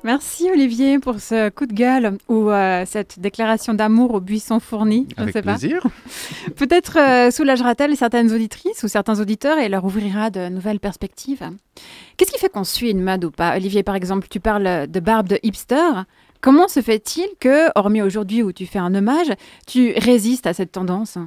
Merci 0.05 0.49
Olivier 0.51 0.99
pour 1.01 1.19
ce 1.21 1.49
coup 1.49 1.67
de 1.67 1.73
gueule 1.73 2.19
ou 2.29 2.51
euh, 2.51 2.85
cette 2.87 3.19
déclaration 3.19 3.75
d'amour 3.75 4.15
au 4.15 4.21
buisson 4.21 4.61
fourni. 4.61 5.09
Je 5.17 5.23
Avec 5.23 5.33
sais 5.33 5.43
plaisir. 5.43 5.83
Peut-être 6.57 6.99
euh, 6.99 7.31
soulagera-t-elle 7.31 7.97
certaines 7.97 8.33
auditrices 8.33 8.83
ou 8.85 8.89
certains 8.89 9.21
auditeurs 9.21 9.59
et 9.59 9.69
leur 9.69 9.85
ouvrira 9.85 10.31
de 10.31 10.49
nouvelles 10.49 10.81
perspectives. 10.81 11.51
Qu'est-ce 12.17 12.31
qui 12.31 12.39
fait 12.39 12.49
qu'on 12.49 12.65
suit 12.65 12.91
une 12.91 13.03
mode 13.03 13.25
ou 13.25 13.31
pas? 13.31 13.57
Olivier, 13.57 13.83
par 13.83 13.97
exemple, 13.97 14.29
tu 14.31 14.39
parles 14.39 14.87
de 14.87 15.01
barbe 15.01 15.29
de 15.29 15.39
hipster. 15.43 16.05
Comment 16.41 16.69
se 16.69 16.81
fait-il 16.81 17.27
que, 17.41 17.69
hormis 17.75 18.01
aujourd'hui 18.01 18.45
où 18.45 18.53
tu 18.53 18.67
fais 18.67 18.79
un 18.79 18.95
hommage, 18.95 19.33
tu 19.67 19.93
résistes 19.97 20.47
à 20.47 20.55
cette 20.55 20.73
tendance? 20.73 21.19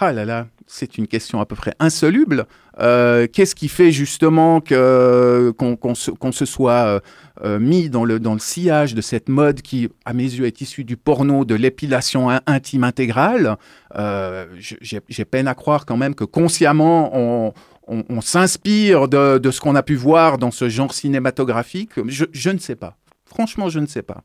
Ah 0.00 0.12
là 0.12 0.24
là, 0.24 0.46
c'est 0.66 0.96
une 0.96 1.06
question 1.06 1.40
à 1.40 1.46
peu 1.46 1.54
près 1.54 1.74
insoluble. 1.78 2.46
Euh, 2.80 3.26
Qu'est-ce 3.30 3.54
qui 3.54 3.68
fait 3.68 3.92
justement 3.92 4.60
que 4.60 5.52
qu'on 5.58 5.94
se, 5.94 6.10
se 6.32 6.44
soit 6.46 6.72
euh, 6.72 7.00
euh, 7.44 7.58
mis 7.58 7.90
dans 7.90 8.04
le, 8.04 8.18
dans 8.18 8.32
le 8.32 8.38
sillage 8.38 8.94
de 8.94 9.02
cette 9.02 9.28
mode 9.28 9.60
qui, 9.60 9.90
à 10.06 10.14
mes 10.14 10.22
yeux, 10.24 10.46
est 10.46 10.60
issue 10.62 10.84
du 10.84 10.96
porno, 10.96 11.44
de 11.44 11.54
l'épilation 11.54 12.30
in- 12.30 12.40
intime 12.46 12.84
intégrale? 12.84 13.58
Euh, 13.94 14.46
j'ai 14.58 15.24
peine 15.26 15.46
à 15.46 15.54
croire 15.54 15.84
quand 15.84 15.98
même 15.98 16.14
que 16.14 16.24
consciemment 16.24 17.10
on, 17.14 17.52
on, 17.86 18.04
on 18.08 18.20
s'inspire 18.22 19.08
de, 19.08 19.38
de 19.38 19.50
ce 19.50 19.60
qu'on 19.60 19.74
a 19.74 19.82
pu 19.82 19.94
voir 19.94 20.38
dans 20.38 20.50
ce 20.50 20.70
genre 20.70 20.94
cinématographique. 20.94 21.90
Je, 22.08 22.24
je 22.32 22.50
ne 22.50 22.58
sais 22.58 22.76
pas. 22.76 22.96
Franchement, 23.26 23.68
je 23.68 23.78
ne 23.78 23.86
sais 23.86 24.02
pas. 24.02 24.22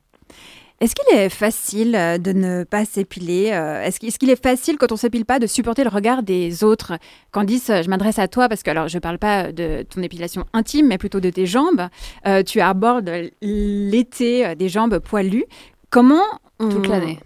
Est-ce 0.79 0.93
qu'il 0.93 1.17
est 1.17 1.29
facile 1.29 1.95
euh, 1.95 2.17
de 2.19 2.31
ne 2.33 2.63
pas 2.63 2.85
s'épiler 2.85 3.49
euh, 3.51 3.81
Est-ce 3.81 3.99
qu'il 4.19 4.29
est 4.29 4.41
facile 4.41 4.77
quand 4.77 4.91
on 4.91 4.95
s'épile 4.95 5.25
pas 5.25 5.39
de 5.39 5.47
supporter 5.47 5.83
le 5.83 5.89
regard 5.89 6.21
des 6.21 6.63
autres? 6.63 6.93
Candice, 7.31 7.71
euh, 7.71 7.81
je 7.81 7.89
m'adresse 7.89 8.19
à 8.19 8.27
toi 8.27 8.47
parce 8.47 8.61
que 8.61 8.69
alors 8.69 8.87
je 8.87 8.99
parle 8.99 9.17
pas 9.17 9.51
de 9.51 9.83
ton 9.89 10.03
épilation 10.03 10.45
intime, 10.53 10.87
mais 10.87 10.99
plutôt 10.99 11.19
de 11.19 11.31
tes 11.31 11.47
jambes. 11.47 11.87
Euh, 12.27 12.43
tu 12.43 12.61
abordes 12.61 13.09
l'été 13.41 14.55
des 14.55 14.69
jambes 14.69 14.99
poilues. 14.99 15.45
Comment 15.89 16.21
on- 16.59 16.69
Toute 16.69 16.87
l'année. 16.87 17.17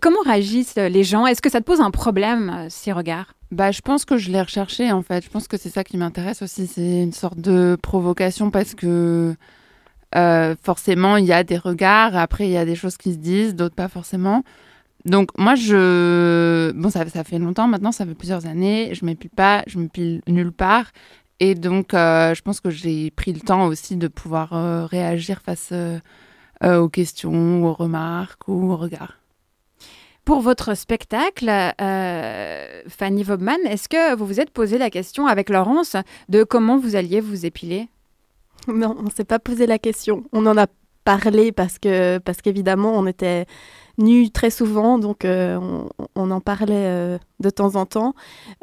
Comment 0.00 0.20
réagissent 0.24 0.74
les 0.76 1.04
gens? 1.04 1.26
Est-ce 1.26 1.42
que 1.42 1.50
ça 1.50 1.60
te 1.60 1.64
pose 1.64 1.80
un 1.80 1.90
problème 1.90 2.66
ces 2.70 2.92
regards? 2.92 3.34
Bah, 3.50 3.70
je 3.70 3.82
pense 3.82 4.04
que 4.04 4.16
je 4.16 4.30
l'ai 4.32 4.40
recherché 4.40 4.90
en 4.90 5.02
fait. 5.02 5.22
Je 5.24 5.28
pense 5.30 5.46
que 5.48 5.56
c'est 5.56 5.68
ça 5.68 5.84
qui 5.84 5.96
m'intéresse 5.96 6.42
aussi. 6.42 6.66
C'est 6.66 7.02
une 7.02 7.12
sorte 7.12 7.38
de 7.38 7.76
provocation 7.80 8.50
parce 8.50 8.74
que 8.74 9.34
euh, 10.16 10.54
forcément, 10.62 11.16
il 11.16 11.24
y 11.24 11.32
a 11.32 11.44
des 11.44 11.58
regards. 11.58 12.16
Après, 12.16 12.46
il 12.46 12.52
y 12.52 12.56
a 12.56 12.64
des 12.64 12.76
choses 12.76 12.96
qui 12.96 13.12
se 13.12 13.18
disent, 13.18 13.54
d'autres 13.54 13.74
pas 13.74 13.88
forcément. 13.88 14.44
Donc, 15.04 15.30
moi, 15.36 15.54
je. 15.54 16.72
Bon, 16.72 16.90
ça, 16.90 17.06
ça 17.08 17.24
fait 17.24 17.38
longtemps 17.38 17.68
maintenant, 17.68 17.92
ça 17.92 18.06
fait 18.06 18.14
plusieurs 18.14 18.46
années. 18.46 18.94
Je 18.94 19.04
m'épile 19.04 19.30
pas, 19.30 19.62
je 19.66 19.78
m'épile 19.78 20.22
nulle 20.26 20.52
part. 20.52 20.92
Et 21.40 21.54
donc, 21.54 21.94
euh, 21.94 22.34
je 22.34 22.42
pense 22.42 22.60
que 22.60 22.70
j'ai 22.70 23.10
pris 23.10 23.32
le 23.32 23.40
temps 23.40 23.66
aussi 23.66 23.96
de 23.96 24.08
pouvoir 24.08 24.52
euh, 24.52 24.86
réagir 24.86 25.42
face 25.42 25.72
aux 26.62 26.88
questions, 26.88 27.64
aux 27.64 27.74
remarques 27.74 28.48
ou 28.48 28.72
aux 28.72 28.76
regards. 28.76 29.18
Pour 30.24 30.40
votre 30.40 30.74
spectacle, 30.74 31.50
Fanny 32.88 33.22
Vobman, 33.22 33.58
est-ce 33.66 33.90
que 33.90 34.14
vous 34.14 34.24
vous 34.24 34.40
êtes 34.40 34.50
posé 34.50 34.78
la 34.78 34.88
question 34.88 35.26
avec 35.26 35.50
Laurence 35.50 35.96
de 36.30 36.42
comment 36.42 36.78
vous 36.78 36.96
alliez 36.96 37.20
vous 37.20 37.44
épiler? 37.44 37.88
Non, 38.68 38.96
on 38.98 39.10
s'est 39.10 39.24
pas 39.24 39.38
posé 39.38 39.66
la 39.66 39.78
question. 39.78 40.24
On 40.32 40.46
en 40.46 40.56
a 40.56 40.66
parlé 41.04 41.52
parce 41.52 41.78
que 41.78 42.18
parce 42.18 42.40
qu'évidemment 42.40 42.94
on 42.96 43.06
était 43.06 43.46
nus 43.98 44.30
très 44.30 44.50
souvent, 44.50 44.98
donc 44.98 45.24
euh, 45.24 45.58
on, 46.14 46.30
en 46.30 46.40
parlait 46.40 46.86
euh, 46.86 47.18
de 47.40 47.50
temps 47.50 47.76
en 47.76 47.86
temps. 47.86 48.14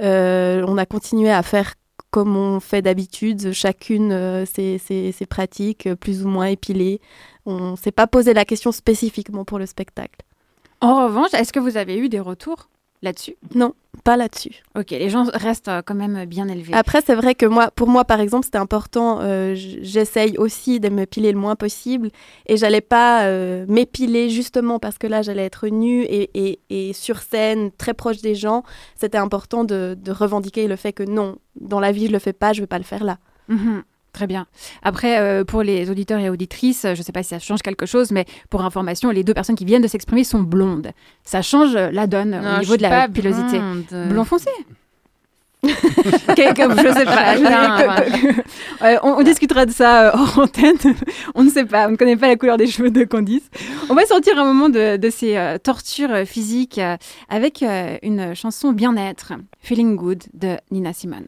Euh, 0.02 0.64
on 0.68 0.78
a 0.78 0.86
continué 0.86 1.32
à 1.32 1.44
faire 1.44 1.76
comme 2.10 2.36
on 2.36 2.60
fait 2.60 2.82
d'habitude, 2.82 3.54
chacune 3.54 4.46
ses, 4.46 4.78
ses- 4.80 5.26
pratiques 5.30 5.94
plus 5.96 6.26
ou 6.26 6.28
moins 6.28 6.48
épilées. 6.48 7.00
On 7.46 7.78
s'est 7.78 7.94
pas 7.94 8.06
posé 8.06 8.34
la 8.34 8.44
question 8.44 8.74
spécifiquement 8.74 9.46
pour 9.46 9.60
le 9.60 9.66
spectacle. 9.66 10.20
En 10.82 11.06
revanche, 11.06 11.34
est-ce 11.34 11.54
que 11.54 11.60
vous 11.60 11.78
avez 11.78 11.98
eu 11.98 12.10
des 12.10 12.20
retours? 12.20 12.68
Là-dessus? 13.02 13.36
Non, 13.56 13.74
pas 14.04 14.16
là-dessus. 14.18 14.62
Ok, 14.78 14.92
les 14.92 15.10
gens 15.10 15.26
restent 15.34 15.68
euh, 15.68 15.82
quand 15.86 15.96
même 15.96 16.26
bien 16.26 16.48
élevés. 16.48 16.74
Après, 16.74 17.02
c'est 17.06 17.16
vrai 17.16 17.36
que 17.36 17.46
moi, 17.46 17.72
pour 17.72 17.88
moi, 17.88 18.06
par 18.06 18.20
exemple, 18.20 18.46
c'était 18.46 18.58
important. 18.58 19.20
euh, 19.22 19.54
J'essaye 19.56 20.38
aussi 20.38 20.80
de 20.80 20.90
m'épiler 20.90 21.32
le 21.32 21.38
moins 21.40 21.56
possible. 21.56 22.10
Et 22.46 22.58
j'allais 22.58 22.82
pas 22.82 23.26
euh, 23.26 23.66
m'épiler 23.68 24.30
justement 24.30 24.80
parce 24.80 24.98
que 24.98 25.08
là, 25.08 25.22
j'allais 25.22 25.46
être 25.46 25.68
nue 25.68 26.04
et, 26.04 26.30
et- 26.34 26.60
et 26.70 26.94
sur 26.94 27.20
scène, 27.20 27.72
très 27.72 27.94
proche 27.94 28.22
des 28.22 28.36
gens. 28.36 28.64
C'était 28.96 29.18
important 29.18 29.64
de, 29.64 29.98
de 30.00 30.12
revendiquer 30.12 30.68
le 30.68 30.76
fait 30.76 30.94
que 30.94 31.04
non, 31.04 31.38
dans 31.60 31.80
la 31.80 31.92
vie, 31.92 32.08
je 32.08 32.12
le 32.12 32.20
fais 32.20 32.34
pas, 32.34 32.54
je 32.54 32.62
vais 32.62 32.68
pas 32.68 32.78
le 32.80 32.84
faire 32.86 33.04
là. 33.04 33.18
Mhm, 33.48 33.84
Très 34.14 34.28
bien. 34.28 34.46
Après, 34.84 35.20
euh, 35.20 35.44
pour 35.46 35.64
les 35.64 35.90
auditeurs 35.90 36.20
et 36.20 36.30
auditrices, 36.30 36.82
je 36.84 36.90
ne 36.98 37.04
sais 37.04 37.12
pas 37.14 37.24
si 37.24 37.30
ça 37.30 37.40
change 37.40 37.62
quelque 37.62 37.86
chose, 37.86 38.12
mais 38.12 38.26
pour 38.50 38.64
information, 38.66 39.10
les 39.10 39.24
deux 39.24 39.34
personnes 39.34 39.56
qui 39.56 39.66
viennent 39.66 39.82
de 39.82 39.88
s'exprimer 39.88 40.24
sont 40.24 40.42
blondes. 40.42 40.92
Ça 41.24 41.42
change 41.42 41.74
la 41.76 42.08
donne 42.08 42.32
Non, 42.32 42.58
au 42.58 42.60
niveau 42.60 42.78
de 42.78 42.82
la 42.82 43.08
pilosité. 43.08 43.60
blonde. 43.60 44.10
Blond 44.10 44.26
foncé 44.26 44.50
comme 46.56 46.76
je 46.80 46.94
sais 46.94 47.06
pas. 47.06 47.36
Euh, 48.84 48.98
on, 49.04 49.10
on 49.20 49.22
discutera 49.22 49.68
de 49.68 49.72
ça 49.72 50.08
euh, 50.08 50.12
hors 50.16 50.40
antenne. 50.40 50.76
on 51.36 51.44
ne 51.44 51.52
sait 51.52 51.66
pas, 51.66 51.88
on 51.88 51.92
ne 51.92 51.96
connaît 51.98 52.18
pas 52.18 52.28
la 52.28 52.36
couleur 52.36 52.58
des 52.58 52.66
cheveux 52.66 52.90
de 52.90 53.04
Candice. 53.04 53.48
On 53.90 53.94
va 53.94 54.08
sortir 54.08 54.40
un 54.40 54.44
moment 54.44 54.70
de, 54.70 54.98
de 54.98 55.10
ces 55.12 55.38
euh, 55.38 55.60
tortures 55.60 56.26
physiques 56.26 56.82
avec 57.30 57.64
une 58.02 58.34
chanson 58.34 58.72
bien-être, 58.72 59.34
Feeling 59.60 59.96
Good 59.96 60.24
de 60.34 60.58
Nina 60.72 60.94
Simone. 60.94 61.28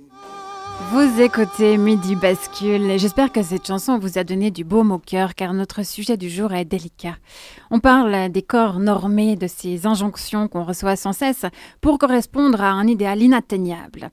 Vous 0.89 1.21
écoutez 1.21 1.77
Midi 1.77 2.15
Bascule 2.15 2.97
j'espère 2.97 3.31
que 3.31 3.43
cette 3.43 3.67
chanson 3.67 3.99
vous 3.99 4.17
a 4.17 4.23
donné 4.23 4.51
du 4.51 4.63
baume 4.63 4.91
au 4.91 4.97
cœur 4.97 5.35
car 5.35 5.53
notre 5.53 5.85
sujet 5.85 6.17
du 6.17 6.29
jour 6.29 6.53
est 6.53 6.65
délicat. 6.65 7.15
On 7.69 7.79
parle 7.79 8.29
des 8.29 8.41
corps 8.41 8.79
normés, 8.79 9.35
de 9.35 9.47
ces 9.47 9.85
injonctions 9.85 10.47
qu'on 10.47 10.63
reçoit 10.63 10.95
sans 10.95 11.13
cesse 11.13 11.45
pour 11.79 11.99
correspondre 11.99 12.61
à 12.61 12.71
un 12.71 12.87
idéal 12.87 13.21
inatteignable. 13.21 14.09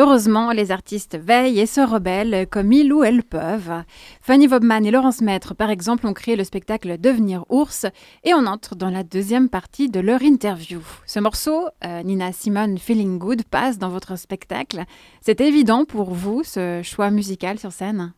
Heureusement, 0.00 0.52
les 0.52 0.70
artistes 0.70 1.18
veillent 1.18 1.58
et 1.58 1.66
se 1.66 1.80
rebellent 1.80 2.46
comme 2.48 2.72
ils 2.72 2.92
ou 2.92 3.02
elles 3.02 3.24
peuvent. 3.24 3.82
Fanny 4.20 4.46
Vobman 4.46 4.86
et 4.86 4.92
Laurence 4.92 5.20
Maître, 5.20 5.54
par 5.54 5.70
exemple, 5.70 6.06
ont 6.06 6.12
créé 6.12 6.36
le 6.36 6.44
spectacle 6.44 6.98
Devenir 7.00 7.44
ours 7.48 7.84
et 8.22 8.32
on 8.32 8.46
entre 8.46 8.76
dans 8.76 8.90
la 8.90 9.02
deuxième 9.02 9.48
partie 9.48 9.88
de 9.88 9.98
leur 9.98 10.22
interview. 10.22 10.80
Ce 11.04 11.18
morceau, 11.18 11.66
euh, 11.84 12.04
Nina 12.04 12.32
Simone 12.32 12.78
Feeling 12.78 13.18
Good, 13.18 13.42
passe 13.42 13.78
dans 13.78 13.88
votre 13.88 14.16
spectacle. 14.16 14.84
C'est 15.20 15.40
évident 15.40 15.84
pour 15.84 16.14
vous, 16.14 16.44
ce 16.44 16.80
choix 16.84 17.10
musical 17.10 17.58
sur 17.58 17.72
scène? 17.72 18.12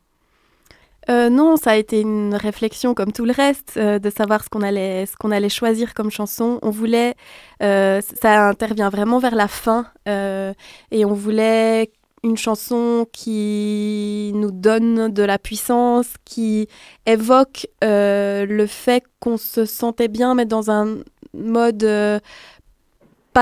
Euh, 1.09 1.31
non, 1.31 1.57
ça 1.57 1.73
a 1.73 1.77
été 1.77 2.01
une 2.01 2.35
réflexion 2.35 2.95
comme 2.95 3.13
tout 3.13 3.25
le 3.25 3.33
reste, 3.33 3.75
euh, 3.77 3.99
de 3.99 4.11
savoir 4.11 4.45
ce 4.45 4.51
qu'on 4.51 4.63
allait, 4.63 5.07
allait 5.31 5.49
choisir 5.49 5.95
comme 5.95 6.11
chanson. 6.11 6.59
On 6.63 6.71
voulait, 6.71 7.15
euh, 7.63 8.01
ça 8.21 8.49
intervient 8.49 8.91
vraiment 8.91 9.19
vers 9.19 9.35
la 9.35 9.49
fin, 9.49 9.87
et 10.07 11.05
on 11.05 11.15
voulait 11.15 11.91
une 12.23 12.37
chanson 12.37 13.07
qui 13.13 14.33
nous 14.35 14.51
donne 14.51 15.13
de 15.13 15.23
la 15.23 15.39
puissance, 15.39 16.09
qui 16.25 16.69
évoque 17.07 17.67
le 17.83 18.67
fait 18.67 19.05
qu'on 19.21 19.37
se 19.37 19.65
sentait 19.65 20.09
bien, 20.09 20.35
mais 20.35 20.45
dans 20.45 20.71
un 20.71 20.99
mode 21.33 21.87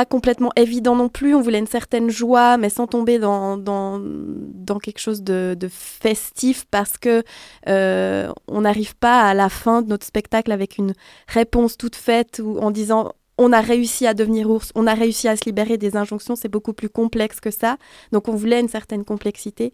complètement 0.05 0.51
évident 0.57 0.96
non 0.96 1.09
plus. 1.09 1.34
On 1.34 1.40
voulait 1.40 1.59
une 1.59 1.66
certaine 1.66 2.11
joie, 2.11 2.57
mais 2.57 2.68
sans 2.68 2.86
tomber 2.86 3.18
dans, 3.18 3.57
dans, 3.57 4.01
dans 4.01 4.78
quelque 4.78 4.99
chose 4.99 5.22
de, 5.22 5.57
de, 5.59 5.68
festif 5.68 6.64
parce 6.70 6.99
que 6.99 7.22
euh, 7.68 8.32
on 8.46 8.62
n'arrive 8.62 8.96
pas 8.96 9.22
à 9.22 9.34
la 9.34 9.49
fin 9.49 9.82
de 9.82 9.88
notre 9.88 10.07
spectacle 10.07 10.53
avec 10.53 10.78
une 10.78 10.94
réponse 11.26 11.76
toute 11.76 11.96
faite 11.96 12.40
ou 12.44 12.59
en 12.59 12.70
disant 12.70 13.12
on 13.38 13.53
a 13.53 13.61
réussi 13.61 14.07
à 14.07 14.14
devenir 14.14 14.51
ours, 14.51 14.72
on 14.74 14.86
a 14.86 14.94
réussi 14.94 15.28
à 15.28 15.36
se 15.36 15.44
libérer 15.44 15.78
des 15.78 15.96
injonctions, 15.96 16.34
c'est 16.34 16.49
beaucoup 16.49 16.72
plus 16.72 16.88
complexe 16.88 17.40
que 17.40 17.53
ça. 17.53 17.76
Donc 18.11 18.28
on 18.28 18.34
voulait 18.34 18.61
une 18.61 18.68
certaine 18.68 19.05
complexité. 19.05 19.72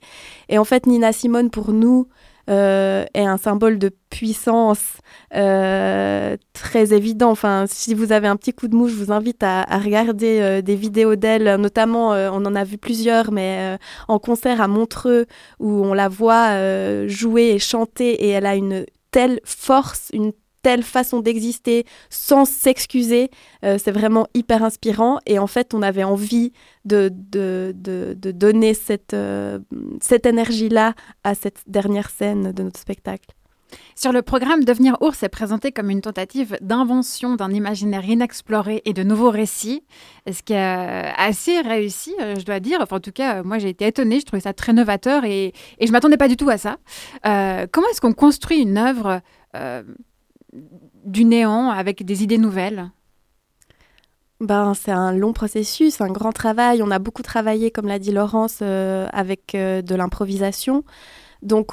Et 0.50 0.58
en 0.58 0.64
fait, 0.64 0.86
Nina 0.86 1.12
Simone, 1.12 1.50
pour 1.50 1.72
nous, 1.72 2.06
euh, 2.50 3.04
est 3.14 3.24
un 3.24 3.36
symbole 3.36 3.78
de 3.78 3.90
puissance 4.10 4.98
euh, 5.34 6.36
très 6.52 6.92
évident. 6.92 7.30
Enfin, 7.30 7.64
si 7.68 7.94
vous 7.94 8.12
avez 8.12 8.28
un 8.28 8.36
petit 8.36 8.52
coup 8.52 8.68
de 8.68 8.76
mou, 8.76 8.88
je 8.88 8.94
vous 8.94 9.12
invite 9.12 9.42
à, 9.42 9.64
regarder 9.78 10.40
euh, 10.40 10.62
des 10.62 10.76
vidéos 10.76 11.16
d'elle, 11.16 11.56
notamment, 11.56 12.10
on 12.10 12.44
en 12.44 12.54
a 12.54 12.64
vu 12.64 12.78
plusieurs, 12.78 13.32
mais 13.32 13.78
en 14.08 14.18
concert 14.18 14.60
à 14.60 14.68
Montreux, 14.68 15.26
où 15.58 15.70
on 15.70 15.94
la 15.94 16.08
voit 16.08 17.06
jouer 17.06 17.50
et 17.50 17.58
chanter, 17.58 18.26
et 18.26 18.30
elle 18.30 18.46
a 18.46 18.56
une 18.56 18.84
telle 19.10 19.40
force, 19.44 20.10
une 20.12 20.32
telle 20.64 20.82
façon 20.82 21.20
d'exister 21.20 21.84
sans 22.08 22.46
s'excuser. 22.46 23.30
Euh, 23.64 23.78
c'est 23.78 23.92
vraiment 23.92 24.26
hyper 24.32 24.64
inspirant. 24.64 25.18
Et 25.26 25.38
en 25.38 25.46
fait, 25.46 25.74
on 25.74 25.82
avait 25.82 26.04
envie 26.04 26.52
de, 26.86 27.12
de, 27.12 27.72
de, 27.76 28.30
donner 28.32 28.72
cette, 28.72 29.12
euh, 29.12 29.58
cette 30.00 30.26
énergie-là 30.26 30.94
à 31.22 31.34
cette 31.34 31.62
dernière 31.66 32.08
scène 32.10 32.52
de 32.52 32.62
notre 32.62 32.80
spectacle. 32.80 33.28
Sur 33.96 34.12
le 34.12 34.22
programme 34.22 34.64
Devenir 34.64 34.96
ours 35.00 35.22
est 35.22 35.28
présenté 35.28 35.72
comme 35.72 35.90
une 35.90 36.00
tentative 36.00 36.56
d'invention 36.60 37.36
d'un 37.36 37.50
imaginaire 37.50 38.04
inexploré 38.04 38.82
et 38.84 38.92
de 38.92 39.02
nouveaux 39.02 39.30
récits, 39.30 39.84
ce 40.30 40.42
qui 40.42 40.52
est 40.52 41.12
assez 41.16 41.60
réussi, 41.60 42.14
euh, 42.20 42.34
je 42.38 42.44
dois 42.44 42.60
dire. 42.60 42.78
Enfin, 42.80 42.96
en 42.96 43.00
tout 43.00 43.12
cas, 43.12 43.42
moi 43.42 43.58
j'ai 43.58 43.68
été 43.68 43.86
étonnée, 43.86 44.20
je 44.20 44.26
trouvais 44.26 44.40
ça 44.40 44.52
très 44.52 44.72
novateur 44.72 45.24
et, 45.24 45.52
je 45.80 45.92
m'attendais 45.92 46.16
pas 46.16 46.28
du 46.28 46.36
tout 46.36 46.48
à 46.48 46.58
ça. 46.58 46.76
Euh, 47.26 47.66
comment 47.70 47.88
est-ce 47.88 48.00
qu'on 48.00 48.12
construit 48.12 48.60
une 48.60 48.78
œuvre 48.78 49.20
euh, 49.56 49.82
du 51.04 51.24
néant 51.24 51.70
avec 51.70 52.04
des 52.04 52.22
idées 52.22 52.38
nouvelles 52.38 52.90
ben, 54.40 54.74
c'est 54.74 54.90
un 54.90 55.12
long 55.12 55.32
processus, 55.32 56.00
un 56.00 56.10
grand 56.10 56.32
travail. 56.32 56.82
On 56.82 56.90
a 56.90 56.98
beaucoup 56.98 57.22
travaillé, 57.22 57.70
comme 57.70 57.86
l'a 57.86 57.98
dit 57.98 58.12
Laurence, 58.12 58.58
euh, 58.62 59.06
avec 59.12 59.54
euh, 59.54 59.80
de 59.80 59.94
l'improvisation. 59.94 60.84
Donc, 61.42 61.72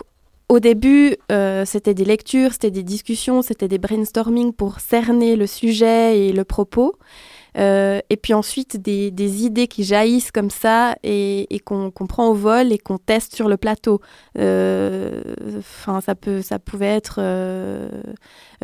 au 0.50 0.60
début, 0.60 1.16
euh, 1.32 1.66
c'était 1.66 1.94
des 1.94 2.06
lectures, 2.06 2.54
c'était 2.54 2.72
des 2.72 2.84
discussions, 2.84 3.42
c'était 3.42 3.68
des 3.68 3.78
brainstorming 3.78 4.54
pour 4.54 4.80
cerner 4.80 5.36
le 5.36 5.48
sujet 5.48 6.20
et 6.20 6.34
le 6.34 6.44
propos. 6.44 6.98
Euh, 7.58 8.00
et 8.10 8.18
puis 8.18 8.34
ensuite, 8.34 8.78
des, 8.82 9.12
idées 9.44 9.68
qui 9.68 9.84
jaillissent 9.84 10.32
comme 10.32 10.50
ça 10.50 10.96
et, 11.04 11.48
qu'on 11.66 11.92
qu 11.92 12.06
prend 12.06 12.30
au 12.30 12.34
vol 12.34 12.72
et 12.72 12.78
qu'on 12.78 12.98
teste 12.98 13.36
sur 13.36 13.50
le 13.50 13.58
plateau. 13.58 14.02
Enfin, 14.38 16.02
ça, 16.02 16.16
peut, 16.16 16.42
ça 16.42 16.60
pouvait 16.60 16.96
être 16.96 17.16
euh, 17.20 17.90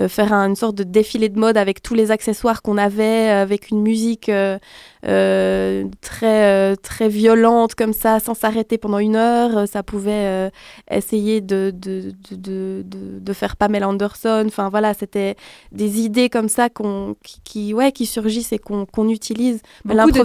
faire 0.07 0.31
un, 0.33 0.49
une 0.49 0.55
sorte 0.55 0.75
de 0.75 0.83
défilé 0.83 1.29
de 1.29 1.39
mode 1.39 1.57
avec 1.57 1.81
tous 1.81 1.95
les 1.95 2.11
accessoires 2.11 2.61
qu'on 2.61 2.77
avait, 2.77 3.29
avec 3.29 3.69
une 3.69 3.81
musique 3.81 4.29
euh, 4.29 5.85
très, 6.01 6.75
très 6.77 7.09
violente 7.09 7.75
comme 7.75 7.93
ça, 7.93 8.19
sans 8.19 8.33
s'arrêter 8.33 8.77
pendant 8.77 8.99
une 8.99 9.15
heure. 9.15 9.67
Ça 9.67 9.83
pouvait 9.83 10.51
essayer 10.89 11.41
de, 11.41 11.73
de, 11.75 12.13
de, 12.31 12.83
de, 12.85 13.33
faire 13.33 13.55
Pamela 13.55 13.89
Anderson. 13.89 14.43
Enfin 14.47 14.69
voilà, 14.69 14.93
c'était 14.93 15.35
des 15.71 16.01
idées 16.01 16.29
comme 16.29 16.49
ça 16.49 16.69
qui, 16.69 17.41
qui, 17.43 17.73
ouais, 17.73 17.91
qui 17.91 18.05
surgissent 18.05 18.53
et 18.53 18.59
qu'on 18.59 18.76
qu'on 18.85 19.09
utilise. 19.09 19.61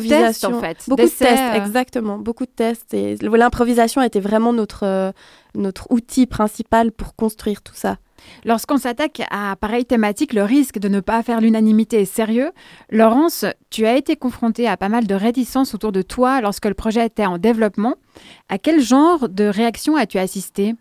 Tests, 0.08 0.44
en 0.44 0.60
fait. 0.60 0.84
Beaucoup 0.88 1.02
de 1.02 1.08
tests, 1.08 1.56
exactement. 1.56 2.18
Beaucoup 2.18 2.44
de 2.44 2.50
tests. 2.50 2.94
Et 2.94 3.16
l'improvisation 3.16 4.02
était 4.02 4.20
vraiment 4.20 4.52
notre, 4.52 4.84
euh, 4.84 5.12
notre 5.54 5.90
outil 5.90 6.26
principal 6.26 6.92
pour 6.92 7.14
construire 7.16 7.62
tout 7.62 7.74
ça. 7.74 7.96
Lorsqu'on 8.44 8.76
s'attaque 8.76 9.22
à 9.30 9.56
pareille 9.56 9.84
thématique, 9.84 10.32
le 10.32 10.44
risque 10.44 10.78
de 10.78 10.88
ne 10.88 11.00
pas 11.00 11.22
faire 11.22 11.40
l'unanimité 11.40 12.02
est 12.02 12.04
sérieux. 12.04 12.52
Laurence, 12.90 13.44
tu 13.70 13.86
as 13.86 13.96
été 13.96 14.16
confrontée 14.16 14.68
à 14.68 14.76
pas 14.76 14.88
mal 14.88 15.06
de 15.06 15.14
réticences 15.14 15.74
autour 15.74 15.92
de 15.92 16.02
toi 16.02 16.40
lorsque 16.40 16.66
le 16.66 16.74
projet 16.74 17.06
était 17.06 17.26
en 17.26 17.38
développement. 17.38 17.96
À 18.48 18.58
quel 18.58 18.80
genre 18.80 19.28
de 19.28 19.44
réaction 19.44 19.96
as-tu 19.96 20.18
assisté? 20.18 20.74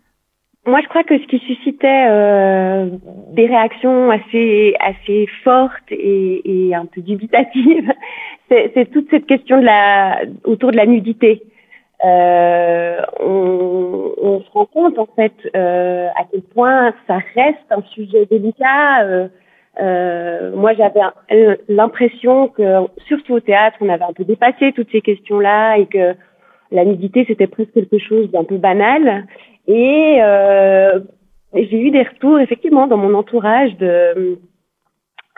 Moi, 0.64 0.80
je 0.80 0.88
crois 0.88 1.02
que 1.02 1.18
ce 1.18 1.26
qui 1.26 1.38
suscitait 1.40 2.06
euh, 2.08 2.88
des 3.32 3.46
réactions 3.46 4.10
assez 4.10 4.74
assez 4.78 5.26
fortes 5.42 5.90
et, 5.90 6.68
et 6.68 6.74
un 6.74 6.86
peu 6.86 7.00
dubitatives, 7.00 7.92
c'est 8.48 8.90
toute 8.92 9.10
cette 9.10 9.26
question 9.26 9.58
de 9.58 9.64
la 9.64 10.20
autour 10.44 10.70
de 10.70 10.76
la 10.76 10.86
nudité. 10.86 11.42
Euh, 12.04 13.00
on, 13.20 14.12
on, 14.20 14.40
se 14.40 14.50
rend 14.50 14.66
compte 14.66 14.98
en 14.98 15.06
fait 15.06 15.34
euh, 15.54 16.08
à 16.16 16.24
quel 16.30 16.42
point 16.42 16.92
ça 17.06 17.18
reste 17.34 17.70
un 17.70 17.82
sujet 17.94 18.26
délicat. 18.26 19.28
Euh, 19.80 20.54
moi, 20.54 20.74
j'avais 20.74 21.00
l'impression 21.68 22.48
que, 22.48 22.86
surtout 23.06 23.34
au 23.34 23.40
théâtre, 23.40 23.78
on 23.80 23.88
avait 23.88 24.04
un 24.04 24.12
peu 24.12 24.24
dépassé 24.24 24.72
toutes 24.72 24.90
ces 24.90 25.00
questions-là 25.00 25.78
et 25.78 25.86
que 25.86 26.14
la 26.72 26.84
nudité 26.84 27.24
c'était 27.26 27.46
presque 27.46 27.72
quelque 27.72 27.98
chose 27.98 28.30
d'un 28.30 28.44
peu 28.44 28.56
banal 28.56 29.26
et 29.66 30.18
euh, 30.20 31.00
j'ai 31.54 31.80
eu 31.80 31.90
des 31.90 32.02
retours 32.02 32.40
effectivement 32.40 32.86
dans 32.86 32.96
mon 32.96 33.14
entourage 33.14 33.76
de 33.78 34.38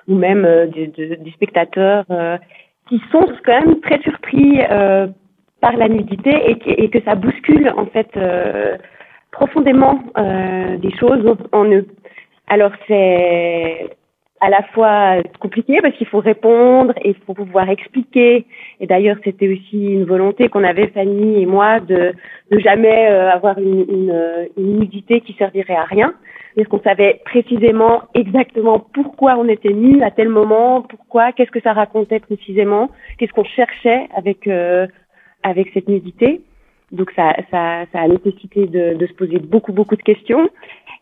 ou 0.07 0.15
même 0.17 0.45
euh, 0.45 0.67
des 0.67 0.87
de, 0.89 1.15
de 1.17 1.31
spectateurs 1.31 2.05
euh, 2.11 2.37
qui 2.89 3.01
sont 3.11 3.27
quand 3.45 3.61
même 3.67 3.81
très 3.81 4.01
surpris 4.03 4.61
euh, 4.71 5.07
par 5.61 5.77
la 5.77 5.89
nudité 5.89 6.31
et, 6.31 6.85
et, 6.85 6.91
que 6.91 7.03
ça 7.05 7.15
bouscule 7.15 7.73
en 7.77 7.87
fait 7.87 8.11
euh, 8.17 8.77
profondément 9.31 10.03
euh, 10.19 10.77
des 10.77 10.95
choses 10.97 11.37
en 11.53 11.65
eux. 11.65 11.87
Alors 12.49 12.73
c'est 12.87 13.97
à 14.45 14.51
la 14.51 14.63
fois 14.75 15.23
compliqué 15.41 15.79
parce 15.81 15.97
qu'il 15.97 16.07
faut 16.07 16.21
répondre 16.21 16.93
et 17.03 17.11
il 17.11 17.17
faut 17.27 17.33
pouvoir 17.33 17.71
expliquer. 17.71 18.45
Et 18.79 18.87
d'ailleurs, 18.87 19.17
c'était 19.25 19.49
aussi 19.49 19.95
une 19.95 20.05
volonté 20.05 20.49
qu'on 20.51 20.65
avait, 20.65 20.89
Fanny 20.89 21.43
et 21.43 21.47
moi, 21.47 21.81
de, 21.81 22.13
de 22.51 22.59
jamais 22.59 23.09
euh, 23.09 23.31
avoir 23.31 23.59
une, 23.59 23.87
une, 23.89 24.49
une, 24.59 24.81
nudité 24.81 25.23
qui 25.23 25.33
servirait 25.35 25.77
à 25.77 25.85
rien. 25.85 26.13
Parce 26.55 26.69
qu'on 26.69 26.81
savait 26.81 27.23
précisément 27.25 28.03
exactement 28.15 28.79
pourquoi 28.93 29.37
on 29.39 29.49
était 29.49 29.73
mis 29.73 30.03
à 30.03 30.11
tel 30.11 30.29
moment, 30.29 30.83
pourquoi, 30.83 31.33
qu'est-ce 31.33 31.51
que 31.51 31.61
ça 31.63 31.73
racontait 31.73 32.21
précisément, 32.21 32.91
qu'est-ce 33.17 33.33
qu'on 33.33 33.45
cherchait 33.45 34.09
avec, 34.15 34.47
euh, 34.47 34.87
avec 35.43 35.71
cette 35.73 35.89
nudité. 35.89 36.43
Donc 36.93 37.11
ça, 37.17 37.35
ça, 37.51 37.87
ça 37.93 38.01
a 38.01 38.09
nécessité 38.09 38.67
de, 38.67 38.95
de 38.95 39.07
se 39.07 39.15
poser 39.15 39.39
beaucoup, 39.39 39.73
beaucoup 39.73 39.97
de 39.97 40.03
questions. 40.03 40.49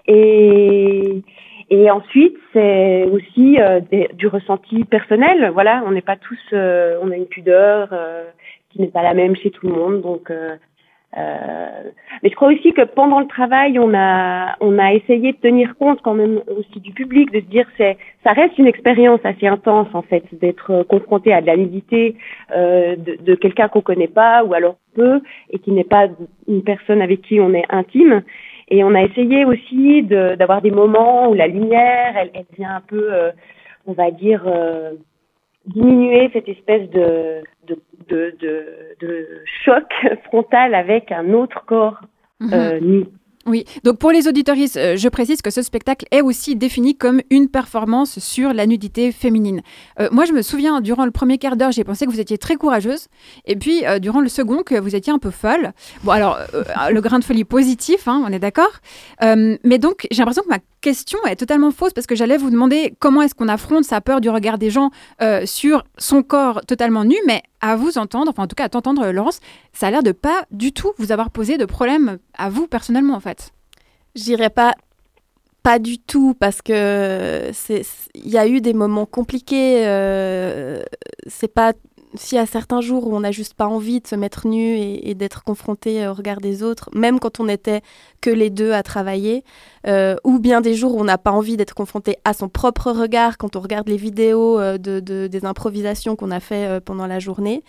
Et, 0.07 1.23
et 1.71 1.91
ensuite, 1.91 2.37
c'est 2.53 3.05
aussi 3.05 3.59
euh, 3.61 3.81
du 4.15 4.27
ressenti 4.27 4.85
personnel. 4.85 5.51
Voilà, 5.53 5.83
on 5.87 5.93
n'est 5.93 6.03
pas 6.03 6.17
tous, 6.17 6.41
euh, 6.53 6.99
on 7.03 7.11
a 7.11 7.17
une 7.17 7.27
pudeur 7.27 7.89
euh, 7.93 8.25
qui 8.71 8.81
n'est 8.81 8.89
pas 8.89 9.03
la 9.03 9.15
même 9.15 9.37
chez 9.37 9.51
tout 9.51 9.67
le 9.67 9.73
monde. 9.73 10.03
Donc, 10.03 10.31
euh, 10.31 10.57
mais 12.23 12.31
je 12.31 12.35
crois 12.35 12.49
aussi 12.49 12.73
que 12.73 12.83
pendant 12.83 13.21
le 13.21 13.27
travail, 13.27 13.79
on 13.79 13.93
a, 13.95 14.57
on 14.61 14.79
a 14.79 14.95
essayé 14.95 15.33
de 15.33 15.37
tenir 15.37 15.77
compte 15.77 16.01
quand 16.03 16.15
même 16.15 16.41
aussi 16.57 16.81
du 16.81 16.93
public, 16.93 17.31
de 17.33 17.41
se 17.41 17.45
dire 17.45 17.67
c'est, 17.77 17.99
ça 18.25 18.33
reste 18.33 18.57
une 18.57 18.67
expérience 18.67 19.21
assez 19.25 19.47
intense 19.47 19.89
en 19.93 20.01
fait, 20.01 20.25
d'être 20.33 20.85
confronté 20.85 21.35
à 21.35 21.43
de 21.43 21.47
la 21.47 21.59
nudité 21.59 22.17
de, 22.51 23.23
de 23.23 23.35
quelqu'un 23.35 23.69
qu'on 23.69 23.83
connaît 23.83 24.09
pas 24.09 24.43
ou 24.43 24.55
alors 24.55 24.77
peu 24.95 25.21
et 25.51 25.59
qui 25.59 25.73
n'est 25.73 25.85
pas 25.85 26.09
une 26.49 26.63
personne 26.63 27.03
avec 27.03 27.21
qui 27.21 27.41
on 27.41 27.53
est 27.53 27.67
intime. 27.69 28.23
Et 28.73 28.83
on 28.83 28.95
a 28.95 29.03
essayé 29.03 29.45
aussi 29.45 30.03
d'avoir 30.03 30.63
de, 30.63 30.71
des 30.71 30.75
moments 30.75 31.29
où 31.29 31.35
la 31.35 31.47
lumière, 31.47 32.17
elle, 32.17 32.31
elle 32.33 32.47
vient 32.57 32.77
un 32.77 32.81
peu, 32.81 33.13
euh, 33.13 33.31
on 33.87 33.93
va 33.93 34.11
dire, 34.11 34.45
euh, 34.47 34.93
diminuer 35.67 36.31
cette 36.33 36.49
espèce 36.49 36.89
de, 36.89 37.43
de, 37.67 37.79
de, 38.09 38.35
de, 38.99 39.29
choc 39.63 39.85
frontal 40.25 40.75
avec 40.75 41.13
un 41.13 41.35
autre 41.35 41.67
corps 41.67 42.01
mmh. 42.41 42.55
euh, 42.55 42.81
nu. 42.81 43.05
Oui, 43.45 43.65
donc 43.83 43.99
pour 43.99 44.13
les 44.13 44.29
auditoristes, 44.29 44.77
euh, 44.77 44.97
je 44.97 45.09
précise 45.09 45.43
que 45.43 45.51
ce 45.51 45.63
spectacle 45.63 46.07
est 46.13 46.21
aussi 46.21 46.55
défini 46.55 46.97
comme 46.97 47.21
une 47.31 47.49
performance 47.49 48.21
sur 48.21 48.53
la 48.53 48.67
nudité 48.67 49.11
féminine. 49.11 49.63
Euh, 49.99 50.09
moi, 50.13 50.27
je 50.27 50.33
me 50.33 50.43
souviens, 50.43 50.81
durant 50.81 51.05
le 51.05 51.11
premier 51.11 51.39
quart 51.39 51.57
d'heure, 51.57 51.73
j'ai 51.73 51.83
pensé 51.83 52.07
que 52.07 52.11
vous 52.11 52.21
étiez 52.21 52.39
très 52.39 52.55
courageuse, 52.55 53.09
et 53.45 53.57
puis 53.57 53.85
euh, 53.85 53.99
durant 53.99 54.21
le 54.21 54.29
second, 54.29 54.63
que 54.63 54.77
vous 54.77 54.95
étiez 54.95 55.13
un 55.13 55.19
peu 55.19 55.31
folle. 55.31 55.73
Bon, 56.05 56.13
alors, 56.13 56.39
le 56.91 57.01
grain 57.01 57.19
de 57.19 57.25
folie 57.25 57.45
positif, 57.45 58.07
hein, 58.07 58.23
on 58.25 58.33
est 58.33 58.39
d'accord. 58.39 58.73
mais 59.21 59.79
donc, 59.79 60.07
j'ai 60.11 60.19
l'impression 60.19 60.43
que 60.43 60.49
ma 60.49 60.59
question 60.83 61.19
est 61.25 61.37
totalement 61.37 61.71
fausse 61.71 61.95
parce 61.95 62.07
que 62.07 62.15
j'allais 62.15 62.37
vous 62.37 62.51
demander 62.51 62.95
comment 62.99 63.23
est-ce 63.23 63.35
qu'on 63.35 63.49
affronte 63.49 63.85
sa 63.85 64.03
peur 64.03 64.21
du 64.21 64.29
regard 64.29 64.59
des 64.59 64.69
gens 64.69 64.91
euh, 65.23 65.47
sur 65.47 65.85
son 65.97 66.23
corps 66.23 66.61
totalement 66.67 67.05
nu, 67.05 67.17
mais 67.27 67.43
à 67.63 67.77
vous 67.77 67.97
entendre, 67.97 68.31
enfin 68.31 68.43
en 68.43 68.47
tout 68.47 68.57
cas 68.57 68.65
à 68.65 68.69
t'entendre 68.69 69.11
Laurence, 69.11 69.41
ça 69.73 69.87
a 69.87 69.91
l'air 69.91 70.03
de 70.03 70.13
pas 70.13 70.45
du 70.51 70.73
tout 70.73 70.93
vous 70.99 71.13
avoir 71.13 71.31
posé 71.31 71.57
de 71.57 71.65
problème 71.65 72.19
à 72.37 72.51
vous 72.51 72.67
personnellement 72.67 73.15
en 73.15 73.21
fait. 73.21 73.53
Je 74.15 74.25
dirais 74.25 74.51
pas 74.51 74.75
pas 75.63 75.79
du 75.79 75.99
tout 75.99 76.35
parce 76.35 76.61
que 76.61 77.51
il 78.15 78.29
y 78.29 78.37
a 78.37 78.47
eu 78.49 78.61
des 78.61 78.73
moments 78.73 79.07
compliqués. 79.07 79.87
Euh, 79.87 80.83
c'est 81.29 81.53
pas 81.53 81.73
s'il 82.15 82.37
y 82.37 82.41
a 82.41 82.47
certains 82.47 82.81
jours 82.81 83.07
où 83.07 83.17
on 83.17 83.21
n'a 83.21 83.31
juste 83.31 83.55
pas 83.55 83.67
envie 83.67 84.01
de 84.01 84.07
se 84.07 84.15
mettre 84.15 84.47
nu 84.47 84.77
et, 84.77 85.15
d'être 85.15 85.45
confronté 85.45 86.07
au 86.07 86.15
regard 86.15 86.41
des 86.41 86.63
autres, 86.63 86.91
même 86.95 87.21
quand 87.21 87.41
on 87.41 87.45
n'était 87.45 87.83
que 88.21 88.31
les 88.31 88.51
deux 88.51 88.73
à 88.73 88.83
travailler, 88.83 89.45
euh, 89.87 90.17
ou 90.25 90.39
bien 90.39 90.61
des 90.61 90.75
jours 90.75 90.95
où 90.95 91.01
on 91.01 91.05
n'a 91.05 91.19
pas 91.19 91.31
envie 91.31 91.57
d'être 91.57 91.75
confronté 91.75 92.17
à 92.25 92.35
son 92.35 92.49
propre 92.49 92.91
regard 92.91 93.39
quand 93.39 93.57
on 93.57 93.61
regarde 93.61 93.89
les 93.89 93.97
vidéos 93.97 94.59
euh, 94.61 94.79
de, 94.79 95.01
des 95.01 95.45
improvisations 95.45 96.17
qu'on 96.17 96.31
a 96.31 96.41
fait 96.41 96.67
euh, 96.67 96.81
pendant 96.81 97.07
la 97.07 97.19
journée. 97.19 97.63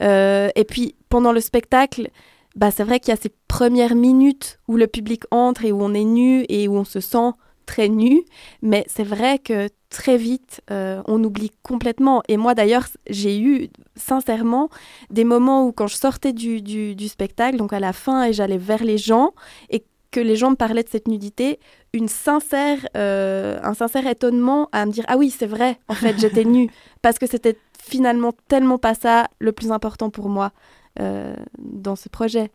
et 0.00 0.64
puis 0.68 0.94
pendant 1.08 1.32
le 1.32 1.40
spectacle, 1.40 2.10
bah, 2.56 2.70
c'est 2.70 2.84
vrai 2.84 3.00
qu'il 3.00 3.10
y 3.10 3.16
a 3.16 3.20
ces 3.20 3.32
premières 3.46 3.94
minutes 3.94 4.58
où 4.68 4.76
le 4.76 4.86
public 4.86 5.22
entre 5.30 5.64
et 5.64 5.72
où 5.72 5.82
on 5.82 5.94
est 5.94 6.04
nu 6.04 6.44
et 6.48 6.68
où 6.68 6.76
on 6.76 6.84
se 6.84 7.00
sent 7.00 7.32
très 7.68 7.88
nu, 7.88 8.22
mais 8.62 8.84
c'est 8.88 9.04
vrai 9.04 9.38
que 9.38 9.68
très 9.90 10.16
vite, 10.16 10.62
euh, 10.70 11.02
on 11.06 11.22
oublie 11.22 11.50
complètement. 11.62 12.22
Et 12.26 12.38
moi 12.38 12.54
d'ailleurs, 12.54 12.88
j'ai 13.10 13.38
eu 13.38 13.68
sincèrement 13.94 14.70
des 15.10 15.24
moments 15.24 15.66
où 15.66 15.72
quand 15.72 15.86
je 15.86 15.96
sortais 15.96 16.32
du, 16.32 16.62
du, 16.62 17.08
spectacle, 17.08 17.58
donc 17.58 17.74
à 17.74 17.80
la 17.80 17.92
fin, 17.92 18.24
et 18.24 18.32
j'allais 18.32 18.56
vers 18.56 18.82
les 18.82 18.96
gens, 18.96 19.34
et 19.68 19.84
que 20.10 20.20
les 20.20 20.34
gens 20.34 20.50
me 20.50 20.56
parlaient 20.56 20.82
de 20.82 20.88
cette 20.88 21.08
nudité, 21.08 21.60
une 21.92 22.08
sincère, 22.08 22.78
euh, 22.96 23.58
un 23.62 23.74
sincère 23.74 24.06
étonnement 24.06 24.70
à 24.72 24.86
me 24.86 24.90
dire 24.90 25.04
ah 25.06 25.18
oui 25.18 25.28
c'est 25.28 25.46
vrai 25.46 25.78
en 25.88 25.94
fait 25.94 26.18
j'étais 26.18 26.44
nue 26.56 26.70
parce 27.02 27.18
que 27.18 27.26
c'était 27.26 27.58
finalement 27.78 28.32
tellement 28.48 28.78
pas 28.78 28.94
ça 28.94 29.28
le 29.38 29.52
plus 29.52 29.70
important 29.70 30.08
pour 30.08 30.30
moi 30.30 30.52
euh, 31.00 31.32
dans 31.58 31.94
ce 31.94 32.08
projet. 32.08 32.50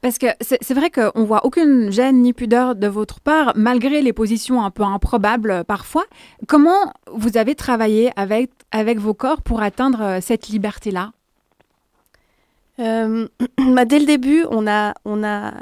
Parce 0.00 0.18
que 0.18 0.26
c'est 0.40 0.74
vrai 0.74 0.90
qu'on 0.90 1.24
voit 1.24 1.46
aucune 1.46 1.92
gêne 1.92 2.22
ni 2.22 2.32
pudeur 2.32 2.74
de 2.74 2.88
votre 2.88 3.20
part, 3.20 3.52
malgré 3.54 4.02
les 4.02 4.12
positions 4.12 4.64
un 4.64 4.70
peu 4.70 4.82
improbables 4.82 5.50
euh, 5.50 5.64
parfois. 5.64 6.04
Comment 6.48 6.92
vous 7.12 7.36
avez 7.36 7.54
travaillé 7.54 8.10
avec, 8.16 8.50
avec 8.72 8.98
vos 8.98 9.14
corps 9.14 9.42
pour 9.42 9.62
atteindre 9.62 10.02
euh, 10.02 10.18
cette 10.20 10.48
liberté-là? 10.48 11.12
Bah 12.78 13.84
Dès 13.84 14.00
le 14.00 14.06
début, 14.06 14.44
on 14.50 14.66
a, 14.66 14.94
on 15.04 15.22
a, 15.22 15.54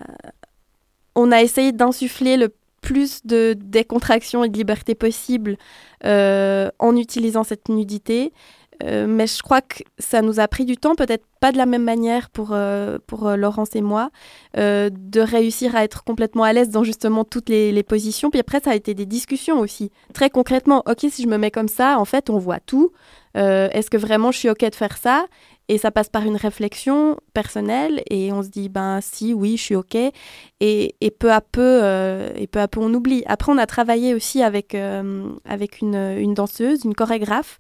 on 1.15 1.31
a 1.31 1.43
essayé 1.43 1.73
d'insuffler 1.73 2.39
le 2.39 2.49
plus 2.81 3.27
de 3.27 3.55
décontraction 3.59 4.43
et 4.43 4.49
de 4.49 4.57
liberté 4.57 4.95
possible 4.95 5.59
en 6.03 6.97
utilisant 6.97 7.45
cette 7.45 7.69
nudité. 7.69 8.33
Euh, 8.83 9.07
mais 9.07 9.27
je 9.27 9.43
crois 9.43 9.61
que 9.61 9.83
ça 9.99 10.23
nous 10.23 10.41
a 10.41 10.49
pris 10.49 10.65
du 10.65 10.77
temps, 10.77 10.95
peut-être 10.95 11.25
pas 11.41 11.53
de 11.53 11.57
la 11.57 11.67
même 11.67 11.83
manière 11.83 12.31
pour, 12.31 12.51
euh, 12.53 12.99
pour 13.07 13.27
euh, 13.27 13.37
Laurence 13.37 13.75
et 13.75 13.81
moi, 13.81 14.11
de 14.55 15.21
réussir 15.21 15.75
à 15.77 15.85
être 15.85 16.05
complètement 16.05 16.45
à 16.45 16.53
l'aise 16.53 16.71
dans 16.71 16.85
justement 16.85 17.25
toutes 17.25 17.49
les, 17.49 17.83
positions. 17.83 18.31
Puis 18.31 18.41
après, 18.41 18.61
ça 18.61 18.71
a 18.71 18.75
été 18.75 18.95
des 18.95 19.07
discussions 19.07 19.59
aussi. 19.59 19.91
Très 20.15 20.31
concrètement, 20.31 20.83
ok, 20.87 21.07
si 21.11 21.23
je 21.23 21.29
me 21.29 21.37
mets 21.37 21.51
comme 21.51 21.69
ça, 21.69 21.99
en 21.99 22.05
fait, 22.05 22.31
on 22.31 22.39
voit 22.39 22.61
tout. 22.61 22.93
Est-ce 23.35 23.89
que 23.89 23.97
vraiment 23.97 24.31
je 24.31 24.39
suis 24.39 24.51
ok 24.51 24.71
de 24.71 24.75
faire 24.75 24.97
ça? 24.97 25.25
Et 25.69 25.79
ça 25.79 25.91
passe 25.91 26.11
par 26.11 26.25
une 26.25 26.37
réflexion 26.37 27.17
personnelle 27.33 28.03
et 28.11 28.31
on 28.33 28.43
se 28.43 28.49
dit 28.49 28.69
ben 28.69 29.01
si 29.01 29.33
oui 29.33 29.57
je 29.57 29.63
suis 29.63 29.77
ok 29.77 29.95
et, 29.95 30.13
et 31.01 31.11
peu 31.11 31.33
à 31.33 31.41
peu 31.41 31.81
et 32.35 32.47
peu 32.47 32.61
à 32.61 32.69
peu 32.69 32.81
on 32.81 32.93
oublie. 32.93 33.23
Après 33.27 33.51
on 33.53 33.59
a 33.59 33.67
travaillé 33.67 34.13
aussi 34.15 34.43
avec 34.43 34.75
avec 34.75 35.81
une 35.81 36.35
danseuse, 36.35 36.85
une 36.85 36.95
chorégraphe 36.95 37.59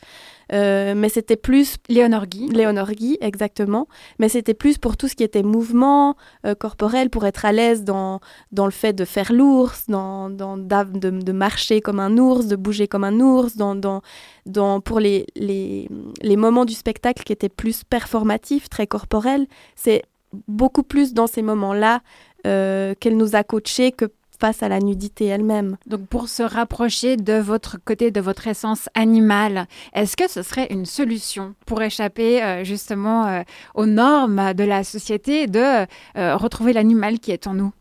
euh, 0.53 0.95
mais 0.97 1.09
c'était 1.09 1.36
plus... 1.36 1.76
Léonore 1.88 2.26
Guy. 2.26 2.49
Léonore 2.49 2.93
Guy, 2.93 3.18
exactement. 3.20 3.88
Mais 4.18 4.28
c'était 4.28 4.55
plus 4.55 4.78
pour 4.78 4.97
tout 4.97 5.09
ce 5.09 5.14
qui 5.14 5.24
était 5.24 5.43
mouvement 5.43 6.16
euh, 6.47 6.55
corporel, 6.55 7.11
pour 7.11 7.26
être 7.26 7.45
à 7.45 7.53
l'aise 7.53 7.84
dans, 7.84 8.20
dans 8.51 8.64
le 8.64 8.70
fait 8.72 8.93
de 8.93 9.05
faire 9.05 9.32
l'ours, 9.32 9.84
dans, 9.88 10.30
dans 10.30 10.57
de, 10.57 11.11
de, 11.11 11.32
marcher 11.32 11.80
comme 11.80 12.01
un 12.01 12.16
ours, 12.18 12.47
de 12.47 12.57
bouger 12.57 12.88
comme 12.88 13.05
un 13.05 13.20
ours, 13.20 13.57
dans, 13.57 13.74
dans, 13.74 14.03
dans, 14.47 14.80
pour 14.80 15.01
les, 15.01 15.26
les, 15.36 15.88
les 16.22 16.36
moments 16.36 16.64
du 16.64 16.74
spectacle 16.74 17.22
qui 17.22 17.32
étaient 17.32 17.49
plus 17.49 17.84
performatifs, 17.84 18.68
très 18.68 18.86
corporels. 18.86 19.47
C'est 19.76 20.03
beaucoup 20.49 20.82
plus 20.82 21.14
dans 21.14 21.26
ces 21.26 21.43
moments-là 21.43 22.01
euh, 22.47 22.95
qu'elle 22.99 23.16
nous 23.16 23.36
a 23.36 23.45
coachés 23.45 23.93
que 23.93 24.07
face 24.43 24.64
à 24.64 24.68
la 24.68 24.80
nudité 24.80 25.26
elle-même. 25.26 25.76
Donc 25.86 26.09
pour 26.09 26.28
se 26.28 26.43
rapprocher 26.43 27.16
de 27.16 27.34
votre 27.34 27.76
côté, 27.84 28.11
de 28.11 28.20
votre 28.20 28.49
essence 28.49 28.88
animale, 28.95 29.68
est-ce 29.93 30.16
que 30.16 30.28
ce 30.28 30.43
serait 30.43 30.66
une 30.70 30.84
solution 30.84 31.55
pour 31.64 31.80
échapper 31.80 32.43
euh, 32.43 32.64
justement 32.64 33.28
euh, 33.28 33.43
aux 33.76 33.86
normes 33.86 34.53
de 34.55 34.64
la 34.64 34.82
société, 34.82 35.47
de 35.47 35.86
euh, 36.16 36.36
retrouver 36.36 36.72
l'animal 36.72 37.20
qui 37.20 37.30
est 37.30 37.47
en 37.47 37.55
nous? 37.55 37.72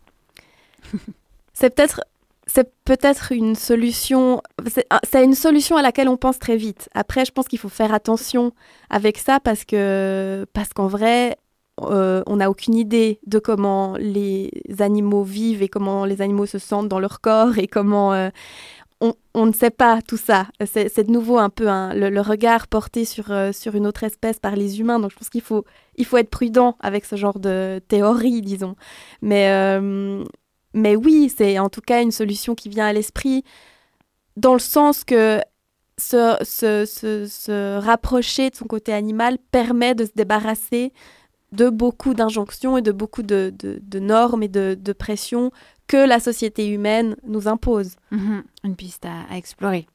C'est 1.54 1.74
peut-être 1.74 2.02
c'est 2.48 2.70
peut-être 2.84 3.32
une 3.32 3.56
solution, 3.56 4.42
c'est 5.04 5.24
une 5.24 5.36
solution 5.36 5.78
à 5.78 5.82
laquelle 5.82 6.10
on 6.10 6.18
pense 6.18 6.38
très 6.38 6.58
vite. 6.58 6.90
Après, 6.94 7.24
je 7.24 7.32
pense 7.32 7.48
qu'il 7.48 7.60
faut 7.60 7.70
faire 7.70 7.94
attention 7.94 8.52
avec 8.90 9.18
ça 9.20 9.40
parce 9.40 9.64
que 9.64 10.46
parce 10.52 10.70
qu'en 10.74 10.88
vrai, 10.88 11.38
euh, 11.90 12.24
on 12.28 12.38
n'a 12.38 12.50
aucune 12.50 12.76
idée 12.76 13.20
de 13.26 13.40
comment 13.40 13.96
les 13.98 14.52
animaux 14.80 15.24
vivent 15.24 15.62
et 15.62 15.70
comment 15.70 16.06
les 16.06 16.22
animaux 16.22 16.46
se 16.46 16.60
sentent 16.60 16.88
dans 16.88 17.00
leur 17.00 17.22
corps 17.22 17.58
et 17.58 17.68
comment 17.68 18.14
euh, 18.14 18.30
on, 19.34 19.46
ne 19.46 19.52
sait 19.52 19.72
pas 19.72 20.02
tout 20.02 20.18
ça. 20.18 20.48
C'est 20.66 21.08
de 21.08 21.12
nouveau 21.12 21.40
un 21.40 21.50
peu 21.50 21.66
le, 21.66 22.22
regard 22.22 22.68
porté 22.68 23.06
sur, 23.06 23.32
euh, 23.32 23.52
sur 23.52 23.74
une 23.76 23.88
autre 23.88 24.04
espèce 24.04 24.40
par 24.40 24.56
les 24.56 24.80
humains. 24.80 25.00
Donc 25.00 25.12
je 25.12 25.16
pense 25.16 25.30
qu'il 25.30 25.42
faut, 25.42 25.66
il 25.96 26.06
faut 26.06 26.18
être 26.18 26.30
prudent 26.30 26.76
avec 26.80 27.06
ce 27.06 27.16
genre 27.16 27.40
de 27.40 27.82
théorie, 27.88 28.42
disons. 28.42 28.76
Mais, 29.22 29.80
mais 30.74 30.96
oui, 30.96 31.34
c'est 31.36 31.58
en 31.58 31.70
tout 31.70 31.82
cas 31.82 32.04
une 32.04 32.12
solution 32.12 32.54
qui 32.54 32.70
vient 32.70 32.86
à 32.86 32.94
l'esprit 32.94 33.44
dans 34.38 34.54
le 34.54 34.60
sens 34.60 35.04
que 35.04 35.42
se, 35.98 36.86
se, 37.26 37.80
rapprocher 37.80 38.50
de 38.50 38.56
son 38.56 38.66
côté 38.66 38.94
animal 38.94 39.38
permet 39.52 39.96
de 39.96 40.06
se 40.06 40.12
débarrasser 40.16 40.94
de 41.52 41.70
beaucoup 41.70 42.14
d'injonctions 42.14 42.78
et 42.78 42.82
de 42.82 42.92
beaucoup 42.92 43.24
de, 43.24 43.54
normes 44.00 44.44
et 44.44 44.48
de, 44.48 44.78
de 44.80 44.94
pressions 44.94 45.52
que 45.92 45.98
la 45.98 46.22
société 46.22 46.70
humaine 46.70 47.18
nous 47.28 47.50
impose. 47.50 47.96
Mhm. 48.12 48.44
une 48.64 48.76
piste 48.76 49.06
à, 49.06 49.36
explorer. 49.36 49.88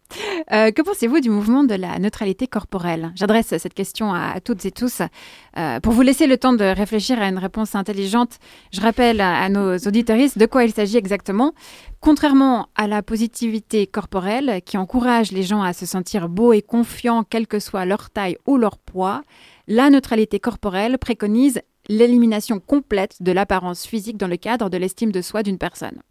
Euh, 0.52 0.70
que 0.70 0.82
pensez-vous 0.82 1.20
du 1.20 1.30
mouvement 1.30 1.64
de 1.64 1.74
la 1.74 1.98
neutralité 1.98 2.46
corporelle? 2.46 3.12
J'adresse 3.14 3.57
cette 3.57 3.72
question 3.72 4.12
à, 4.12 4.40
toutes 4.40 4.66
et 4.66 4.70
tous. 4.70 5.00
Euh, 5.57 5.80
pour 5.80 5.94
vous 5.94 6.02
laisser 6.02 6.26
le 6.26 6.36
temps 6.36 6.52
de 6.52 6.64
réfléchir 6.64 7.20
à 7.22 7.28
une 7.28 7.38
réponse 7.38 7.74
intelligente, 7.74 8.38
je 8.72 8.80
rappelle 8.82 9.22
à, 9.22 9.48
nos 9.48 9.78
auditoristes 9.78 10.36
de 10.36 10.44
quoi 10.44 10.64
il 10.64 10.72
s'agit 10.72 10.98
exactement. 10.98 11.52
Contrairement 12.00 12.68
à 12.74 12.86
la 12.88 13.02
positivité 13.02 13.86
corporelle 13.86 14.61
qui 14.66 14.76
encourage 14.76 15.32
les 15.32 15.44
gens 15.44 15.62
à 15.62 15.72
se 15.72 15.86
sentir 15.86 16.28
beaux 16.28 16.52
et 16.52 16.62
confiants, 16.62 17.24
quelle 17.24 17.46
que 17.46 17.59
soit 17.59 17.86
leur 17.86 18.11
taille 18.11 18.36
ou 18.46 18.59
leur 18.59 18.76
poids, 18.76 19.22
la 19.68 19.90
neutralité 19.90 20.40
corporelle 20.40 20.98
préconise 20.98 21.60
l'élimination 21.88 22.60
complète 22.60 23.16
de 23.20 23.32
l'apparence 23.32 23.86
physique 23.86 24.16
dans 24.16 24.26
le 24.26 24.36
cadre 24.36 24.70
de 24.70 24.76
l'estime 24.76 25.12
de 25.12 25.22
soi 25.22 25.42
d'une 25.42 25.58
personne. 25.58 26.02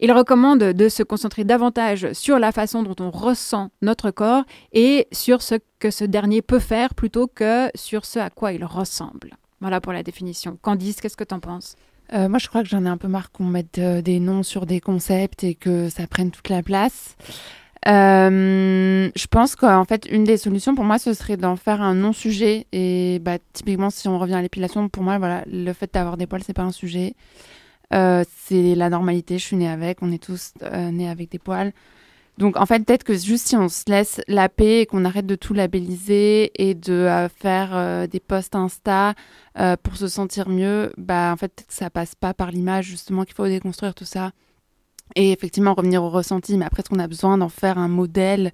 Il 0.00 0.12
recommande 0.12 0.58
de 0.58 0.88
se 0.88 1.02
concentrer 1.02 1.44
davantage 1.44 2.12
sur 2.12 2.38
la 2.38 2.52
façon 2.52 2.82
dont 2.82 2.96
on 3.00 3.10
ressent 3.10 3.70
notre 3.82 4.10
corps 4.10 4.44
et 4.72 5.06
sur 5.12 5.42
ce 5.42 5.56
que 5.78 5.90
ce 5.90 6.04
dernier 6.04 6.42
peut 6.42 6.58
faire 6.58 6.94
plutôt 6.94 7.26
que 7.26 7.70
sur 7.74 8.04
ce 8.04 8.18
à 8.18 8.30
quoi 8.30 8.52
il 8.52 8.64
ressemble. 8.64 9.36
Voilà 9.60 9.80
pour 9.80 9.92
la 9.92 10.02
définition. 10.02 10.58
Candice, 10.62 11.00
qu'est-ce 11.00 11.16
que 11.16 11.24
tu 11.24 11.34
en 11.34 11.40
penses? 11.40 11.76
Euh, 12.12 12.28
moi, 12.28 12.38
je 12.38 12.48
crois 12.48 12.62
que 12.62 12.68
j'en 12.68 12.84
ai 12.84 12.88
un 12.88 12.96
peu 12.96 13.08
marre 13.08 13.30
qu'on 13.30 13.44
mette 13.44 13.78
euh, 13.78 14.02
des 14.02 14.18
noms 14.18 14.42
sur 14.42 14.66
des 14.66 14.80
concepts 14.80 15.44
et 15.44 15.54
que 15.54 15.88
ça 15.88 16.06
prenne 16.06 16.30
toute 16.30 16.48
la 16.48 16.62
place. 16.62 17.16
Euh, 17.88 19.10
je 19.14 19.26
pense 19.26 19.56
qu'en 19.56 19.84
fait, 19.84 20.06
une 20.10 20.24
des 20.24 20.36
solutions 20.36 20.74
pour 20.74 20.84
moi, 20.84 20.98
ce 20.98 21.14
serait 21.14 21.36
d'en 21.36 21.56
faire 21.56 21.80
un 21.80 21.94
non-sujet. 21.94 22.66
Et 22.72 23.18
bah, 23.20 23.38
typiquement, 23.52 23.90
si 23.90 24.08
on 24.08 24.18
revient 24.18 24.34
à 24.34 24.42
l'épilation, 24.42 24.88
pour 24.88 25.02
moi, 25.02 25.18
voilà, 25.18 25.44
le 25.46 25.72
fait 25.72 25.92
d'avoir 25.92 26.16
des 26.16 26.26
poils, 26.26 26.42
c'est 26.44 26.52
pas 26.52 26.62
un 26.62 26.72
sujet. 26.72 27.14
Euh, 27.92 28.24
c'est 28.36 28.74
la 28.74 28.90
normalité, 28.90 29.38
je 29.38 29.44
suis 29.44 29.56
née 29.56 29.68
avec, 29.68 29.98
on 30.02 30.12
est 30.12 30.22
tous 30.22 30.52
euh, 30.62 30.90
nés 30.90 31.08
avec 31.08 31.30
des 31.30 31.38
poils. 31.38 31.72
Donc 32.38 32.56
en 32.56 32.64
fait, 32.64 32.80
peut-être 32.84 33.04
que 33.04 33.14
juste 33.14 33.48
si 33.48 33.56
on 33.56 33.68
se 33.68 33.84
laisse 33.88 34.20
la 34.28 34.48
paix 34.48 34.80
et 34.80 34.86
qu'on 34.86 35.04
arrête 35.04 35.26
de 35.26 35.34
tout 35.34 35.52
labelliser 35.52 36.52
et 36.54 36.74
de 36.74 37.28
faire 37.36 38.08
des 38.08 38.20
posts 38.20 38.54
Insta 38.54 39.14
pour 39.82 39.96
se 39.96 40.08
sentir 40.08 40.48
mieux, 40.48 40.90
bah 40.96 41.32
en 41.32 41.36
fait, 41.36 41.48
peut-être 41.48 41.68
que 41.68 41.74
ça 41.74 41.90
passe 41.90 42.14
pas 42.14 42.32
par 42.32 42.50
l'image, 42.50 42.86
justement, 42.86 43.24
qu'il 43.24 43.34
faut 43.34 43.46
déconstruire 43.46 43.94
tout 43.94 44.06
ça 44.06 44.30
et 45.16 45.32
effectivement 45.32 45.74
revenir 45.74 46.02
au 46.02 46.10
ressenti. 46.10 46.56
Mais 46.56 46.64
après, 46.64 46.80
est-ce 46.80 46.90
qu'on 46.90 46.98
a 46.98 47.08
besoin 47.08 47.38
d'en 47.38 47.48
faire 47.48 47.78
un 47.78 47.88
modèle, 47.88 48.52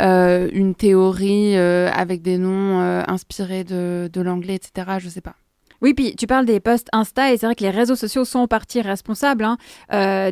euh, 0.00 0.48
une 0.52 0.74
théorie 0.74 1.56
euh, 1.56 1.90
avec 1.92 2.22
des 2.22 2.38
noms 2.38 2.80
euh, 2.80 3.02
inspirés 3.08 3.64
de, 3.64 4.20
l'anglais, 4.20 4.54
etc. 4.54 4.98
Je 4.98 5.08
sais 5.08 5.20
pas. 5.20 5.34
Oui, 5.80 5.94
puis 5.94 6.16
tu 6.16 6.26
parles 6.26 6.44
des 6.44 6.58
posts 6.58 6.88
Insta 6.92 7.32
et 7.32 7.36
c'est 7.36 7.46
vrai 7.46 7.54
que 7.54 7.62
les 7.62 7.70
réseaux 7.70 7.94
sociaux 7.94 8.24
sont 8.24 8.40
en 8.40 8.48
partie 8.48 8.80
responsables 8.80 9.44
hein, 9.44 9.56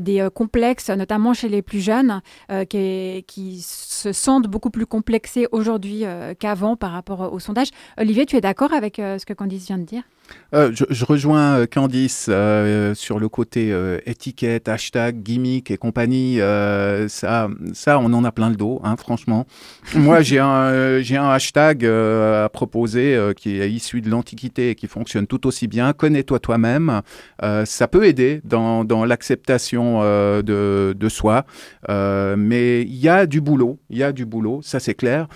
des 0.01 0.26
complexes, 0.34 0.90
notamment 0.90 1.34
chez 1.34 1.49
les 1.49 1.62
plus 1.62 1.78
jeunes, 1.78 2.20
qui, 2.68 3.24
qui, 3.28 3.61
se 3.61 4.12
sentent 4.12 4.49
beaucoup 4.49 4.70
plus 4.70 4.86
complexés 4.86 5.47
aujourd'hui 5.53 6.03
qu'avant 6.40 6.74
par 6.74 6.90
rapport 6.90 7.32
au 7.32 7.38
sondage. 7.38 7.68
Olivier, 7.97 8.26
tu 8.26 8.34
es 8.34 8.40
d'accord 8.40 8.72
avec 8.72 8.97
ce 8.97 9.24
que 9.24 9.34
Candice 9.34 9.66
vient 9.66 9.78
de 9.78 9.84
dire? 9.84 10.03
Euh, 10.55 10.70
je, 10.72 10.85
je 10.89 11.05
rejoins 11.05 11.59
euh, 11.59 11.66
Candice 11.66 12.27
euh, 12.29 12.95
sur 12.95 13.18
le 13.18 13.29
côté 13.29 13.72
euh, 13.72 13.99
étiquette, 14.07 14.68
hashtag, 14.68 15.22
gimmick 15.22 15.70
et 15.70 15.77
compagnie. 15.77 16.39
Ça, 17.09 17.49
ça, 17.72 17.99
on 17.99 18.12
en 18.12 18.24
a 18.24 18.33
plein 18.33 18.51
le 18.51 18.57
dos, 18.57 18.81
hein, 18.85 18.97
franchement. 18.97 19.47
Moi, 19.95 20.22
j'ai 20.22 20.39
un, 20.39 21.01
j'ai 21.01 21.16
un 21.16 21.29
hashtag 21.29 21.85
à 21.85 22.49
proposer 22.49 23.18
qui 23.37 23.61
est 23.61 23.70
issu 23.70 24.01
de 24.01 24.11
l'Antiquité 24.11 24.70
et 24.70 24.74
qui 24.74 24.87
fonctionne 24.87 25.27
tout 25.27 25.47
aussi 25.47 25.66
bien. 25.66 25.93
Connais-toi 25.93 26.39
toi-même. 26.39 27.03
Ça 27.64 27.89
peut 27.89 28.05
aider 28.05 28.41
dans, 28.45 28.85
dans 28.85 29.05
l'acceptation 29.05 30.01
de, 30.03 30.95
de 30.97 31.09
soi. 31.09 31.45
Mais 31.89 32.83
il 32.83 32.97
y 32.97 33.09
a 33.09 33.27
du 33.27 33.41
boulot. 33.41 33.79
Il 33.91 33.99
y 33.99 34.03
a 34.03 34.12
du 34.12 34.27
boulot, 34.27 34.61
ça 34.62 34.81
c'est 34.81 34.95
clair. 34.95 35.29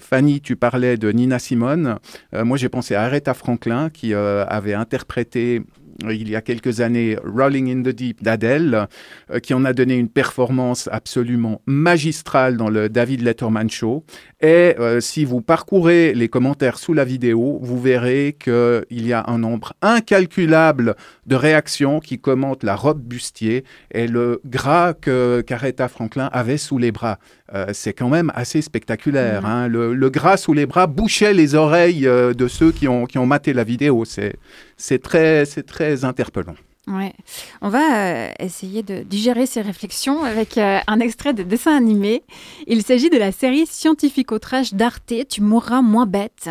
Fanny, 0.00 0.40
tu 0.40 0.56
parlais 0.56 0.96
de 0.96 1.10
Nina 1.10 1.38
Simone. 1.38 1.98
Moi, 2.32 2.56
j'ai 2.56 2.68
pensé 2.68 2.94
à 2.94 3.02
Aretha 3.02 3.34
Franklin 3.34 3.90
qui 3.90 4.12
avait 4.48 4.74
interprété 4.74 5.62
euh, 6.04 6.14
il 6.14 6.28
y 6.28 6.36
a 6.36 6.40
quelques 6.40 6.80
années 6.80 7.16
Rolling 7.24 7.70
in 7.70 7.82
the 7.82 7.94
Deep 7.94 8.22
d'Adèle, 8.22 8.86
euh, 9.30 9.38
qui 9.38 9.54
en 9.54 9.64
a 9.64 9.72
donné 9.72 9.96
une 9.96 10.08
performance 10.08 10.88
absolument 10.92 11.62
magistrale 11.66 12.56
dans 12.56 12.68
le 12.68 12.88
David 12.88 13.22
Letterman 13.22 13.70
Show. 13.70 14.04
Et 14.40 14.74
euh, 14.78 15.00
si 15.00 15.24
vous 15.24 15.40
parcourez 15.40 16.12
les 16.14 16.28
commentaires 16.28 16.78
sous 16.78 16.92
la 16.92 17.04
vidéo, 17.04 17.58
vous 17.62 17.80
verrez 17.80 18.36
qu'il 18.38 18.84
y 18.90 19.12
a 19.12 19.24
un 19.28 19.38
nombre 19.38 19.72
incalculable 19.82 20.96
de 21.26 21.36
réactions 21.36 22.00
qui 22.00 22.18
commentent 22.18 22.62
la 22.62 22.76
robe 22.76 23.00
bustier 23.00 23.64
et 23.92 24.06
le 24.06 24.40
gras 24.44 24.94
que 24.94 25.42
qu'Aretha 25.46 25.88
Franklin 25.88 26.30
avait 26.32 26.56
sous 26.56 26.78
les 26.78 26.92
bras. 26.92 27.18
Euh, 27.54 27.66
c'est 27.72 27.92
quand 27.92 28.08
même 28.08 28.32
assez 28.34 28.62
spectaculaire. 28.62 29.42
Mhm. 29.42 29.48
hein. 29.48 29.68
Le, 29.68 29.94
le 29.94 30.10
gras 30.10 30.36
sous 30.36 30.52
les 30.52 30.66
bras 30.66 30.86
bouchait 30.86 31.34
les 31.34 31.54
oreilles 31.54 32.06
euh, 32.06 32.32
de 32.32 32.48
ceux 32.48 32.72
qui 32.72 32.88
ont, 32.88 33.06
qui 33.06 33.18
ont 33.18 33.26
maté 33.26 33.52
la 33.52 33.64
vidéo. 33.64 34.04
C'est 34.04 35.02
très, 35.02 35.44
c'est 35.44 35.64
très 35.64 36.04
interpellant. 36.04 36.56
Ouais. 36.88 37.14
On 37.62 37.68
va 37.68 37.96
euh, 37.96 38.30
essayer 38.38 38.84
de 38.84 39.02
digérer 39.02 39.46
ces 39.46 39.60
réflexions 39.60 40.22
avec 40.22 40.56
euh, 40.56 40.78
un 40.86 41.00
extrait 41.00 41.34
de 41.34 41.42
dessin 41.42 41.76
animé. 41.76 42.22
Il 42.68 42.84
s'agit 42.84 43.10
de 43.10 43.16
la 43.16 43.32
série 43.32 43.66
scientifique 43.66 44.30
outrage 44.30 44.72
d'Arte, 44.72 45.12
Tu 45.28 45.40
mourras 45.40 45.82
moins 45.82 46.06
bête. 46.06 46.48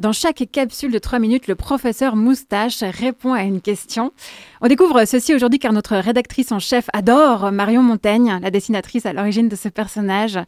Dans 0.00 0.12
chaque 0.12 0.42
capsule 0.50 0.90
de 0.90 0.98
3 0.98 1.20
minutes, 1.20 1.46
le 1.46 1.54
professeur 1.54 2.16
Moustache 2.16 2.82
répond 2.82 3.32
à 3.32 3.44
une 3.44 3.60
question. 3.60 4.12
On 4.60 4.66
découvre 4.66 5.04
ceci 5.04 5.32
aujourd'hui 5.32 5.60
car 5.60 5.72
notre 5.72 5.96
rédactrice 5.96 6.50
en 6.50 6.58
chef 6.58 6.88
adore 6.92 7.52
Marion 7.52 7.82
Montaigne, 7.82 8.40
la 8.42 8.50
dessinatrice 8.50 9.06
à 9.06 9.12
l'origine 9.12 9.48
de 9.48 9.54
ce 9.54 9.68
personnage. 9.68 10.40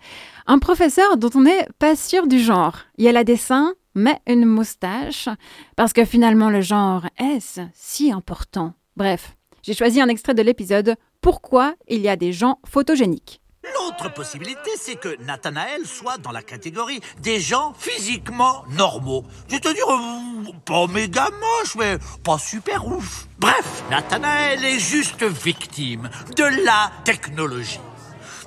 Un 0.48 0.58
professeur 0.58 1.16
dont 1.16 1.30
on 1.36 1.42
n'est 1.42 1.68
pas 1.78 1.94
sûr 1.94 2.26
du 2.26 2.40
genre. 2.40 2.78
Il 2.96 3.04
y 3.04 3.08
a 3.08 3.12
la 3.12 3.22
dessin, 3.22 3.74
mais 3.94 4.18
une 4.26 4.46
moustache. 4.46 5.28
Parce 5.76 5.92
que 5.92 6.04
finalement, 6.04 6.50
le 6.50 6.60
genre, 6.60 7.06
est-ce 7.18 7.60
si 7.72 8.10
important? 8.10 8.74
Bref, 8.98 9.36
j'ai 9.62 9.74
choisi 9.74 10.00
un 10.00 10.08
extrait 10.08 10.34
de 10.34 10.42
l'épisode 10.42 10.96
Pourquoi 11.20 11.76
il 11.86 12.00
y 12.00 12.08
a 12.08 12.16
des 12.16 12.32
gens 12.32 12.58
photogéniques? 12.66 13.40
L'autre 13.62 14.12
possibilité, 14.12 14.70
c'est 14.76 14.96
que 14.96 15.22
Nathanaël 15.22 15.86
soit 15.86 16.18
dans 16.18 16.32
la 16.32 16.42
catégorie 16.42 16.98
des 17.22 17.38
gens 17.38 17.74
physiquement 17.78 18.64
normaux. 18.76 19.22
C'est-à-dire, 19.46 19.88
euh, 19.88 20.50
pas 20.64 20.88
méga 20.88 21.28
moche, 21.30 21.76
mais 21.78 21.98
pas 22.24 22.38
super 22.38 22.88
ouf. 22.88 23.28
Bref, 23.38 23.84
Nathanaël 23.88 24.64
est 24.64 24.80
juste 24.80 25.22
victime 25.22 26.10
de 26.36 26.64
la 26.64 26.90
technologie. 27.04 27.78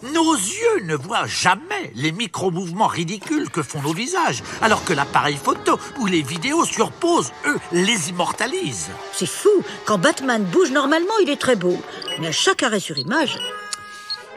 Nos 0.03 0.33
yeux 0.33 0.83
ne 0.83 0.95
voient 0.95 1.27
jamais 1.27 1.91
les 1.95 2.11
micro-mouvements 2.11 2.87
ridicules 2.87 3.49
que 3.49 3.61
font 3.61 3.81
nos 3.81 3.93
visages, 3.93 4.41
alors 4.61 4.83
que 4.83 4.93
l'appareil 4.93 5.37
photo 5.37 5.79
ou 5.99 6.07
les 6.07 6.23
vidéos 6.23 6.65
surposent, 6.65 7.31
eux, 7.45 7.59
les 7.71 8.09
immortalisent. 8.09 8.89
C'est 9.13 9.29
fou, 9.29 9.49
quand 9.85 9.99
Batman 9.99 10.43
bouge 10.43 10.71
normalement, 10.71 11.13
il 11.21 11.29
est 11.29 11.39
très 11.39 11.55
beau. 11.55 11.79
Mais 12.19 12.27
à 12.27 12.31
chaque 12.31 12.63
arrêt 12.63 12.79
sur 12.79 12.97
image, 12.97 13.37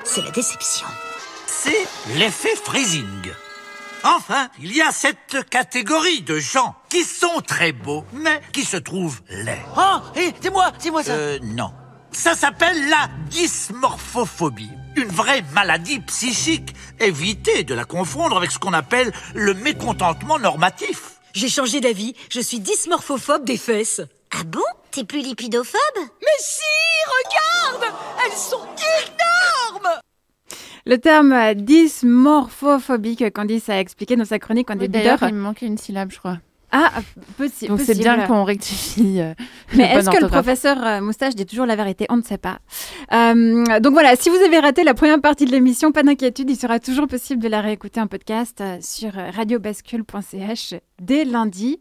c'est 0.05 0.23
la 0.23 0.31
déception. 0.31 0.87
c'est 1.47 1.87
l'effet 2.17 2.55
freezing. 2.62 3.33
Enfin, 4.05 4.49
il 4.61 4.77
y 4.77 4.83
a 4.83 4.93
cette 4.93 5.49
catégorie 5.49 6.21
de 6.21 6.39
gens 6.39 6.75
qui 6.91 7.05
sont 7.05 7.41
très 7.41 7.73
beaux, 7.73 8.05
mais 8.12 8.43
qui 8.53 8.65
se 8.65 8.77
trouvent 8.77 9.23
laids. 9.31 9.65
Oh, 9.79 9.97
hé, 10.15 10.35
c'est 10.43 10.51
moi, 10.51 10.73
c'est 10.79 10.91
moi 10.91 11.03
ça. 11.03 11.12
Euh, 11.12 11.39
non. 11.43 11.71
Ça 12.15 12.35
s'appelle 12.35 12.89
la 12.89 13.09
dysmorphophobie. 13.31 14.71
Une 14.97 15.09
vraie 15.09 15.43
maladie 15.53 15.99
psychique. 16.01 16.75
Évitez 17.01 17.65
de 17.65 17.75
la 17.75 17.85
confondre 17.85 18.37
avec 18.37 18.51
ce 18.53 18.59
qu'on 18.59 18.73
appelle 18.73 19.12
le 19.35 19.53
mécontentement 19.55 20.39
normatif. 20.39 21.19
J'ai 21.35 21.49
changé 21.49 21.81
d'avis, 21.81 22.15
je 22.31 22.41
suis 22.41 22.61
dysmorphophobe 22.61 23.45
des 23.45 23.57
fesses. 23.57 24.01
Ah 24.33 24.45
bon? 24.47 24.62
T'es 24.93 25.03
plus 25.05 25.21
lipidophobe? 25.23 25.81
Mais 25.97 26.39
si, 26.39 26.62
regarde 27.75 27.93
Elles 28.25 28.39
sont 28.39 28.62
énormes 28.62 29.93
Le 30.87 30.99
terme 30.99 31.33
euh, 31.33 31.55
dysmorphophobie 31.55 33.17
que 33.17 33.29
Candice 33.29 33.69
a 33.69 33.81
expliqué 33.81 34.15
dans 34.15 34.25
sa 34.25 34.39
chronique 34.39 34.71
en 34.71 34.75
Oui, 34.75 34.81
début 34.81 34.93
D'ailleurs, 34.99 35.19
d'heure. 35.19 35.29
il 35.31 35.35
me 35.35 35.41
manquait 35.41 35.67
une 35.67 35.79
syllabe, 35.79 36.12
je 36.12 36.19
crois. 36.19 36.39
Ah, 36.77 36.91
possi- 37.39 37.68
Donc 37.68 37.79
c'est 37.81 37.95
bien 37.97 38.16
qu'on 38.27 38.43
rectifie. 38.43 39.20
euh, 39.20 39.33
Mais 39.77 39.85
est-ce 39.85 40.07
que 40.11 40.16
le 40.22 40.29
professeur 40.43 40.85
euh, 40.85 41.01
Moustache 41.01 41.37
dit 41.37 41.47
toujours 41.47 41.66
la 41.66 41.77
vérité? 41.77 42.05
On 42.09 42.16
ne 42.16 42.22
sait 42.22 42.37
pas. 42.39 42.59
Euh, 43.12 43.79
donc 43.79 43.93
voilà, 43.93 44.16
si 44.16 44.29
vous 44.29 44.37
avez 44.45 44.59
raté 44.59 44.83
la 44.83 44.93
première 44.95 45.20
partie 45.20 45.45
de 45.45 45.53
l'émission, 45.53 45.93
pas 45.93 46.03
d'inquiétude, 46.03 46.51
il 46.51 46.57
sera 46.57 46.81
toujours 46.81 47.07
possible 47.07 47.41
de 47.41 47.47
la 47.49 47.61
réécouter 47.61 48.01
en 48.01 48.09
podcast 48.09 48.61
sur 48.81 49.12
radiobascule.ch 49.12 50.75
dès 51.01 51.25
lundi. 51.25 51.79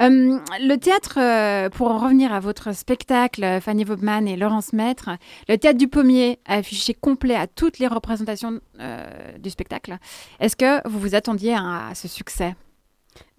Euh, 0.00 0.38
le 0.60 0.74
théâtre, 0.76 1.18
euh, 1.20 1.68
pour 1.70 1.92
en 1.92 1.98
revenir 1.98 2.32
à 2.32 2.40
votre 2.40 2.74
spectacle, 2.74 3.60
Fanny 3.60 3.84
Vobman 3.84 4.26
et 4.26 4.36
Laurence 4.36 4.72
Maître, 4.72 5.10
le 5.48 5.56
théâtre 5.56 5.78
du 5.78 5.86
Pommier 5.86 6.40
a 6.46 6.54
affiché 6.56 6.94
complet 6.94 7.36
à 7.36 7.46
toutes 7.46 7.78
les 7.78 7.86
représentations 7.86 8.58
euh, 8.80 9.06
du 9.38 9.50
spectacle. 9.50 9.96
Est-ce 10.40 10.56
que 10.56 10.86
vous 10.88 10.98
vous 10.98 11.14
attendiez 11.14 11.54
à, 11.54 11.88
à 11.90 11.94
ce 11.94 12.08
succès? 12.08 12.56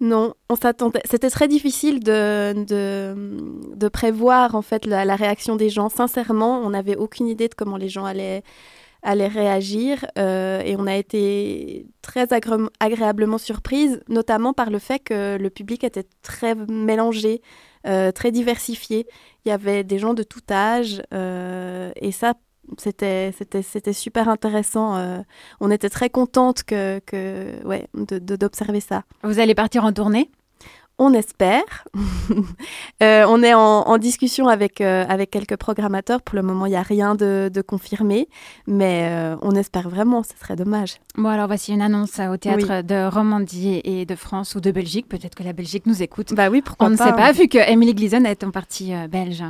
Non, 0.00 0.34
on 0.50 0.56
s'attendait. 0.56 1.00
C'était 1.04 1.30
très 1.30 1.48
difficile 1.48 2.00
de, 2.00 2.52
de, 2.64 3.74
de 3.74 3.88
prévoir 3.88 4.54
en 4.54 4.62
fait 4.62 4.86
la, 4.86 5.16
réaction 5.16 5.56
des 5.56 5.70
gens. 5.70 5.88
Sincèrement, 5.88 6.60
on 6.60 6.70
n'avait 6.70 6.96
aucune 6.96 7.26
idée 7.26 7.48
de 7.48 7.54
comment 7.54 7.76
les 7.76 7.88
gens 7.88 8.04
allaient, 8.04 8.42
allaient 9.02 9.26
réagir 9.26 10.04
euh, 10.18 10.60
et 10.60 10.76
on 10.76 10.86
a 10.86 10.96
été 10.96 11.86
très 12.02 12.26
agré- 12.26 12.68
agréablement 12.80 13.38
surprise, 13.38 14.02
notamment 14.08 14.52
par 14.52 14.70
le 14.70 14.78
fait 14.78 14.98
que 14.98 15.38
le 15.38 15.50
public 15.50 15.82
était 15.84 16.06
très 16.22 16.54
mélangé, 16.54 17.40
euh, 17.86 18.12
très 18.12 18.30
diversifié. 18.32 19.06
Il 19.44 19.48
y 19.48 19.52
avait 19.52 19.84
des 19.84 19.98
gens 19.98 20.12
de 20.14 20.22
tout 20.22 20.40
âge 20.50 21.02
euh, 21.14 21.90
et 21.96 22.12
ça. 22.12 22.34
C'était, 22.78 23.32
c'était, 23.62 23.92
super 23.92 24.28
intéressant. 24.28 24.96
euh, 24.96 25.18
on 25.60 25.70
était 25.70 25.90
très 25.90 26.10
contente 26.10 26.62
que, 26.64 27.00
que, 27.06 27.64
ouais, 27.64 27.86
d'observer 27.94 28.80
ça. 28.80 29.04
Vous 29.22 29.38
allez 29.38 29.54
partir 29.54 29.84
en 29.84 29.92
tournée? 29.92 30.30
On 30.98 31.12
espère. 31.12 31.62
Euh, 33.02 33.26
on 33.28 33.42
est 33.42 33.52
en, 33.52 33.60
en 33.60 33.98
discussion 33.98 34.48
avec, 34.48 34.80
euh, 34.80 35.04
avec 35.06 35.30
quelques 35.30 35.56
programmateurs. 35.56 36.22
Pour 36.22 36.34
le 36.36 36.42
moment, 36.42 36.64
il 36.64 36.70
n'y 36.70 36.76
a 36.76 36.82
rien 36.82 37.14
de, 37.14 37.50
de 37.52 37.60
confirmé, 37.60 38.26
mais 38.66 39.08
euh, 39.10 39.36
on 39.42 39.50
espère 39.52 39.90
vraiment, 39.90 40.22
ce 40.22 40.30
serait 40.40 40.56
dommage. 40.56 40.94
Bon, 41.14 41.28
alors 41.28 41.46
voici 41.46 41.72
une 41.74 41.82
annonce 41.82 42.18
au 42.18 42.38
théâtre 42.38 42.82
de 42.82 43.06
Romandie 43.14 43.82
et 43.84 44.06
de 44.06 44.14
France 44.14 44.54
ou 44.54 44.60
de 44.62 44.70
Belgique. 44.70 45.08
Peut-être 45.10 45.34
que 45.34 45.42
la 45.42 45.52
Belgique 45.52 45.84
nous 45.84 46.02
écoute. 46.02 46.32
Bah 46.32 46.48
oui, 46.48 46.62
pourquoi 46.62 46.86
On 46.86 46.90
ne 46.90 46.96
sait 46.96 47.12
pas, 47.12 47.28
hein. 47.28 47.32
vu 47.32 47.48
que 47.48 47.58
Emily 47.58 47.92
Gleason 47.94 48.24
est 48.24 48.42
en 48.44 48.50
partie 48.50 48.94
euh, 48.94 49.08
belge. 49.08 49.44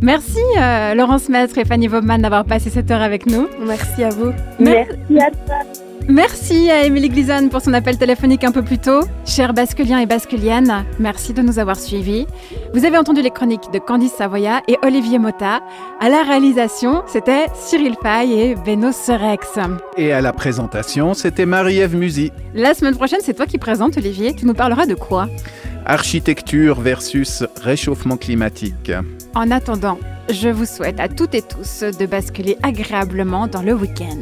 Merci 0.00 0.40
euh, 0.58 0.94
Laurence 0.94 1.28
Maître 1.28 1.58
et 1.58 1.66
Fanny 1.66 1.86
Vobman 1.86 2.18
d'avoir 2.18 2.46
passé 2.46 2.70
cette 2.70 2.90
heure 2.90 3.02
avec 3.02 3.26
nous. 3.26 3.46
Merci 3.60 4.04
à 4.04 4.08
vous. 4.08 4.32
Merci 4.58 5.18
à 5.18 5.30
toi. 5.30 5.83
Merci 6.08 6.70
à 6.70 6.84
Emily 6.84 7.08
Gleason 7.08 7.48
pour 7.48 7.62
son 7.62 7.72
appel 7.72 7.96
téléphonique 7.96 8.44
un 8.44 8.52
peu 8.52 8.62
plus 8.62 8.78
tôt. 8.78 9.00
Chers 9.24 9.54
basculiens 9.54 10.00
et 10.00 10.06
basculiennes, 10.06 10.84
merci 10.98 11.32
de 11.32 11.40
nous 11.40 11.58
avoir 11.58 11.78
suivis. 11.78 12.26
Vous 12.74 12.84
avez 12.84 12.98
entendu 12.98 13.22
les 13.22 13.30
chroniques 13.30 13.72
de 13.72 13.78
Candice 13.78 14.12
Savoya 14.12 14.60
et 14.68 14.76
Olivier 14.82 15.18
Mota. 15.18 15.62
À 16.00 16.10
la 16.10 16.22
réalisation, 16.22 17.02
c'était 17.06 17.46
Cyril 17.54 17.94
Fay 18.02 18.32
et 18.32 18.54
Beno 18.54 18.92
Serex. 18.92 19.58
Et 19.96 20.12
à 20.12 20.20
la 20.20 20.34
présentation, 20.34 21.14
c'était 21.14 21.46
Marie-Ève 21.46 21.96
Musy. 21.96 22.32
La 22.52 22.74
semaine 22.74 22.96
prochaine, 22.96 23.20
c'est 23.22 23.34
toi 23.34 23.46
qui 23.46 23.56
présentes, 23.56 23.96
Olivier. 23.96 24.34
Tu 24.34 24.44
nous 24.44 24.54
parleras 24.54 24.84
de 24.84 24.94
quoi? 24.94 25.28
Architecture 25.86 26.80
versus 26.80 27.44
réchauffement 27.62 28.18
climatique. 28.18 28.92
En 29.34 29.50
attendant, 29.50 29.98
je 30.28 30.50
vous 30.50 30.66
souhaite 30.66 31.00
à 31.00 31.08
toutes 31.08 31.34
et 31.34 31.42
tous 31.42 31.82
de 31.82 32.04
basculer 32.04 32.58
agréablement 32.62 33.46
dans 33.46 33.62
le 33.62 33.72
week-end. 33.72 34.18